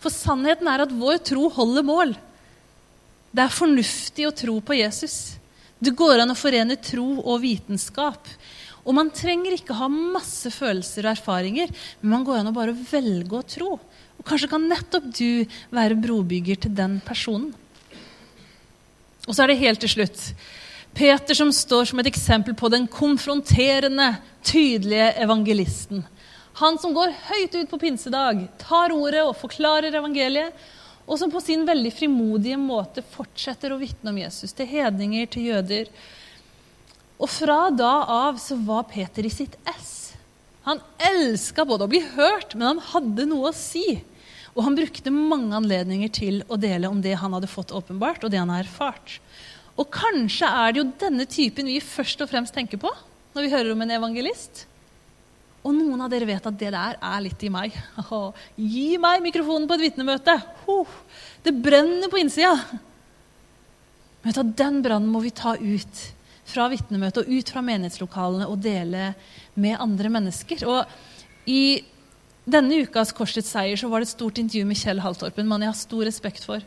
For 0.00 0.12
sannheten 0.12 0.68
er 0.70 0.86
at 0.86 0.94
vår 0.96 1.20
tro 1.28 1.50
holder 1.52 1.84
mål. 1.84 2.14
Det 3.30 3.44
er 3.44 3.52
fornuftig 3.52 4.26
å 4.26 4.34
tro 4.34 4.56
på 4.64 4.78
Jesus. 4.78 5.36
Det 5.76 5.92
går 5.96 6.22
an 6.22 6.32
å 6.32 6.38
forene 6.38 6.78
tro 6.80 7.20
og 7.20 7.42
vitenskap. 7.44 8.32
Og 8.80 8.96
man 8.96 9.12
trenger 9.12 9.58
ikke 9.58 9.76
ha 9.76 9.90
masse 9.92 10.48
følelser 10.54 11.04
og 11.04 11.12
erfaringer, 11.12 11.68
men 12.00 12.14
man 12.14 12.24
går 12.24 12.40
an 12.40 12.48
å 12.48 12.56
bare 12.56 12.72
velge 12.72 13.36
å 13.36 13.44
tro. 13.44 13.74
Og 14.20 14.24
kanskje 14.28 14.48
kan 14.52 14.64
nettopp 14.68 15.12
du 15.16 15.44
være 15.72 16.00
brobygger 16.00 16.64
til 16.64 16.72
den 16.76 16.96
personen. 17.04 17.52
Og 19.28 19.36
så 19.36 19.44
er 19.44 19.52
det 19.52 19.60
helt 19.60 19.84
til 19.84 19.92
slutt 19.98 20.24
Peter 20.94 21.34
som 21.34 21.52
står 21.54 21.90
som 21.90 22.00
et 22.02 22.08
eksempel 22.10 22.54
på 22.54 22.68
den 22.72 22.86
konfronterende, 22.90 24.14
tydelige 24.42 25.12
evangelisten. 25.22 26.04
Han 26.60 26.78
som 26.78 26.92
går 26.94 27.14
høyt 27.30 27.54
ut 27.54 27.70
på 27.70 27.78
pinsedag, 27.80 28.42
tar 28.60 28.92
ordet 28.92 29.22
og 29.24 29.36
forklarer 29.38 29.94
evangeliet, 29.96 30.56
og 31.06 31.18
som 31.18 31.30
på 31.32 31.40
sin 31.42 31.64
veldig 31.66 31.90
frimodige 31.94 32.58
måte 32.60 33.02
fortsetter 33.14 33.72
å 33.72 33.80
vitne 33.80 34.12
om 34.12 34.18
Jesus 34.20 34.52
til 34.54 34.68
hedninger, 34.70 35.26
til 35.30 35.48
jøder. 35.50 35.88
Og 37.18 37.30
fra 37.32 37.64
da 37.74 37.94
av 38.10 38.38
så 38.42 38.58
var 38.66 38.86
Peter 38.92 39.26
i 39.26 39.32
sitt 39.32 39.56
ess. 39.68 40.12
Han 40.68 40.82
elska 41.02 41.64
både 41.66 41.86
å 41.86 41.90
bli 41.90 42.02
hørt, 42.14 42.54
men 42.54 42.74
han 42.74 42.84
hadde 42.92 43.26
noe 43.30 43.50
å 43.50 43.56
si. 43.56 44.02
Og 44.54 44.62
han 44.66 44.76
brukte 44.76 45.12
mange 45.14 45.56
anledninger 45.56 46.12
til 46.12 46.42
å 46.50 46.58
dele 46.60 46.90
om 46.90 47.00
det 47.02 47.16
han 47.18 47.34
hadde 47.36 47.50
fått 47.50 47.74
åpenbart, 47.74 48.24
og 48.24 48.32
det 48.32 48.40
han 48.42 48.52
har 48.52 48.66
erfart. 48.66 49.18
Og 49.80 49.88
kanskje 49.92 50.48
er 50.48 50.72
det 50.72 50.82
jo 50.82 50.90
denne 51.00 51.26
typen 51.30 51.70
vi 51.70 51.80
først 51.80 52.20
og 52.20 52.28
fremst 52.30 52.54
tenker 52.56 52.80
på 52.80 52.90
når 53.34 53.46
vi 53.46 53.52
hører 53.52 53.72
om 53.72 53.82
en 53.84 53.94
evangelist. 53.94 54.66
Og 55.60 55.74
noen 55.76 56.00
av 56.00 56.08
dere 56.12 56.28
vet 56.28 56.46
at 56.48 56.56
det 56.60 56.70
der 56.72 56.96
er 56.96 57.20
litt 57.24 57.42
i 57.44 57.50
meg. 57.52 57.74
gi 58.56 58.96
meg 59.00 59.24
mikrofonen 59.24 59.68
på 59.68 59.76
et 59.76 59.86
vitnemøte! 59.88 60.36
det 61.44 61.52
brenner 61.56 62.08
på 62.12 62.20
innsida. 62.20 62.54
Men 64.22 64.36
du, 64.36 64.42
den 64.56 64.80
brannen 64.84 65.12
må 65.12 65.22
vi 65.24 65.32
ta 65.32 65.54
ut 65.56 66.02
fra 66.50 66.66
vitnemøtet 66.72 67.22
og 67.22 67.30
ut 67.30 67.52
fra 67.52 67.62
menighetslokalene 67.64 68.48
og 68.50 68.60
dele 68.64 69.12
med 69.54 69.80
andre 69.80 70.10
mennesker. 70.12 70.64
Og 70.68 71.48
i 71.48 71.80
denne 72.50 72.82
ukas 72.82 73.14
Korsets 73.16 73.52
seier 73.52 73.78
så 73.78 73.88
var 73.88 74.00
det 74.00 74.10
et 74.10 74.16
stort 74.16 74.40
intervju 74.40 74.66
med 74.68 74.80
Kjell 74.80 75.00
Haltorpen, 75.04 75.48
mann 75.48 75.64
jeg 75.64 75.72
har 75.72 75.78
stor 75.78 76.04
respekt 76.08 76.44
for 76.48 76.64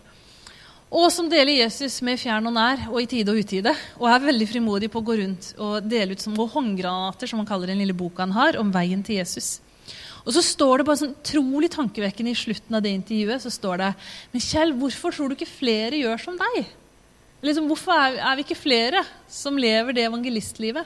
og 0.93 1.07
som 1.09 1.25
deler 1.25 1.55
Jesus 1.57 1.95
med 2.05 2.19
fjern 2.21 2.45
og 2.45 2.53
nær 2.53 2.83
og 2.91 2.99
i 3.01 3.07
tide 3.09 3.33
og 3.33 3.39
utide. 3.41 3.71
Og 3.97 4.05
er 4.05 4.25
veldig 4.27 4.47
frimodig 4.51 4.91
på 4.93 5.01
å 5.01 5.05
gå 5.07 5.15
rundt 5.23 5.47
og 5.57 5.87
dele 5.89 6.13
ut 6.13 6.21
som 6.21 6.35
håndgranater, 6.37 7.29
som 7.29 7.39
han 7.41 7.47
kaller 7.49 7.71
den 7.71 7.81
lille 7.81 7.95
boka 7.97 8.21
han 8.27 8.35
har, 8.35 8.59
om 8.61 8.69
veien 8.73 9.01
til 9.05 9.17
Jesus. 9.17 9.55
Og 10.23 10.35
så 10.35 10.43
står 10.45 10.79
det 10.79 10.85
bare 10.87 11.01
sånn 11.01 11.15
utrolig 11.15 11.71
tankevekkende 11.73 12.31
i 12.31 12.37
slutten 12.37 12.77
av 12.77 12.83
det 12.85 12.93
intervjuet 12.93 13.41
så 13.43 13.51
står 13.51 13.81
det, 13.81 13.89
Men 14.31 14.43
Kjell, 14.45 14.73
hvorfor 14.77 15.15
tror 15.15 15.31
du 15.31 15.35
ikke 15.35 15.49
flere 15.49 15.99
gjør 15.99 16.21
som 16.21 16.37
deg? 16.39 16.59
Liksom, 17.43 17.65
hvorfor 17.67 17.97
er, 17.97 18.19
er 18.23 18.37
vi 18.37 18.45
ikke 18.45 18.59
flere 18.59 19.01
som 19.27 19.57
lever 19.59 19.97
det 19.97 20.05
evangelistlivet? 20.07 20.85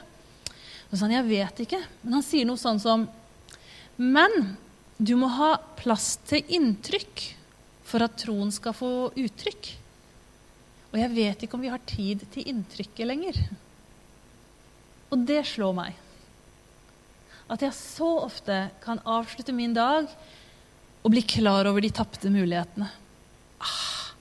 Og 0.88 0.96
så 0.96 1.04
han, 1.04 1.18
Jeg 1.18 1.28
vet 1.28 1.60
ikke. 1.66 1.82
Men 2.02 2.16
han 2.18 2.24
sier 2.26 2.48
noe 2.48 2.58
sånn 2.58 2.80
som 2.82 3.04
Men 4.00 4.56
du 4.98 5.14
må 5.20 5.28
ha 5.36 5.52
plass 5.78 6.16
til 6.26 6.42
inntrykk 6.56 7.28
for 7.86 8.02
at 8.04 8.16
troen 8.18 8.50
skal 8.52 8.74
få 8.76 9.12
uttrykk. 9.12 9.70
Og 10.88 11.00
jeg 11.00 11.12
vet 11.12 11.42
ikke 11.44 11.58
om 11.58 11.64
vi 11.64 11.72
har 11.72 11.82
tid 11.88 12.24
til 12.32 12.48
inntrykket 12.48 13.08
lenger. 13.08 13.40
Og 15.12 15.24
det 15.28 15.42
slår 15.48 15.74
meg. 15.76 15.96
At 17.48 17.64
jeg 17.64 17.76
så 17.76 18.08
ofte 18.24 18.66
kan 18.84 19.00
avslutte 19.08 19.54
min 19.56 19.74
dag 19.76 20.08
og 21.04 21.12
bli 21.12 21.22
klar 21.24 21.68
over 21.68 21.84
de 21.84 21.92
tapte 21.94 22.32
mulighetene. 22.32 22.88
Ah, 23.60 24.12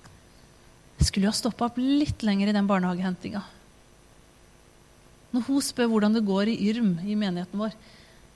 jeg 1.00 1.10
skulle 1.10 1.28
jo 1.28 1.34
ha 1.34 1.40
stoppa 1.40 1.68
opp 1.68 1.80
litt 1.82 2.24
lenger 2.24 2.52
i 2.52 2.56
den 2.56 2.70
barnehagehentinga. 2.70 3.44
Når 5.36 5.44
hun 5.50 5.64
spør 5.64 5.90
hvordan 5.92 6.16
det 6.16 6.28
går 6.28 6.54
i 6.54 6.60
Yrm 6.72 6.94
i 7.04 7.18
menigheten 7.20 7.60
vår, 7.60 7.76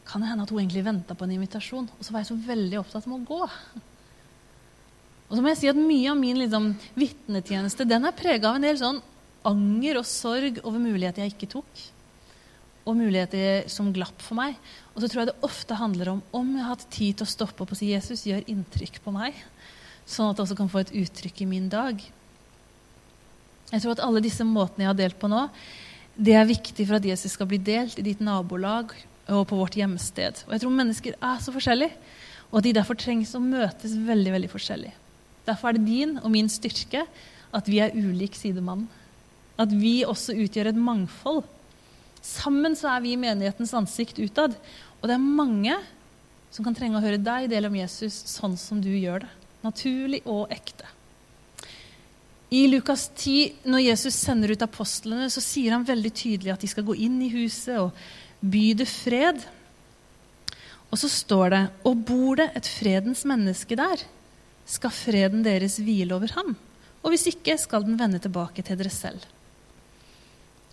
kan 0.07 0.23
det 0.23 0.31
hende 0.31 0.43
at 0.43 0.51
hun 0.51 0.59
egentlig 0.59 0.83
venta 0.83 1.15
på 1.15 1.23
en 1.23 1.37
invitasjon. 1.37 1.87
Og 1.87 2.03
så 2.03 2.11
var 2.11 2.23
jeg 2.23 2.31
så 2.33 2.39
veldig 2.47 2.81
opptatt 2.81 3.07
med 3.07 3.21
å 3.21 3.29
gå. 3.31 3.47
Og 5.31 5.37
så 5.37 5.43
må 5.43 5.53
jeg 5.53 5.61
si 5.61 5.71
at 5.71 5.79
Mye 5.79 6.11
av 6.11 6.19
min 6.19 6.35
liksom, 6.41 6.73
vitnetjeneste 6.99 7.87
den 7.87 8.03
er 8.03 8.15
prega 8.17 8.51
av 8.51 8.59
en 8.59 8.67
del 8.67 8.79
sånn 8.79 8.99
anger 9.47 10.01
og 10.01 10.05
sorg 10.05 10.59
over 10.61 10.81
muligheter 10.83 11.23
jeg 11.23 11.33
ikke 11.33 11.53
tok. 11.55 11.83
Og 12.83 12.97
muligheter 12.97 13.69
som 13.71 13.93
glapp 13.95 14.19
for 14.19 14.35
meg. 14.41 14.57
Og 14.91 14.99
så 14.99 15.07
tror 15.07 15.23
jeg 15.23 15.29
det 15.31 15.47
ofte 15.47 15.77
handler 15.79 16.11
om 16.11 16.23
om 16.35 16.49
jeg 16.57 16.65
har 16.65 16.73
hatt 16.75 16.89
tid 16.91 17.17
til 17.17 17.27
å 17.27 17.31
stoppe 17.31 17.63
opp 17.63 17.71
og 17.71 17.79
si 17.79 17.93
Jesus, 17.93 18.25
gjør 18.27 18.43
inntrykk 18.51 18.99
på 19.05 19.13
meg. 19.15 19.37
Sånn 20.03 20.33
at 20.33 20.37
det 20.37 20.43
også 20.43 20.57
kan 20.59 20.71
få 20.71 20.83
et 20.83 20.93
uttrykk 20.99 21.45
i 21.45 21.49
min 21.53 21.71
dag. 21.71 22.03
Jeg 23.71 23.79
tror 23.85 23.95
at 23.95 24.03
alle 24.03 24.23
disse 24.25 24.43
måtene 24.43 24.83
jeg 24.83 24.91
har 24.91 24.99
delt 24.99 25.19
på 25.21 25.31
nå, 25.31 25.45
det 26.19 26.35
er 26.35 26.49
viktig 26.49 26.83
for 26.83 26.99
at 26.99 27.07
Jesus 27.07 27.37
skal 27.37 27.47
bli 27.47 27.61
delt 27.63 27.95
i 28.01 28.03
ditt 28.03 28.19
nabolag 28.19 28.91
og 29.31 29.45
på 29.47 29.55
vårt 29.55 29.77
hjemsted. 29.79 30.43
Og 30.43 30.57
jeg 30.57 30.63
tror 30.65 30.75
mennesker 30.75 31.15
er 31.15 31.39
så 31.39 31.53
forskjellige, 31.55 31.95
og 32.51 32.59
at 32.59 32.67
de 32.67 32.73
derfor 32.75 32.99
trengs 32.99 33.31
å 33.37 33.39
møtes 33.39 33.95
veldig, 33.95 34.33
veldig 34.35 34.51
forskjellig. 34.51 34.91
Derfor 35.47 35.71
er 35.71 35.79
det 35.79 35.87
din 35.87 36.17
og 36.21 36.29
min 36.33 36.49
styrke 36.51 37.05
at 37.51 37.67
vi 37.69 37.81
er 37.83 37.95
ulik 37.95 38.37
sidemann. 38.37 38.85
At 39.59 39.73
vi 39.73 40.01
også 40.07 40.35
utgjør 40.37 40.71
et 40.71 40.79
mangfold. 40.79 41.43
Sammen 42.21 42.77
så 42.77 42.93
er 42.93 43.03
vi 43.03 43.17
menighetens 43.19 43.73
ansikt 43.77 44.21
utad. 44.21 44.55
Og 45.01 45.09
det 45.09 45.17
er 45.17 45.31
mange 45.41 45.75
som 46.51 46.65
kan 46.65 46.75
trenge 46.75 46.99
å 46.99 47.03
høre 47.03 47.21
deg 47.21 47.49
dele 47.51 47.71
om 47.71 47.77
Jesus 47.79 48.15
sånn 48.29 48.57
som 48.59 48.81
du 48.83 48.91
gjør 48.91 49.25
det. 49.25 49.31
Naturlig 49.61 50.21
og 50.29 50.51
ekte. 50.53 50.87
I 52.51 52.65
Lukas 52.67 53.05
10, 53.15 53.63
når 53.71 53.85
Jesus 53.85 54.17
sender 54.19 54.51
ut 54.51 54.63
apostlene, 54.65 55.29
så 55.31 55.39
sier 55.43 55.71
han 55.71 55.87
veldig 55.87 56.11
tydelig 56.11 56.51
at 56.51 56.63
de 56.63 56.67
skal 56.67 56.83
gå 56.83 56.97
inn 56.99 57.21
i 57.23 57.29
huset 57.31 57.77
og 57.79 57.95
by 58.41 58.63
det 58.75 58.87
fred. 58.91 59.39
Og 60.91 60.99
så 60.99 61.07
står 61.07 61.53
det 61.53 61.61
Og 61.87 62.01
bor 62.09 62.41
det 62.41 62.49
et 62.57 62.67
fredens 62.67 63.23
menneske 63.29 63.77
der, 63.79 64.03
skal 64.69 64.93
freden 64.93 65.45
deres 65.45 65.79
hvile 65.81 66.15
over 66.15 66.33
ham. 66.37 66.55
Og 67.01 67.13
hvis 67.13 67.27
ikke, 67.31 67.57
skal 67.57 67.85
den 67.85 67.97
vende 67.99 68.21
tilbake 68.21 68.63
til 68.65 68.77
dere 68.77 68.93
selv. 68.93 69.23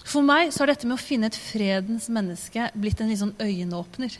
For 0.08 0.24
meg 0.24 0.52
så 0.54 0.62
har 0.62 0.72
dette 0.72 0.88
med 0.88 0.96
å 0.96 1.02
finne 1.02 1.28
et 1.28 1.36
fredens 1.36 2.08
menneske 2.12 2.70
blitt 2.78 3.00
en 3.02 3.10
litt 3.10 3.20
sånn 3.20 3.36
øyenåpner. 3.42 4.14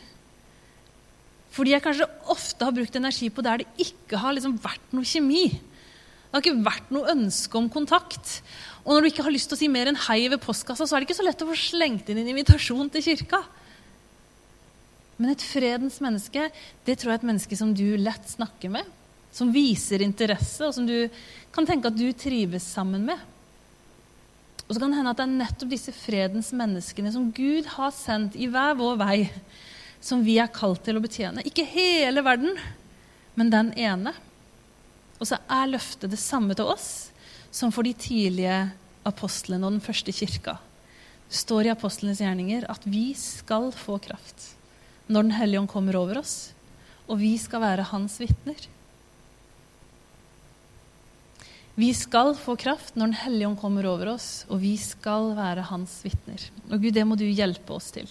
Fordi 1.55 1.73
jeg 1.73 1.85
kanskje 1.85 2.09
ofte 2.29 2.67
har 2.67 2.75
brukt 2.77 2.97
energi 2.99 3.31
på 3.33 3.45
der 3.45 3.63
det 3.63 3.87
ikke 3.89 4.21
har 4.21 4.37
liksom 4.37 4.59
vært 4.63 4.93
noe 4.93 5.09
kjemi. 5.09 5.47
Det 5.49 6.37
har 6.37 6.45
ikke 6.45 6.67
vært 6.67 6.91
noe 6.93 7.15
ønske 7.15 7.57
om 7.57 7.71
kontakt. 7.73 8.41
Og 8.85 8.93
når 8.93 9.05
du 9.05 9.11
ikke 9.11 9.25
har 9.25 9.33
lyst 9.33 9.49
til 9.49 9.57
å 9.57 9.61
si 9.63 9.71
mer 9.73 9.89
enn 9.89 10.03
hei 10.09 10.27
ved 10.29 10.43
postkassa, 10.45 10.85
så 10.85 10.97
er 10.97 11.01
det 11.01 11.09
ikke 11.09 11.19
så 11.23 11.25
lett 11.25 11.45
å 11.45 11.49
få 11.49 11.57
slengt 11.61 12.11
inn 12.13 12.21
en 12.21 12.31
invitasjon 12.35 12.93
til 12.93 13.05
kirka. 13.05 13.41
Men 15.19 15.33
et 15.33 15.43
fredens 15.43 15.99
menneske, 16.05 16.51
det 16.87 16.99
tror 16.99 17.11
jeg 17.11 17.17
er 17.17 17.23
et 17.23 17.31
menneske 17.33 17.59
som 17.59 17.73
du 17.75 17.97
lett 17.99 18.29
snakker 18.37 18.77
med. 18.77 18.98
Som 19.35 19.53
viser 19.55 20.03
interesse, 20.03 20.65
og 20.67 20.75
som 20.75 20.87
du 20.89 21.09
kan 21.55 21.67
tenke 21.69 21.91
at 21.91 21.99
du 21.99 22.07
trives 22.17 22.67
sammen 22.67 23.05
med. 23.09 23.19
Og 24.69 24.75
så 24.75 24.81
kan 24.83 24.93
det 24.93 24.99
hende 25.01 25.13
at 25.15 25.21
det 25.21 25.25
er 25.25 25.37
nettopp 25.39 25.71
disse 25.73 25.95
fredens 25.97 26.51
menneskene 26.57 27.13
som 27.15 27.31
Gud 27.33 27.71
har 27.79 27.93
sendt 27.97 28.37
i 28.37 28.51
hver 28.53 28.77
vår 28.77 28.99
vei, 29.01 29.19
som 30.05 30.21
vi 30.25 30.37
er 30.41 30.53
kalt 30.53 30.83
til 30.85 30.99
å 30.99 31.03
betjene. 31.03 31.45
Ikke 31.49 31.65
hele 31.67 32.23
verden, 32.25 32.59
men 33.39 33.53
den 33.53 33.73
ene. 33.81 34.13
Og 35.19 35.31
så 35.31 35.41
er 35.51 35.73
løftet 35.73 36.13
det 36.13 36.21
samme 36.21 36.55
til 36.59 36.69
oss 36.69 37.09
som 37.51 37.73
for 37.73 37.87
de 37.87 37.95
tidlige 37.97 38.69
apostlene 39.09 39.65
og 39.65 39.79
den 39.79 39.85
første 39.85 40.13
kirka. 40.13 40.59
Det 41.29 41.41
står 41.41 41.69
i 41.69 41.73
apostlenes 41.73 42.21
gjerninger 42.23 42.69
at 42.71 42.85
vi 42.89 43.11
skal 43.19 43.71
få 43.75 43.99
kraft 44.05 44.55
når 45.09 45.25
Den 45.25 45.37
hellige 45.39 45.61
ånd 45.63 45.71
kommer 45.73 45.97
over 45.97 46.19
oss, 46.21 46.53
og 47.09 47.17
vi 47.23 47.31
skal 47.41 47.63
være 47.63 47.87
hans 47.89 48.19
vitner. 48.21 48.61
Vi 51.79 51.93
skal 51.95 52.33
få 52.35 52.57
kraft 52.59 52.97
når 52.99 53.13
Den 53.13 53.21
hellige 53.21 53.49
ånd 53.53 53.59
kommer 53.61 53.87
over 53.87 54.09
oss, 54.17 54.43
og 54.51 54.59
vi 54.65 54.73
skal 54.83 55.31
være 55.37 55.63
hans 55.69 55.93
vitner. 56.03 56.49
Og 56.73 56.81
Gud, 56.83 56.91
det 56.97 57.05
må 57.07 57.15
du 57.15 57.23
hjelpe 57.23 57.77
oss 57.77 57.93
til. 57.95 58.09